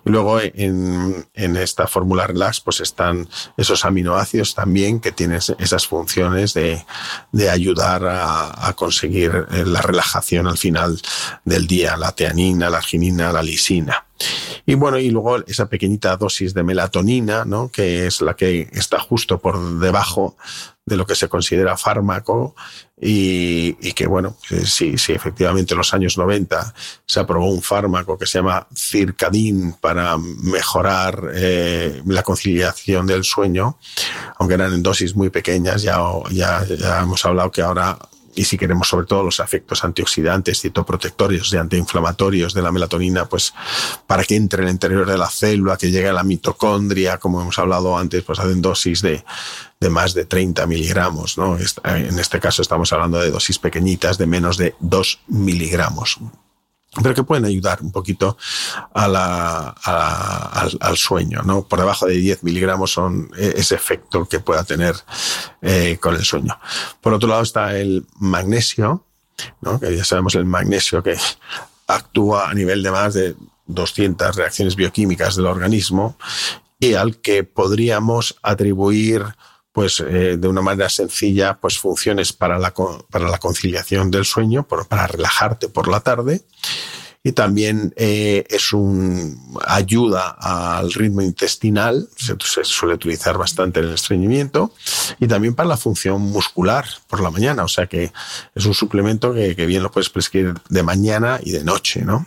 Y 0.04 0.10
luego 0.10 0.40
en, 0.40 1.28
en, 1.34 1.56
esta 1.56 1.86
fórmula 1.86 2.26
relax 2.26 2.60
pues 2.60 2.80
están 2.80 3.28
esos 3.56 3.84
aminoácidos 3.84 4.54
también 4.54 5.00
que 5.00 5.12
tienen 5.12 5.40
esas 5.58 5.86
funciones 5.86 6.54
de, 6.54 6.84
de 7.32 7.50
ayudar 7.50 8.06
a, 8.06 8.68
a 8.68 8.72
conseguir 8.72 9.46
la 9.50 9.82
relajación 9.82 10.46
al 10.46 10.58
final 10.58 11.00
del 11.44 11.66
día, 11.66 11.96
la 11.96 12.12
teanina, 12.12 12.70
la 12.70 12.78
arginina, 12.78 13.32
la 13.32 13.42
lisina. 13.42 14.05
Y 14.64 14.74
bueno, 14.74 14.98
y 14.98 15.10
luego 15.10 15.38
esa 15.46 15.68
pequeñita 15.68 16.16
dosis 16.16 16.52
de 16.52 16.64
melatonina, 16.64 17.44
¿no? 17.44 17.70
que 17.70 18.06
es 18.06 18.20
la 18.20 18.34
que 18.34 18.68
está 18.72 18.98
justo 18.98 19.38
por 19.38 19.78
debajo 19.78 20.36
de 20.84 20.96
lo 20.96 21.06
que 21.06 21.16
se 21.16 21.28
considera 21.28 21.76
fármaco 21.76 22.54
y, 22.98 23.74
que, 23.92 24.06
bueno, 24.06 24.36
sí, 24.64 24.96
sí, 24.96 25.12
efectivamente 25.12 25.74
en 25.74 25.78
los 25.78 25.92
años 25.92 26.16
90 26.16 26.74
se 27.04 27.20
aprobó 27.20 27.50
un 27.50 27.60
fármaco 27.60 28.16
que 28.16 28.26
se 28.26 28.38
llama 28.38 28.66
Circadin 28.74 29.74
para 29.74 30.16
mejorar 30.16 31.32
eh, 31.34 32.02
la 32.06 32.22
conciliación 32.22 33.06
del 33.06 33.24
sueño, 33.24 33.78
aunque 34.38 34.54
eran 34.54 34.72
en 34.72 34.82
dosis 34.82 35.14
muy 35.14 35.30
pequeñas, 35.30 35.82
ya, 35.82 35.98
ya, 36.30 36.64
ya 36.64 37.02
hemos 37.02 37.24
hablado 37.24 37.50
que 37.50 37.62
ahora 37.62 37.98
y 38.36 38.44
si 38.44 38.56
queremos 38.58 38.88
sobre 38.88 39.06
todo 39.06 39.24
los 39.24 39.40
efectos 39.40 39.82
antioxidantes, 39.82 40.60
citoprotectorios 40.60 41.52
y 41.52 41.56
antiinflamatorios 41.56 42.54
de 42.54 42.62
la 42.62 42.70
melatonina, 42.70 43.24
pues 43.24 43.54
para 44.06 44.22
que 44.24 44.36
entre 44.36 44.62
en 44.62 44.68
el 44.68 44.74
interior 44.74 45.06
de 45.06 45.18
la 45.18 45.28
célula, 45.28 45.76
que 45.76 45.90
llegue 45.90 46.08
a 46.08 46.12
la 46.12 46.22
mitocondria, 46.22 47.18
como 47.18 47.40
hemos 47.40 47.58
hablado 47.58 47.96
antes, 47.96 48.22
pues 48.22 48.38
hacen 48.38 48.62
dosis 48.62 49.02
de, 49.02 49.24
de 49.80 49.90
más 49.90 50.14
de 50.14 50.26
30 50.26 50.66
miligramos. 50.66 51.38
¿no? 51.38 51.56
En 51.56 52.18
este 52.18 52.38
caso 52.38 52.62
estamos 52.62 52.92
hablando 52.92 53.18
de 53.18 53.30
dosis 53.30 53.58
pequeñitas 53.58 54.18
de 54.18 54.26
menos 54.26 54.58
de 54.58 54.74
2 54.80 55.20
miligramos 55.28 56.20
pero 57.02 57.14
que 57.14 57.22
pueden 57.22 57.44
ayudar 57.44 57.82
un 57.82 57.92
poquito 57.92 58.36
a 58.94 59.08
la, 59.08 59.68
al, 60.80 60.96
sueño. 60.96 61.42
¿no? 61.42 61.62
Por 61.62 61.78
debajo 61.78 62.06
de 62.06 62.14
10 62.14 62.42
miligramos 62.42 62.92
son 62.92 63.30
eh, 63.36 63.54
ese 63.56 63.74
efecto 63.74 64.26
que 64.26 64.40
pueda 64.40 64.64
tener 64.64 64.94
eh, 65.62 65.98
con 66.00 66.14
el 66.14 66.24
sueño. 66.24 66.58
Por 67.00 67.12
otro 67.12 67.28
lado 67.28 67.42
está 67.42 67.76
el 67.76 68.06
magnesio, 68.18 69.04
¿no? 69.60 69.78
que 69.78 69.96
ya 69.96 70.04
sabemos 70.04 70.34
el 70.34 70.46
magnesio 70.46 71.02
que 71.02 71.16
actúa 71.86 72.50
a 72.50 72.54
nivel 72.54 72.82
de 72.82 72.90
más 72.90 73.14
de 73.14 73.34
200 73.66 74.34
reacciones 74.36 74.76
bioquímicas 74.76 75.36
del 75.36 75.46
organismo 75.46 76.16
y 76.78 76.94
al 76.94 77.18
que 77.18 77.44
podríamos 77.44 78.36
atribuir 78.42 79.24
pues 79.76 80.00
eh, 80.00 80.38
de 80.38 80.48
una 80.48 80.62
manera 80.62 80.88
sencilla, 80.88 81.58
pues 81.60 81.78
funciones 81.78 82.32
para 82.32 82.58
la, 82.58 82.72
para 83.10 83.28
la 83.28 83.36
conciliación 83.36 84.10
del 84.10 84.24
sueño, 84.24 84.66
para 84.66 85.06
relajarte 85.06 85.68
por 85.68 85.86
la 85.86 86.00
tarde. 86.00 86.40
Y 87.22 87.32
también 87.32 87.92
eh, 87.94 88.46
es 88.48 88.72
un 88.72 89.54
ayuda 89.66 90.30
al 90.30 90.90
ritmo 90.94 91.20
intestinal, 91.20 92.08
se, 92.16 92.64
suele 92.64 92.94
utilizar 92.94 93.36
bastante 93.36 93.80
en 93.80 93.88
el 93.88 93.92
estreñimiento, 93.92 94.72
y 95.20 95.26
también 95.26 95.54
para 95.54 95.68
la 95.68 95.76
función 95.76 96.22
muscular 96.22 96.86
por 97.06 97.20
la 97.20 97.30
mañana. 97.30 97.62
O 97.62 97.68
sea 97.68 97.86
que 97.86 98.14
es 98.54 98.64
un 98.64 98.72
suplemento 98.72 99.34
que, 99.34 99.54
que 99.54 99.66
bien 99.66 99.82
lo 99.82 99.90
puedes 99.90 100.08
prescribir 100.08 100.54
de 100.70 100.82
mañana 100.82 101.38
y 101.42 101.50
de 101.50 101.64
noche, 101.64 102.00
¿no? 102.00 102.26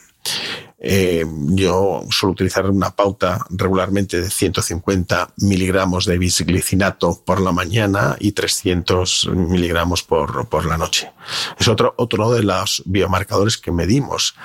Eh, 0.82 1.26
yo 1.50 2.04
suelo 2.10 2.32
utilizar 2.32 2.66
una 2.70 2.92
pauta 2.96 3.46
regularmente 3.50 4.22
de 4.22 4.30
150 4.30 5.34
miligramos 5.38 6.06
de 6.06 6.18
bisglicinato 6.18 7.22
por 7.26 7.42
la 7.42 7.52
mañana 7.52 8.16
y 8.18 8.32
300 8.32 9.30
miligramos 9.34 10.04
por, 10.04 10.48
por 10.48 10.66
la 10.66 10.78
noche. 10.78 11.12
Es 11.60 11.68
otro, 11.68 11.94
otro 11.98 12.32
de 12.32 12.44
los 12.44 12.82
biomarcadores 12.86 13.58
que 13.58 13.74
medimos, 13.74 14.36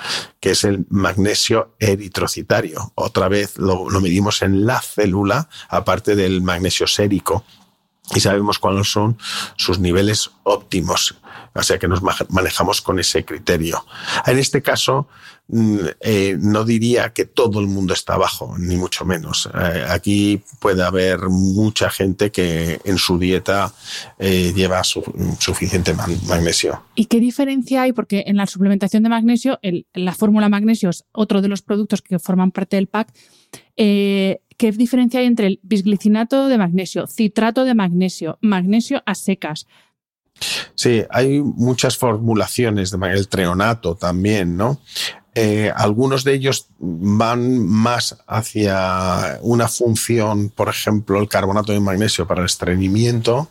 que 0.40 0.50
es 0.50 0.64
el 0.64 0.86
magnesio 0.90 1.76
eritrocitario. 1.78 2.92
Otra 2.96 3.28
vez 3.28 3.56
lo, 3.56 3.88
medimos 4.00 4.42
en 4.42 4.66
la 4.66 4.80
célula, 4.80 5.48
aparte 5.68 6.16
del 6.16 6.42
magnesio 6.42 6.88
sérico, 6.88 7.44
y 8.14 8.20
sabemos 8.20 8.58
cuáles 8.58 8.90
son 8.90 9.18
sus 9.56 9.78
niveles 9.78 10.30
óptimos. 10.42 11.14
O 11.54 11.62
sea 11.62 11.78
que 11.78 11.88
nos 11.88 12.02
manejamos 12.28 12.82
con 12.82 12.98
ese 12.98 13.24
criterio. 13.24 13.86
En 14.26 14.38
este 14.38 14.60
caso, 14.60 15.08
eh, 15.50 16.38
no 16.40 16.64
diría 16.64 17.12
que 17.12 17.26
todo 17.26 17.60
el 17.60 17.66
mundo 17.66 17.92
está 17.92 18.14
abajo, 18.14 18.56
ni 18.58 18.76
mucho 18.76 19.04
menos. 19.04 19.48
Eh, 19.54 19.84
aquí 19.88 20.42
puede 20.58 20.82
haber 20.82 21.28
mucha 21.28 21.90
gente 21.90 22.32
que 22.32 22.80
en 22.84 22.96
su 22.96 23.18
dieta 23.18 23.72
eh, 24.18 24.52
lleva 24.54 24.82
suficiente 24.84 25.94
magnesio. 26.26 26.82
¿Y 26.94 27.06
qué 27.06 27.20
diferencia 27.20 27.82
hay? 27.82 27.92
Porque 27.92 28.24
en 28.26 28.36
la 28.36 28.46
suplementación 28.46 29.02
de 29.02 29.10
magnesio, 29.10 29.60
la 29.92 30.14
fórmula 30.14 30.48
magnesio 30.48 30.90
es 30.90 31.04
otro 31.12 31.42
de 31.42 31.48
los 31.48 31.60
productos 31.60 32.00
que 32.00 32.18
forman 32.18 32.50
parte 32.50 32.76
del 32.76 32.86
pack. 32.86 33.12
¿Qué 33.76 34.72
diferencia 34.72 35.20
hay 35.20 35.26
entre 35.26 35.48
el 35.48 35.60
bisglicinato 35.62 36.48
de 36.48 36.56
magnesio, 36.56 37.06
citrato 37.06 37.64
de 37.64 37.74
magnesio, 37.74 38.38
magnesio 38.40 39.02
a 39.04 39.14
secas? 39.14 39.66
Sí, 40.74 41.02
hay 41.10 41.40
muchas 41.40 41.96
formulaciones 41.96 42.90
de 42.90 43.12
el 43.12 43.28
treonato 43.28 43.94
también, 43.94 44.56
¿no? 44.56 44.80
Eh, 45.36 45.72
algunos 45.74 46.22
de 46.22 46.34
ellos 46.34 46.68
van 46.78 47.58
más 47.66 48.16
hacia 48.26 49.38
una 49.42 49.66
función, 49.66 50.48
por 50.50 50.68
ejemplo, 50.68 51.20
el 51.20 51.28
carbonato 51.28 51.72
de 51.72 51.80
magnesio 51.80 52.26
para 52.26 52.40
el 52.40 52.46
estreñimiento, 52.46 53.48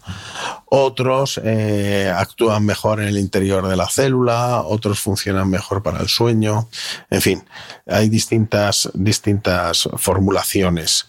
otros 0.76 1.40
eh, 1.44 2.12
actúan 2.12 2.66
mejor 2.66 3.00
en 3.00 3.08
el 3.10 3.20
interior 3.20 3.68
de 3.68 3.76
la 3.76 3.88
célula, 3.88 4.64
otros 4.64 5.00
funcionan 5.00 5.48
mejor 5.48 5.84
para 5.84 6.00
el 6.00 6.08
sueño, 6.08 6.68
en 7.12 7.22
fin, 7.22 7.44
hay 7.86 8.10
distintas, 8.10 8.90
distintas 8.96 9.88
formulaciones. 9.98 11.06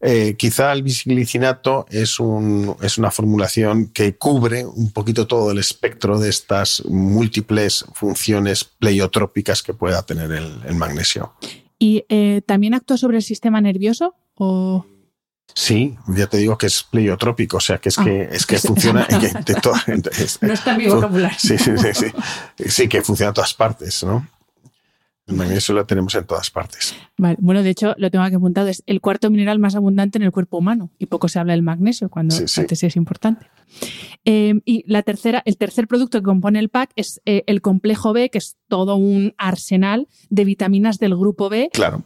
Eh, 0.00 0.36
quizá 0.38 0.72
el 0.72 0.84
bisglicinato 0.84 1.86
es, 1.90 2.20
un, 2.20 2.76
es 2.82 2.98
una 2.98 3.10
formulación 3.10 3.88
que 3.88 4.14
cubre 4.14 4.64
un 4.64 4.92
poquito 4.92 5.26
todo 5.26 5.50
el 5.50 5.58
espectro 5.58 6.20
de 6.20 6.28
estas 6.28 6.84
múltiples 6.84 7.84
funciones 7.94 8.62
pleiotrópicas 8.62 9.64
que 9.64 9.74
pueda 9.74 10.02
tener 10.06 10.30
el, 10.30 10.74
magnesio. 10.76 11.32
¿Y 11.80 12.04
eh, 12.08 12.42
también 12.46 12.74
actúa 12.74 12.96
sobre 12.96 13.16
el 13.16 13.24
sistema 13.24 13.60
nervioso? 13.60 14.14
O... 14.36 14.86
Sí, 15.54 15.96
ya 16.08 16.26
te 16.26 16.38
digo 16.38 16.56
que 16.58 16.66
es 16.66 16.82
pleiotrópico, 16.82 17.58
o 17.58 17.60
sea 17.60 17.78
que 17.78 17.88
es 17.88 17.98
ah, 17.98 18.04
que 18.04 18.28
es 18.30 18.46
que 18.46 18.58
funciona 18.60 19.06
no 20.40 20.52
está 20.52 20.72
en 20.72 20.78
mi 20.78 20.86
vocabulario. 20.86 21.38
Sí, 21.38 21.58
sí, 21.58 21.72
sí, 21.76 21.94
sí, 21.94 22.68
sí, 22.68 22.88
que 22.88 23.02
funciona 23.02 23.28
en 23.28 23.34
todas 23.34 23.54
partes, 23.54 24.02
¿no? 24.04 24.26
El 25.30 25.36
magnesio 25.36 25.74
lo 25.74 25.86
tenemos 25.86 26.14
en 26.16 26.24
todas 26.24 26.50
partes. 26.50 26.94
Vale. 27.16 27.36
Bueno, 27.40 27.62
de 27.62 27.70
hecho, 27.70 27.94
lo 27.98 28.10
tengo 28.10 28.24
aquí 28.24 28.34
apuntado, 28.34 28.66
es 28.66 28.82
el 28.86 29.00
cuarto 29.00 29.30
mineral 29.30 29.60
más 29.60 29.76
abundante 29.76 30.18
en 30.18 30.24
el 30.24 30.32
cuerpo 30.32 30.58
humano 30.58 30.90
y 30.98 31.06
poco 31.06 31.28
se 31.28 31.38
habla 31.38 31.52
del 31.52 31.62
magnesio 31.62 32.08
cuando 32.08 32.34
antes 32.34 32.82
es 32.82 32.96
importante. 32.96 33.46
Em, 34.24 34.60
y 34.64 34.84
la 34.90 35.02
tercera, 35.02 35.42
el 35.44 35.56
tercer 35.56 35.86
producto 35.86 36.18
que 36.18 36.24
compone 36.24 36.58
el 36.58 36.68
pack 36.68 36.90
es 36.96 37.20
eh, 37.26 37.44
el 37.46 37.60
complejo 37.60 38.12
B, 38.12 38.30
que 38.30 38.38
es 38.38 38.56
todo 38.68 38.96
un 38.96 39.34
arsenal 39.38 40.08
de 40.30 40.44
vitaminas 40.44 40.98
del 40.98 41.16
grupo 41.16 41.48
B. 41.48 41.70
Claro. 41.72 42.02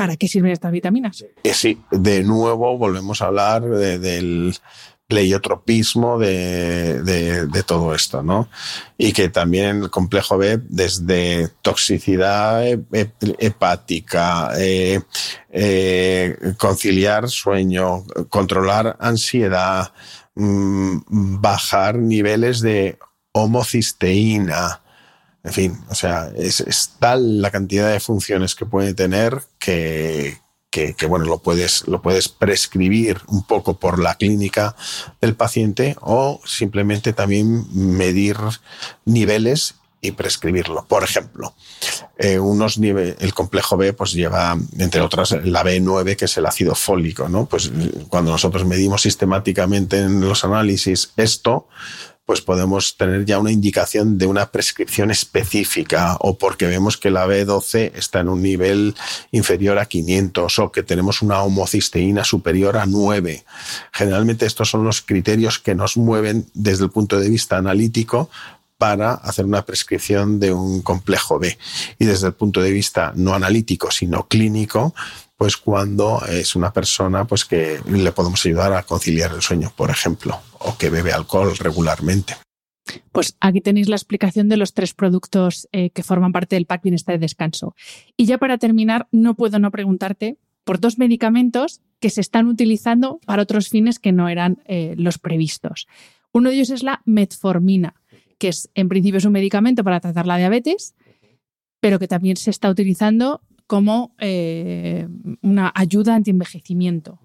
¿Para 0.00 0.16
qué 0.16 0.28
sirven 0.28 0.52
estas 0.52 0.72
vitaminas? 0.72 1.26
Eh, 1.44 1.52
sí, 1.52 1.78
de 1.90 2.22
nuevo 2.22 2.78
volvemos 2.78 3.20
a 3.20 3.26
hablar 3.26 3.62
del 3.64 4.56
pleiotropismo 5.06 6.18
de, 6.18 7.62
todo 7.66 7.94
esto, 7.94 8.22
¿no? 8.22 8.48
Y 8.96 9.12
que 9.12 9.28
también 9.28 9.82
el 9.82 9.90
complejo 9.90 10.38
B, 10.38 10.58
desde 10.70 11.48
toxicidad 11.60 12.64
hepática, 13.38 14.52
eh, 14.56 15.00
eh, 15.50 16.54
conciliar 16.56 17.28
sueño, 17.28 18.02
controlar 18.30 18.96
ansiedad, 19.00 19.92
mm, 20.34 21.42
bajar 21.42 21.98
niveles 21.98 22.62
de 22.62 22.98
homocisteína, 23.32 24.80
en 25.42 25.52
fin, 25.52 25.78
o 25.88 25.94
sea, 25.94 26.30
es, 26.36 26.92
tal 26.98 27.40
la 27.40 27.50
cantidad 27.50 27.90
de 27.90 28.00
funciones 28.00 28.54
que 28.54 28.66
puede 28.66 28.92
tener 28.94 29.42
que, 29.58 30.38
que, 30.70 30.94
bueno, 31.06 31.24
lo 31.24 31.38
puedes, 31.38 31.88
lo 31.88 32.02
puedes 32.02 32.28
prescribir 32.28 33.20
un 33.26 33.44
poco 33.44 33.78
por 33.78 33.98
la 33.98 34.16
clínica 34.16 34.76
del 35.20 35.34
paciente 35.34 35.96
o 36.00 36.40
simplemente 36.44 37.12
también 37.12 37.64
medir 37.72 38.36
niveles 39.04 39.76
y 40.02 40.12
prescribirlo. 40.12 40.86
Por 40.86 41.04
ejemplo, 41.04 41.54
eh, 42.18 42.38
unos 42.38 42.78
el 42.78 43.34
complejo 43.34 43.76
B 43.76 43.92
pues 43.92 44.12
lleva, 44.12 44.56
entre 44.78 45.00
otras, 45.00 45.32
la 45.44 45.62
B9, 45.62 46.16
que 46.16 46.24
es 46.24 46.36
el 46.36 46.46
ácido 46.46 46.74
fólico, 46.74 47.28
¿no? 47.28 47.46
Pues 47.46 47.70
cuando 48.08 48.30
nosotros 48.30 48.64
medimos 48.64 49.02
sistemáticamente 49.02 49.98
en 49.98 50.20
los 50.20 50.44
análisis 50.44 51.12
esto, 51.16 51.68
pues 52.30 52.42
podemos 52.42 52.96
tener 52.96 53.24
ya 53.24 53.40
una 53.40 53.50
indicación 53.50 54.16
de 54.16 54.26
una 54.26 54.52
prescripción 54.52 55.10
específica 55.10 56.16
o 56.20 56.38
porque 56.38 56.68
vemos 56.68 56.96
que 56.96 57.10
la 57.10 57.26
B12 57.26 57.90
está 57.96 58.20
en 58.20 58.28
un 58.28 58.40
nivel 58.40 58.94
inferior 59.32 59.80
a 59.80 59.86
500 59.86 60.60
o 60.60 60.70
que 60.70 60.84
tenemos 60.84 61.22
una 61.22 61.42
homocisteína 61.42 62.22
superior 62.22 62.76
a 62.76 62.86
9. 62.86 63.44
Generalmente 63.90 64.46
estos 64.46 64.70
son 64.70 64.84
los 64.84 65.02
criterios 65.02 65.58
que 65.58 65.74
nos 65.74 65.96
mueven 65.96 66.46
desde 66.54 66.84
el 66.84 66.90
punto 66.92 67.18
de 67.18 67.28
vista 67.28 67.56
analítico 67.56 68.30
para 68.78 69.14
hacer 69.14 69.44
una 69.44 69.66
prescripción 69.66 70.38
de 70.38 70.52
un 70.52 70.82
complejo 70.82 71.40
B. 71.40 71.58
Y 71.98 72.04
desde 72.04 72.28
el 72.28 72.34
punto 72.34 72.62
de 72.62 72.70
vista 72.70 73.12
no 73.16 73.34
analítico, 73.34 73.90
sino 73.90 74.28
clínico, 74.28 74.94
pues 75.40 75.56
cuando 75.56 76.20
es 76.26 76.54
una 76.54 76.70
persona 76.70 77.24
pues 77.24 77.46
que 77.46 77.80
le 77.88 78.12
podemos 78.12 78.44
ayudar 78.44 78.74
a 78.74 78.82
conciliar 78.82 79.32
el 79.32 79.40
sueño, 79.40 79.72
por 79.74 79.88
ejemplo, 79.88 80.38
o 80.58 80.76
que 80.76 80.90
bebe 80.90 81.14
alcohol 81.14 81.56
regularmente. 81.56 82.34
Pues 83.10 83.38
aquí 83.40 83.62
tenéis 83.62 83.88
la 83.88 83.96
explicación 83.96 84.50
de 84.50 84.58
los 84.58 84.74
tres 84.74 84.92
productos 84.92 85.66
eh, 85.72 85.88
que 85.88 86.02
forman 86.02 86.32
parte 86.32 86.56
del 86.56 86.66
pack 86.66 86.82
Bienestar 86.82 87.14
de 87.14 87.20
Descanso. 87.20 87.74
Y 88.18 88.26
ya 88.26 88.36
para 88.36 88.58
terminar, 88.58 89.08
no 89.12 89.34
puedo 89.34 89.58
no 89.58 89.70
preguntarte 89.70 90.36
por 90.64 90.78
dos 90.78 90.98
medicamentos 90.98 91.80
que 92.00 92.10
se 92.10 92.20
están 92.20 92.46
utilizando 92.46 93.18
para 93.24 93.42
otros 93.42 93.70
fines 93.70 93.98
que 93.98 94.12
no 94.12 94.28
eran 94.28 94.62
eh, 94.66 94.92
los 94.98 95.18
previstos. 95.18 95.86
Uno 96.32 96.50
de 96.50 96.56
ellos 96.56 96.68
es 96.68 96.82
la 96.82 97.00
metformina, 97.06 97.94
que 98.36 98.48
es 98.48 98.68
en 98.74 98.90
principio 98.90 99.16
es 99.16 99.24
un 99.24 99.32
medicamento 99.32 99.84
para 99.84 100.00
tratar 100.00 100.26
la 100.26 100.36
diabetes, 100.36 100.94
pero 101.80 101.98
que 101.98 102.08
también 102.08 102.36
se 102.36 102.50
está 102.50 102.68
utilizando 102.68 103.40
como 103.70 104.16
eh, 104.18 105.06
una 105.42 105.70
ayuda 105.76 106.16
anti-envejecimiento. 106.16 107.20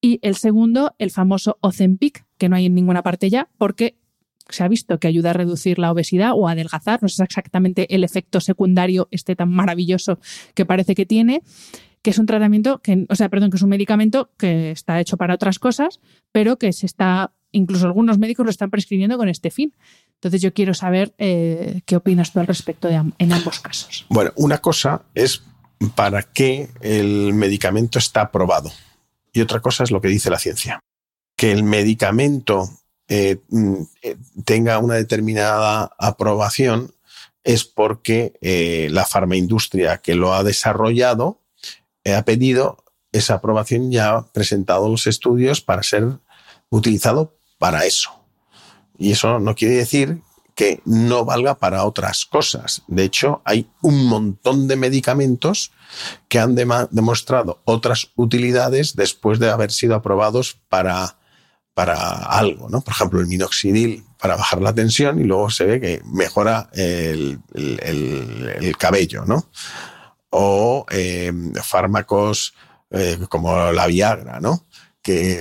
Y 0.00 0.18
el 0.22 0.34
segundo, 0.34 0.96
el 0.98 1.12
famoso 1.12 1.58
Ozempic, 1.60 2.26
que 2.38 2.48
no 2.48 2.56
hay 2.56 2.66
en 2.66 2.74
ninguna 2.74 3.04
parte 3.04 3.30
ya, 3.30 3.48
porque 3.56 3.96
se 4.48 4.64
ha 4.64 4.68
visto 4.68 4.98
que 4.98 5.06
ayuda 5.06 5.30
a 5.30 5.34
reducir 5.34 5.78
la 5.78 5.92
obesidad 5.92 6.32
o 6.34 6.48
a 6.48 6.52
adelgazar. 6.52 7.00
No 7.00 7.06
es 7.06 7.20
exactamente 7.20 7.94
el 7.94 8.02
efecto 8.02 8.40
secundario 8.40 9.06
este 9.12 9.36
tan 9.36 9.52
maravilloso 9.52 10.18
que 10.54 10.66
parece 10.66 10.96
que 10.96 11.06
tiene 11.06 11.40
que 12.02 12.10
es 12.10 12.18
un 12.18 12.26
tratamiento 12.26 12.80
que, 12.80 13.06
o 13.08 13.14
sea, 13.14 13.28
perdón, 13.28 13.50
que 13.50 13.58
es 13.58 13.62
un 13.62 13.68
medicamento 13.68 14.30
que 14.38 14.70
está 14.70 14.98
hecho 14.98 15.18
para 15.18 15.34
otras 15.34 15.58
cosas, 15.58 16.00
pero 16.32 16.56
que 16.56 16.72
se 16.72 16.86
está, 16.86 17.34
incluso 17.52 17.86
algunos 17.86 18.18
médicos 18.18 18.44
lo 18.44 18.50
están 18.50 18.70
prescribiendo 18.70 19.18
con 19.18 19.28
este 19.28 19.50
fin. 19.50 19.74
Entonces 20.14 20.40
yo 20.40 20.54
quiero 20.54 20.72
saber 20.72 21.14
eh, 21.18 21.82
qué 21.84 21.96
opinas 21.96 22.32
tú 22.32 22.40
al 22.40 22.46
respecto 22.46 22.88
de, 22.88 22.94
en 23.18 23.32
ambos 23.32 23.60
casos. 23.60 24.06
Bueno, 24.08 24.32
una 24.36 24.58
cosa 24.58 25.02
es 25.14 25.44
para 25.94 26.22
qué 26.22 26.68
el 26.80 27.32
medicamento 27.32 27.98
está 27.98 28.22
aprobado 28.22 28.70
y 29.32 29.40
otra 29.40 29.60
cosa 29.60 29.84
es 29.84 29.90
lo 29.90 30.00
que 30.00 30.08
dice 30.08 30.30
la 30.30 30.38
ciencia. 30.38 30.80
Que 31.36 31.52
el 31.52 31.62
medicamento 31.62 32.68
eh, 33.08 33.38
mm, 33.48 33.74
eh, 34.02 34.16
tenga 34.44 34.78
una 34.78 34.94
determinada 34.94 35.90
aprobación 35.98 36.94
es 37.42 37.64
porque 37.64 38.34
eh, 38.42 38.88
la 38.90 39.06
farmaindustria 39.06 39.98
que 39.98 40.14
lo 40.14 40.34
ha 40.34 40.44
desarrollado 40.44 41.40
ha 42.04 42.22
pedido 42.24 42.82
esa 43.12 43.34
aprobación 43.34 43.92
y 43.92 43.98
ha 43.98 44.22
presentado 44.32 44.88
los 44.88 45.06
estudios 45.06 45.60
para 45.60 45.82
ser 45.82 46.18
utilizado 46.70 47.36
para 47.58 47.84
eso. 47.84 48.10
Y 48.98 49.12
eso 49.12 49.38
no 49.38 49.54
quiere 49.54 49.76
decir 49.76 50.22
que 50.60 50.82
no 50.84 51.24
valga 51.24 51.54
para 51.54 51.84
otras 51.84 52.26
cosas. 52.26 52.82
De 52.86 53.04
hecho, 53.04 53.40
hay 53.46 53.66
un 53.80 54.04
montón 54.04 54.68
de 54.68 54.76
medicamentos 54.76 55.72
que 56.28 56.38
han 56.38 56.54
demostrado 56.54 57.62
otras 57.64 58.08
utilidades 58.14 58.94
después 58.94 59.38
de 59.38 59.48
haber 59.48 59.72
sido 59.72 59.94
aprobados 59.94 60.58
para, 60.68 61.16
para 61.72 61.94
algo, 61.94 62.68
¿no? 62.68 62.82
Por 62.82 62.92
ejemplo, 62.92 63.20
el 63.20 63.26
minoxidil 63.26 64.04
para 64.20 64.36
bajar 64.36 64.60
la 64.60 64.74
tensión 64.74 65.18
y 65.18 65.24
luego 65.24 65.48
se 65.48 65.64
ve 65.64 65.80
que 65.80 66.02
mejora 66.04 66.68
el, 66.74 67.40
cabello, 68.78 69.24
¿no? 69.24 69.46
O 70.28 70.84
eh, 70.90 71.32
fármacos 71.62 72.52
eh, 72.90 73.18
como 73.30 73.72
la 73.72 73.86
Viagra, 73.86 74.40
¿no? 74.40 74.66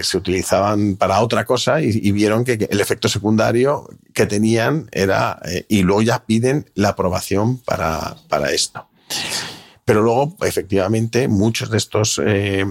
Se 0.01 0.17
utilizaban 0.17 0.95
para 0.95 1.21
otra 1.21 1.45
cosa 1.45 1.81
y, 1.81 2.11
vieron 2.11 2.43
que, 2.43 2.67
el 2.69 2.79
efecto 2.79 3.09
secundario 3.09 3.87
que 4.13 4.25
tenían 4.25 4.89
era, 4.91 5.39
eh, 5.45 5.65
y 5.69 5.83
luego 5.83 6.01
ya 6.01 6.25
piden 6.25 6.69
la 6.75 6.89
aprobación 6.89 7.57
para, 7.57 8.15
para 8.27 8.51
esto. 8.51 8.87
Pero 9.85 10.01
luego, 10.01 10.35
efectivamente, 10.41 11.27
muchos 11.27 11.71
de 11.71 11.77
estos 11.77 12.21
eh, 12.23 12.63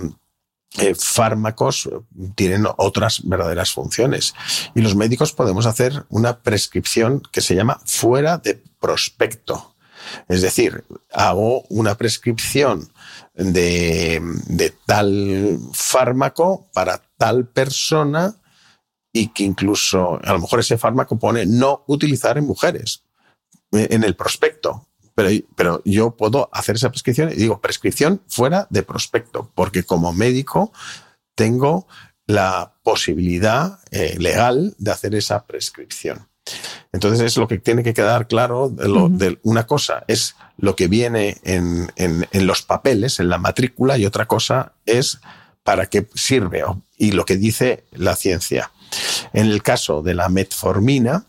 eh, 0.79 0.95
fármacos 0.95 1.89
tienen 2.35 2.67
otras 2.77 3.23
verdaderas 3.25 3.73
funciones. 3.73 4.35
Y 4.75 4.83
los 4.83 4.95
médicos 4.95 5.33
podemos 5.33 5.67
hacer 5.67 6.05
una 6.11 6.39
prescripción 6.39 7.23
que 7.33 7.41
se 7.41 7.55
llama 7.55 7.81
fuera 7.85 8.39
de 8.39 8.63
prospecto. 8.81 9.75
Es 10.29 10.43
decir, 10.43 10.85
hago 11.13 11.63
una 11.71 11.97
prescripción 11.97 12.89
de, 13.39 14.75
tal 14.85 15.59
fármaco 15.73 16.69
para 16.73 17.01
tal 17.17 17.47
persona 17.47 18.35
y 19.13 19.29
que 19.29 19.45
incluso 19.45 20.21
a 20.23 20.33
lo 20.33 20.41
mejor 20.41 20.61
ese 20.61 20.77
fármaco 20.77 21.19
pone 21.19 21.47
no 21.47 21.85
utilizar 21.87 22.37
en 22.37 22.47
mujeres 22.47 23.05
eh, 23.73 23.89
en 23.91 24.05
el 24.05 24.17
prospecto. 24.17 24.87
Pero, 25.15 25.31
pero, 25.57 25.83
yo 25.85 26.13
puedo 26.17 26.49
hacer 26.53 26.77
esa 26.77 26.91
prescripción 26.91 27.31
y 27.33 27.35
digo 27.35 27.61
prescripción 27.61 28.23
fuera 28.29 28.67
de 28.71 28.83
prospecto, 28.83 29.51
porque 29.55 29.83
como 29.83 30.13
médico 30.13 30.73
tengo 31.35 31.87
la 32.27 32.75
posibilidad 32.83 33.81
eh, 33.91 34.17
legal 34.19 34.75
de 34.79 34.91
hacer 34.91 35.15
esa 35.15 35.47
prescripción. 35.47 36.29
Entonces 36.93 37.21
es 37.21 37.37
lo 37.37 37.49
que 37.49 37.59
tiene 37.59 37.83
que 37.83 37.95
quedar 37.95 38.27
claro 38.27 38.69
de, 38.69 39.39
una 39.43 39.67
cosa 39.67 40.05
es 40.09 40.37
lo 40.57 40.75
que 40.75 40.89
viene 40.89 41.37
en, 41.45 41.91
los 42.33 42.63
papeles, 42.63 43.21
en 43.21 43.29
la 43.29 43.39
matrícula, 43.39 43.99
y 43.99 44.07
otra 44.07 44.27
cosa 44.27 44.73
es 44.87 45.21
para 45.63 45.87
qué 45.87 46.07
sirve 46.15 46.65
y 46.97 47.13
lo 47.13 47.25
que 47.25 47.37
dice 47.37 47.85
la 47.93 48.17
ciencia. 48.17 48.71
En 49.33 49.47
el 49.47 49.63
caso 49.63 50.03
de 50.03 50.15
la 50.15 50.29
metformina, 50.29 51.25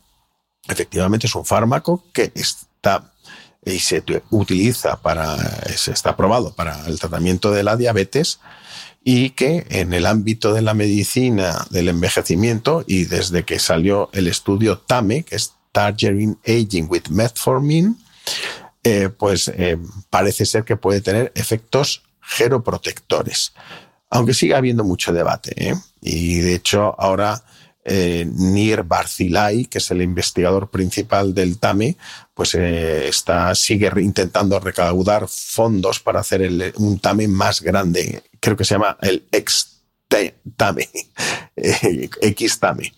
efectivamente 0.68 1.28
es 1.28 1.36
un 1.36 1.46
fármaco 1.46 2.06
que 2.14 2.32
está 2.36 3.12
y 3.66 3.80
se 3.80 4.04
utiliza 4.32 5.02
para, 5.02 5.36
está 5.66 6.12
aprobado 6.12 6.54
para 6.54 6.88
el 6.88 6.98
tratamiento 7.00 7.52
de 7.52 7.64
la 7.64 7.76
diabetes 7.76 8.40
y 9.04 9.32
que 9.32 9.66
en 9.70 9.94
el 9.94 10.06
ámbito 10.06 10.54
de 10.54 10.62
la 10.62 10.74
medicina 10.74 11.66
del 11.70 11.90
envejecimiento 11.90 12.84
y 12.86 13.06
desde 13.06 13.44
que 13.44 13.60
salió 13.60 14.10
el 14.14 14.28
estudio 14.28 14.78
TAME, 14.80 15.24
que 15.24 15.36
es 15.36 15.54
Targeting 15.72 16.38
Aging 16.46 16.88
with 16.90 17.08
Metformin, 17.10 17.98
eh, 18.84 19.10
pues 19.10 19.52
eh, 19.56 19.78
parece 20.10 20.46
ser 20.46 20.64
que 20.64 20.76
puede 20.76 21.02
tener 21.02 21.32
efectos 21.36 22.04
geroprotectores. 22.22 23.54
Aunque 24.10 24.34
siga 24.34 24.58
habiendo 24.58 24.84
mucho 24.84 25.14
debate. 25.14 25.54
¿eh? 25.56 25.76
Y 26.02 26.40
de 26.40 26.56
hecho 26.56 26.96
ahora 27.00 27.44
Nir 27.86 28.84
Barzilai, 28.84 29.66
que 29.66 29.80
es 29.80 29.90
el 29.90 30.04
investigador 30.04 30.70
principal 30.70 31.34
del 31.34 31.58
TAME, 31.58 31.98
pues 32.36 32.54
está, 32.54 33.56
sigue 33.56 33.90
intentando 34.00 34.60
recaudar 34.60 35.28
fondos 35.28 36.00
para 36.00 36.20
hacer 36.20 36.74
un 36.76 37.00
TAME 37.00 37.28
más 37.28 37.62
grande 37.62 38.22
creo 38.40 38.58
que 38.58 38.66
se 38.66 38.76
llama 38.76 38.98
el 39.02 39.26
X-TAME, 39.32 40.90
X-TAME, 42.22 42.94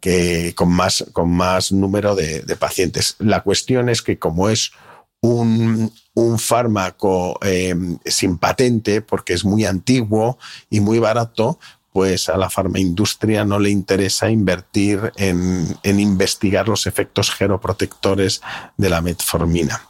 que 0.00 0.54
con 0.54 0.70
más, 0.70 1.04
con 1.12 1.30
más 1.30 1.72
número 1.72 2.14
de, 2.14 2.56
pacientes. 2.58 3.16
La 3.18 3.42
cuestión 3.42 3.88
es 3.88 4.02
que 4.02 4.18
como 4.18 4.48
es 4.48 4.72
un, 5.20 5.92
fármaco 6.38 7.38
em, 7.42 7.98
sin 8.04 8.38
patente, 8.38 9.02
porque 9.02 9.34
es 9.34 9.44
muy 9.44 9.64
antiguo 9.64 10.38
y 10.68 10.80
muy 10.80 10.98
barato, 10.98 11.58
pues 11.92 12.28
a 12.28 12.36
la 12.36 12.50
farmaindustria 12.50 13.44
no 13.44 13.58
le 13.58 13.70
interesa 13.70 14.30
invertir 14.30 15.12
en, 15.16 15.76
en 15.82 16.00
investigar 16.00 16.68
los 16.68 16.86
efectos 16.86 17.30
geroprotectores 17.30 18.40
de 18.76 18.90
la 18.90 19.00
metformina 19.00 19.87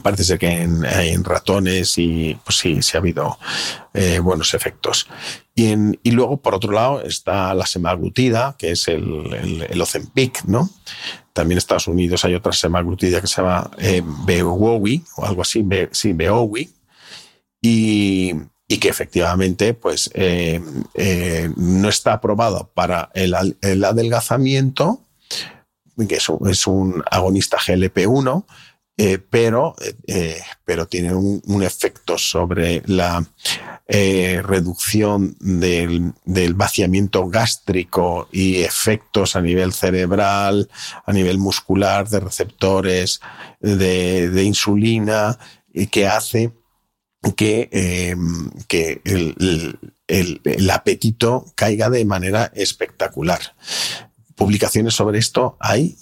parece 0.00 0.24
ser 0.24 0.38
que 0.38 0.62
en, 0.62 1.24
ratones 1.24 1.98
y 1.98 2.38
pues 2.44 2.58
sí, 2.58 2.82
sí 2.82 2.96
ha 2.96 3.00
habido 3.00 3.38
eh, 3.94 4.18
buenos 4.18 4.54
efectos. 4.54 5.08
Y, 5.54 6.10
luego, 6.10 6.38
por 6.38 6.54
otro 6.54 6.72
lado, 6.72 7.02
está 7.02 7.52
la 7.54 7.66
semaglutida, 7.66 8.56
que 8.58 8.70
es 8.70 8.88
el, 8.88 9.04
el, 9.34 9.62
el 9.62 9.84
¿no? 10.46 10.70
También 11.32 11.56
en 11.56 11.58
Estados 11.58 11.88
Unidos 11.88 12.24
hay 12.24 12.34
otra 12.34 12.52
semaglutida 12.52 13.20
que 13.20 13.26
se 13.26 13.42
llama 13.42 13.70
eh, 13.78 14.02
o 14.42 15.24
algo 15.24 15.42
así, 15.42 15.66
sí, 15.92 16.12
Beowi, 16.12 16.70
y, 17.60 18.32
y 18.68 18.78
que 18.78 18.88
efectivamente 18.88 19.72
pues, 19.74 20.10
eh, 20.14 20.60
eh, 20.94 21.50
no 21.56 21.88
está 21.88 22.14
aprobado 22.14 22.70
para 22.74 23.10
el, 23.14 23.34
el 23.62 23.84
adelgazamiento, 23.84 25.00
que 26.08 26.16
es 26.16 26.66
un 26.66 27.02
agonista 27.10 27.58
GLP-1, 27.58 28.44
eh, 29.04 29.18
pero, 29.18 29.74
eh, 30.06 30.40
pero 30.64 30.86
tiene 30.86 31.12
un, 31.12 31.62
efecto 31.64 32.16
sobre 32.16 32.84
la 32.86 33.26
eh, 33.88 34.40
reducción 34.44 35.36
del, 35.40 36.14
vaciamiento 36.54 37.26
gástrico 37.26 38.28
y 38.30 38.62
efectos 38.62 39.34
a 39.34 39.40
nivel 39.40 39.72
cerebral, 39.72 40.70
a 41.04 41.12
nivel 41.12 41.38
muscular, 41.38 42.08
de 42.08 42.20
receptores, 42.20 43.20
de, 43.58 44.44
insulina, 44.44 45.36
y 45.74 45.88
que 45.88 46.06
hace 46.06 46.52
que 47.34 48.14
el 50.06 50.70
apetito 50.70 51.46
caiga 51.56 51.90
de 51.90 52.04
manera 52.04 52.52
espectacular. 52.54 53.40
Publicaciones 54.36 54.94
sobre 54.94 55.18
esto 55.18 55.56
hay 55.58 55.96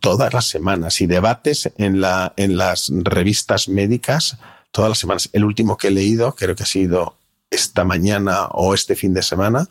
todas 0.00 0.32
las 0.32 0.46
semanas 0.46 1.00
y 1.00 1.06
debates 1.06 1.70
en, 1.76 2.00
la, 2.00 2.32
en 2.36 2.56
las 2.56 2.90
revistas 2.92 3.68
médicas 3.68 4.38
todas 4.70 4.88
las 4.88 4.98
semanas. 4.98 5.30
El 5.32 5.44
último 5.44 5.76
que 5.76 5.88
he 5.88 5.90
leído, 5.90 6.34
creo 6.34 6.56
que 6.56 6.64
ha 6.64 6.66
sido 6.66 7.16
esta 7.50 7.84
mañana 7.84 8.46
o 8.46 8.74
este 8.74 8.96
fin 8.96 9.14
de 9.14 9.22
semana, 9.22 9.68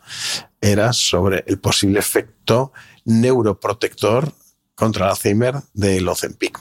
era 0.60 0.92
sobre 0.92 1.44
el 1.46 1.58
posible 1.58 1.98
efecto 1.98 2.72
neuroprotector 3.04 4.32
contra 4.74 5.04
el 5.04 5.10
Alzheimer 5.10 5.56
del 5.74 6.08
Ozempic. 6.08 6.58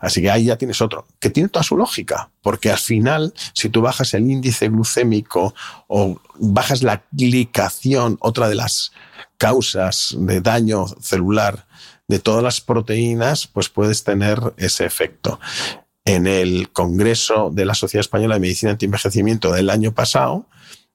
Así 0.00 0.22
que 0.22 0.30
ahí 0.30 0.46
ya 0.46 0.56
tienes 0.56 0.80
otro, 0.80 1.06
que 1.20 1.28
tiene 1.28 1.50
toda 1.50 1.62
su 1.62 1.76
lógica, 1.76 2.30
porque 2.40 2.70
al 2.70 2.78
final, 2.78 3.34
si 3.52 3.68
tú 3.68 3.82
bajas 3.82 4.14
el 4.14 4.30
índice 4.30 4.68
glucémico 4.68 5.54
o 5.86 6.18
bajas 6.38 6.82
la 6.82 7.04
glicación, 7.12 8.16
otra 8.20 8.48
de 8.48 8.54
las 8.54 8.92
causas 9.36 10.14
de 10.18 10.40
daño 10.40 10.86
celular 11.02 11.66
de 12.08 12.18
todas 12.18 12.42
las 12.42 12.60
proteínas, 12.60 13.46
pues 13.46 13.68
puedes 13.68 14.04
tener 14.04 14.54
ese 14.56 14.84
efecto. 14.84 15.40
En 16.04 16.26
el 16.26 16.70
Congreso 16.70 17.50
de 17.50 17.64
la 17.64 17.74
Sociedad 17.74 18.02
Española 18.02 18.34
de 18.34 18.40
Medicina 18.40 18.72
Antienvejecimiento 18.72 19.52
del 19.52 19.70
año 19.70 19.92
pasado, 19.92 20.46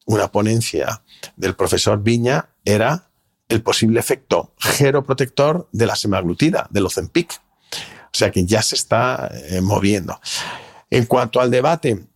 una 0.05 0.31
ponencia 0.31 1.01
del 1.35 1.55
profesor 1.55 2.01
Viña 2.01 2.49
era 2.63 3.09
el 3.47 3.63
posible 3.63 3.99
efecto 3.99 4.53
geroprotector 4.59 5.67
de 5.71 5.87
la 5.87 5.95
semaglutida, 5.95 6.67
del 6.69 6.85
Ozempic. 6.85 7.41
O 7.71 8.17
sea 8.17 8.31
que 8.31 8.45
ya 8.45 8.61
se 8.61 8.75
está 8.75 9.31
eh, 9.49 9.61
moviendo. 9.61 10.19
En 10.89 11.05
cuanto 11.05 11.41
al 11.41 11.51
debate 11.51 12.07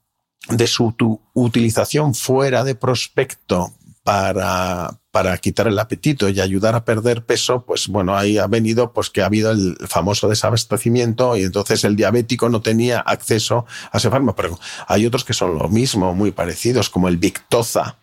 de 0.50 0.68
su 0.68 0.96
utilización 1.34 2.14
fuera 2.14 2.64
de 2.64 2.76
prospecto 2.76 3.74
para, 4.04 5.00
para 5.14 5.38
quitar 5.38 5.68
el 5.68 5.78
apetito 5.78 6.28
y 6.28 6.42
ayudar 6.42 6.74
a 6.74 6.86
perder 6.86 7.24
peso, 7.24 7.64
pues 7.68 7.88
bueno, 7.88 8.18
ahí 8.18 8.40
ha 8.40 8.48
venido 8.48 8.94
pues 8.94 9.12
que 9.12 9.22
ha 9.22 9.28
habido 9.28 9.52
el 9.52 9.78
famoso 9.88 10.28
desabastecimiento 10.28 11.38
y 11.38 11.44
entonces 11.44 11.84
el 11.84 11.96
diabético 11.96 12.50
no 12.50 12.64
tenía 12.64 13.00
acceso 13.00 13.68
a 13.92 14.00
ese 14.00 14.10
fármaco. 14.10 14.36
Pero 14.36 14.60
hay 14.88 15.06
otros 15.06 15.24
que 15.24 15.34
son 15.34 15.60
lo 15.60 15.70
mismo, 15.70 16.16
muy 16.16 16.32
parecidos, 16.32 16.90
como 16.90 17.10
el 17.10 17.18
Victoza. 17.18 18.00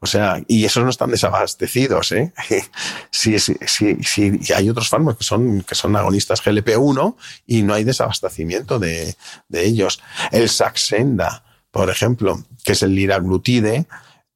O 0.00 0.06
sea, 0.06 0.42
y 0.48 0.64
esos 0.64 0.82
no 0.82 0.88
están 0.88 1.10
desabastecidos, 1.10 2.12
¿eh? 2.12 2.32
Sí, 3.10 3.38
sí, 3.38 3.56
sí, 3.66 3.98
sí, 4.02 4.40
hay 4.54 4.70
otros 4.70 4.88
fármacos 4.88 5.18
que 5.18 5.24
son, 5.24 5.60
que 5.64 5.74
son 5.74 5.94
agonistas 5.96 6.42
GLP-1 6.42 7.14
y 7.46 7.60
no 7.60 7.74
hay 7.74 7.84
desabastecimiento 7.84 8.78
de, 8.78 9.14
de 9.48 9.66
ellos. 9.66 10.00
El 10.32 10.48
Saxenda, 10.48 11.44
por 11.70 11.90
ejemplo, 11.90 12.42
que 12.64 12.72
es 12.72 12.82
el 12.82 12.94
liraglutide, 12.94 13.86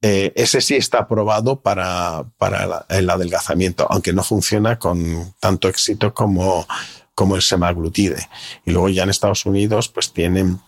eh, 0.00 0.32
ese 0.36 0.60
sí 0.60 0.76
está 0.76 0.98
aprobado 0.98 1.60
para, 1.60 2.24
para 2.38 2.86
el 2.88 3.10
adelgazamiento, 3.10 3.86
aunque 3.90 4.12
no 4.12 4.22
funciona 4.22 4.78
con 4.78 5.34
tanto 5.40 5.68
éxito 5.68 6.14
como, 6.14 6.66
como 7.14 7.34
el 7.34 7.42
semaglutide. 7.42 8.28
Y 8.64 8.70
luego 8.70 8.88
ya 8.90 9.02
en 9.02 9.10
Estados 9.10 9.44
Unidos 9.44 9.88
pues 9.88 10.12
tienen 10.12 10.60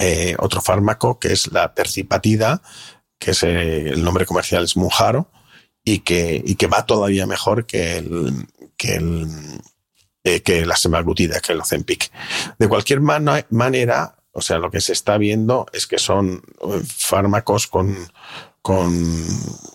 eh, 0.00 0.36
otro 0.38 0.62
fármaco 0.62 1.18
que 1.18 1.32
es 1.32 1.52
la 1.52 1.74
tercipatida, 1.74 2.62
que 3.18 3.32
es 3.32 3.42
eh, 3.42 3.90
el 3.90 4.02
nombre 4.02 4.24
comercial 4.24 4.64
es 4.64 4.76
Mujaro, 4.76 5.30
y 5.84 5.98
que, 5.98 6.42
y 6.42 6.54
que 6.54 6.66
va 6.66 6.86
todavía 6.86 7.26
mejor 7.26 7.66
que 7.66 7.98
el, 7.98 8.46
que 8.78 8.94
el, 8.94 9.28
que 10.42 10.64
la 10.64 10.76
semaglutida, 10.76 11.40
que 11.40 11.52
el 11.52 11.60
Ozempic. 11.60 12.10
De 12.58 12.68
cualquier 12.68 13.00
manera, 13.00 14.16
o 14.30 14.40
sea, 14.40 14.58
lo 14.58 14.70
que 14.70 14.80
se 14.80 14.92
está 14.92 15.18
viendo 15.18 15.66
es 15.72 15.86
que 15.86 15.98
son 15.98 16.42
fármacos 16.86 17.66
con, 17.66 17.96
con 18.62 18.94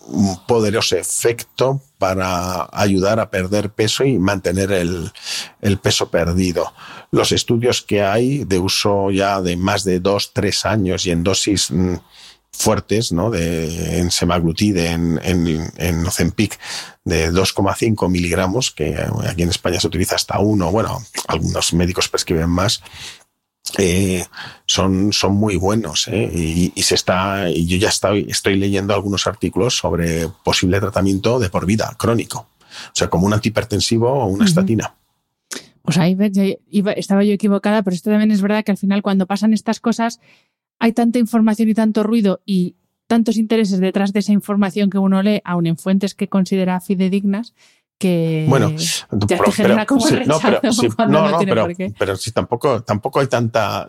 un 0.06 0.46
poderoso 0.46 0.96
efecto 0.96 1.82
para 1.98 2.68
ayudar 2.72 3.20
a 3.20 3.30
perder 3.30 3.70
peso 3.70 4.04
y 4.04 4.18
mantener 4.18 4.72
el, 4.72 5.78
peso 5.78 6.10
perdido. 6.10 6.72
Los 7.10 7.32
estudios 7.32 7.82
que 7.82 8.02
hay 8.02 8.44
de 8.44 8.58
uso 8.58 9.10
ya 9.10 9.42
de 9.42 9.56
más 9.56 9.84
de 9.84 10.00
dos, 10.00 10.32
tres 10.32 10.64
años 10.64 11.04
y 11.04 11.10
en 11.10 11.22
dosis 11.22 11.70
mm, 11.70 11.96
fuertes, 12.50 13.12
¿no? 13.12 13.30
De, 13.30 13.98
en 13.98 14.10
semaglutide, 14.10 14.90
en, 14.90 15.20
en, 15.22 15.70
en 15.76 16.06
Ozempic, 16.06 16.58
de 17.04 17.30
2,5 17.30 18.08
miligramos, 18.08 18.70
que 18.70 18.96
aquí 19.26 19.42
en 19.42 19.50
España 19.50 19.80
se 19.80 19.86
utiliza 19.86 20.16
hasta 20.16 20.38
uno, 20.38 20.70
bueno, 20.70 21.02
algunos 21.26 21.72
médicos 21.74 22.08
prescriben 22.08 22.48
más, 22.48 22.82
eh, 23.76 24.24
son, 24.66 25.12
son 25.12 25.34
muy 25.34 25.56
buenos 25.56 26.08
¿eh? 26.08 26.72
y, 26.74 26.82
se 26.82 26.94
está 26.94 27.50
y 27.50 27.66
yo 27.66 27.76
ya 27.76 27.90
estoy, 27.90 28.26
estoy 28.28 28.56
leyendo 28.56 28.94
algunos 28.94 29.26
artículos 29.26 29.76
sobre 29.76 30.28
posible 30.42 30.80
tratamiento 30.80 31.38
de 31.38 31.50
por 31.50 31.66
vida 31.66 31.94
crónico, 31.98 32.48
o 32.58 32.94
sea, 32.94 33.08
como 33.08 33.26
un 33.26 33.34
antihipertensivo 33.34 34.10
o 34.10 34.26
una 34.26 34.46
estatina. 34.46 34.94
Pues 35.82 35.98
ahí 35.98 36.16
estaba 36.96 37.24
yo 37.24 37.32
equivocada, 37.32 37.82
pero 37.82 37.94
esto 37.94 38.10
también 38.10 38.30
es 38.30 38.42
verdad 38.42 38.64
que 38.64 38.72
al 38.72 38.78
final 38.78 39.02
cuando 39.02 39.26
pasan 39.26 39.52
estas 39.52 39.80
cosas 39.80 40.20
hay 40.78 40.92
tanta 40.92 41.18
información 41.18 41.68
y 41.68 41.74
tanto 41.74 42.02
ruido 42.02 42.40
y 42.46 42.76
tantos 43.06 43.36
intereses 43.38 43.80
detrás 43.80 44.12
de 44.12 44.20
esa 44.20 44.32
información 44.32 44.90
que 44.90 44.98
uno 44.98 45.22
lee, 45.22 45.40
aun 45.44 45.66
en 45.66 45.76
fuentes 45.76 46.14
que 46.14 46.28
considera 46.28 46.80
fidedignas, 46.80 47.54
que 47.98 48.46
bueno, 48.48 48.72
ya 48.76 49.38
te 49.38 49.52
genera 49.52 49.84
como 49.84 50.08
no, 50.08 50.38
pero, 50.40 50.60
no, 51.08 51.30
no, 51.30 51.38
pero, 51.38 51.68
pero 51.98 52.16
si 52.16 52.30
tampoco, 52.30 52.82
tampoco 52.82 53.20
hay 53.20 53.26
tanta, 53.26 53.88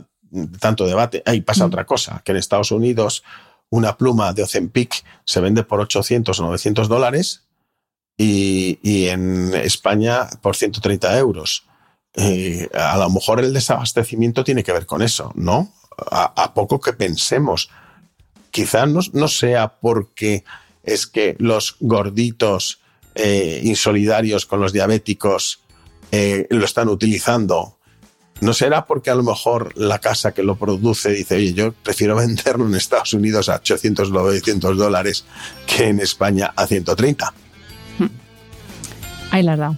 tanto 0.59 0.87
debate. 0.87 1.21
Ahí 1.25 1.41
pasa 1.41 1.63
mm. 1.63 1.67
otra 1.67 1.85
cosa, 1.85 2.21
que 2.25 2.31
en 2.31 2.37
Estados 2.37 2.71
Unidos 2.71 3.23
una 3.69 3.97
pluma 3.97 4.33
de 4.33 4.43
Ozempic 4.43 5.03
se 5.25 5.41
vende 5.41 5.63
por 5.63 5.79
800 5.79 6.39
o 6.39 6.43
900 6.43 6.89
dólares 6.89 7.43
y, 8.17 8.79
y 8.81 9.09
en 9.09 9.53
España 9.53 10.27
por 10.41 10.55
130 10.55 11.17
euros. 11.19 11.67
Eh, 12.15 12.67
a 12.73 12.97
lo 12.97 13.09
mejor 13.11 13.39
el 13.39 13.53
desabastecimiento 13.53 14.43
tiene 14.43 14.63
que 14.63 14.73
ver 14.73 14.87
con 14.87 15.03
eso, 15.03 15.31
¿no? 15.35 15.71
A, 16.11 16.33
a 16.35 16.53
poco 16.55 16.79
que 16.79 16.93
pensemos. 16.93 17.69
Quizá 18.49 18.87
no, 18.87 19.01
no 19.13 19.27
sea 19.27 19.79
porque 19.79 20.43
es 20.81 21.05
que 21.05 21.35
los 21.37 21.75
gorditos 21.79 22.81
eh, 23.21 23.59
insolidarios 23.65 24.45
con 24.45 24.61
los 24.61 24.71
diabéticos 24.71 25.59
eh, 26.09 26.47
lo 26.49 26.63
están 26.63 26.87
utilizando. 26.87 27.77
¿No 28.39 28.53
será 28.53 28.85
porque 28.85 29.09
a 29.09 29.15
lo 29.15 29.23
mejor 29.23 29.77
la 29.77 29.99
casa 29.99 30.31
que 30.31 30.41
lo 30.41 30.55
produce 30.55 31.09
dice, 31.09 31.35
oye, 31.35 31.53
yo 31.53 31.73
prefiero 31.73 32.15
venderlo 32.17 32.65
en 32.65 32.75
Estados 32.75 33.13
Unidos 33.13 33.49
a 33.49 33.55
800, 33.55 34.11
900 34.11 34.77
dólares 34.77 35.25
que 35.67 35.89
en 35.89 35.99
España 35.99 36.53
a 36.55 36.65
130? 36.65 37.33
Ahí 39.31 39.43
la 39.43 39.53
has 39.53 39.59
dado. 39.59 39.77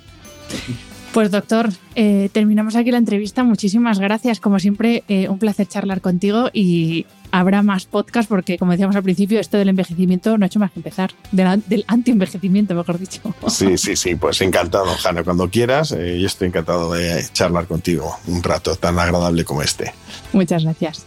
Pues 1.11 1.31
doctor, 1.31 1.71
eh, 1.95 2.29
terminamos 2.31 2.75
aquí 2.75 2.91
la 2.91 2.99
entrevista. 2.99 3.43
Muchísimas 3.43 3.97
gracias. 3.97 4.39
Como 4.39 4.59
siempre, 4.59 5.03
un 5.27 5.39
placer 5.39 5.67
charlar 5.67 5.99
contigo 5.99 6.51
y 6.53 7.07
habrá 7.32 7.63
más 7.63 7.86
podcast 7.86 8.29
porque, 8.29 8.57
como 8.57 8.71
decíamos 8.71 8.95
al 8.95 9.03
principio, 9.03 9.39
esto 9.39 9.57
del 9.57 9.69
envejecimiento 9.69 10.38
no 10.38 10.45
ha 10.45 10.47
hecho 10.47 10.59
más 10.59 10.71
que 10.71 10.79
empezar, 10.79 11.11
del, 11.32 11.63
del 11.67 11.86
anti-envejecimiento, 11.88 12.75
mejor 12.75 12.99
dicho. 12.99 13.21
Sí, 13.47 13.77
sí, 13.77 13.95
sí, 13.95 14.15
pues 14.15 14.41
encantado, 14.41 14.86
Jana, 14.97 15.23
cuando 15.23 15.49
quieras, 15.49 15.91
eh, 15.91 16.19
yo 16.19 16.27
estoy 16.27 16.49
encantado 16.49 16.93
de 16.93 17.25
charlar 17.34 17.65
contigo 17.67 18.15
un 18.27 18.43
rato 18.43 18.75
tan 18.75 18.99
agradable 18.99 19.45
como 19.45 19.61
este. 19.61 19.93
Muchas 20.34 20.63
gracias. 20.63 21.05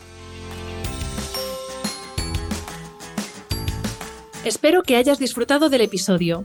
Espero 4.45 4.83
que 4.83 4.97
hayas 4.97 5.18
disfrutado 5.18 5.70
del 5.70 5.81
episodio. 5.81 6.45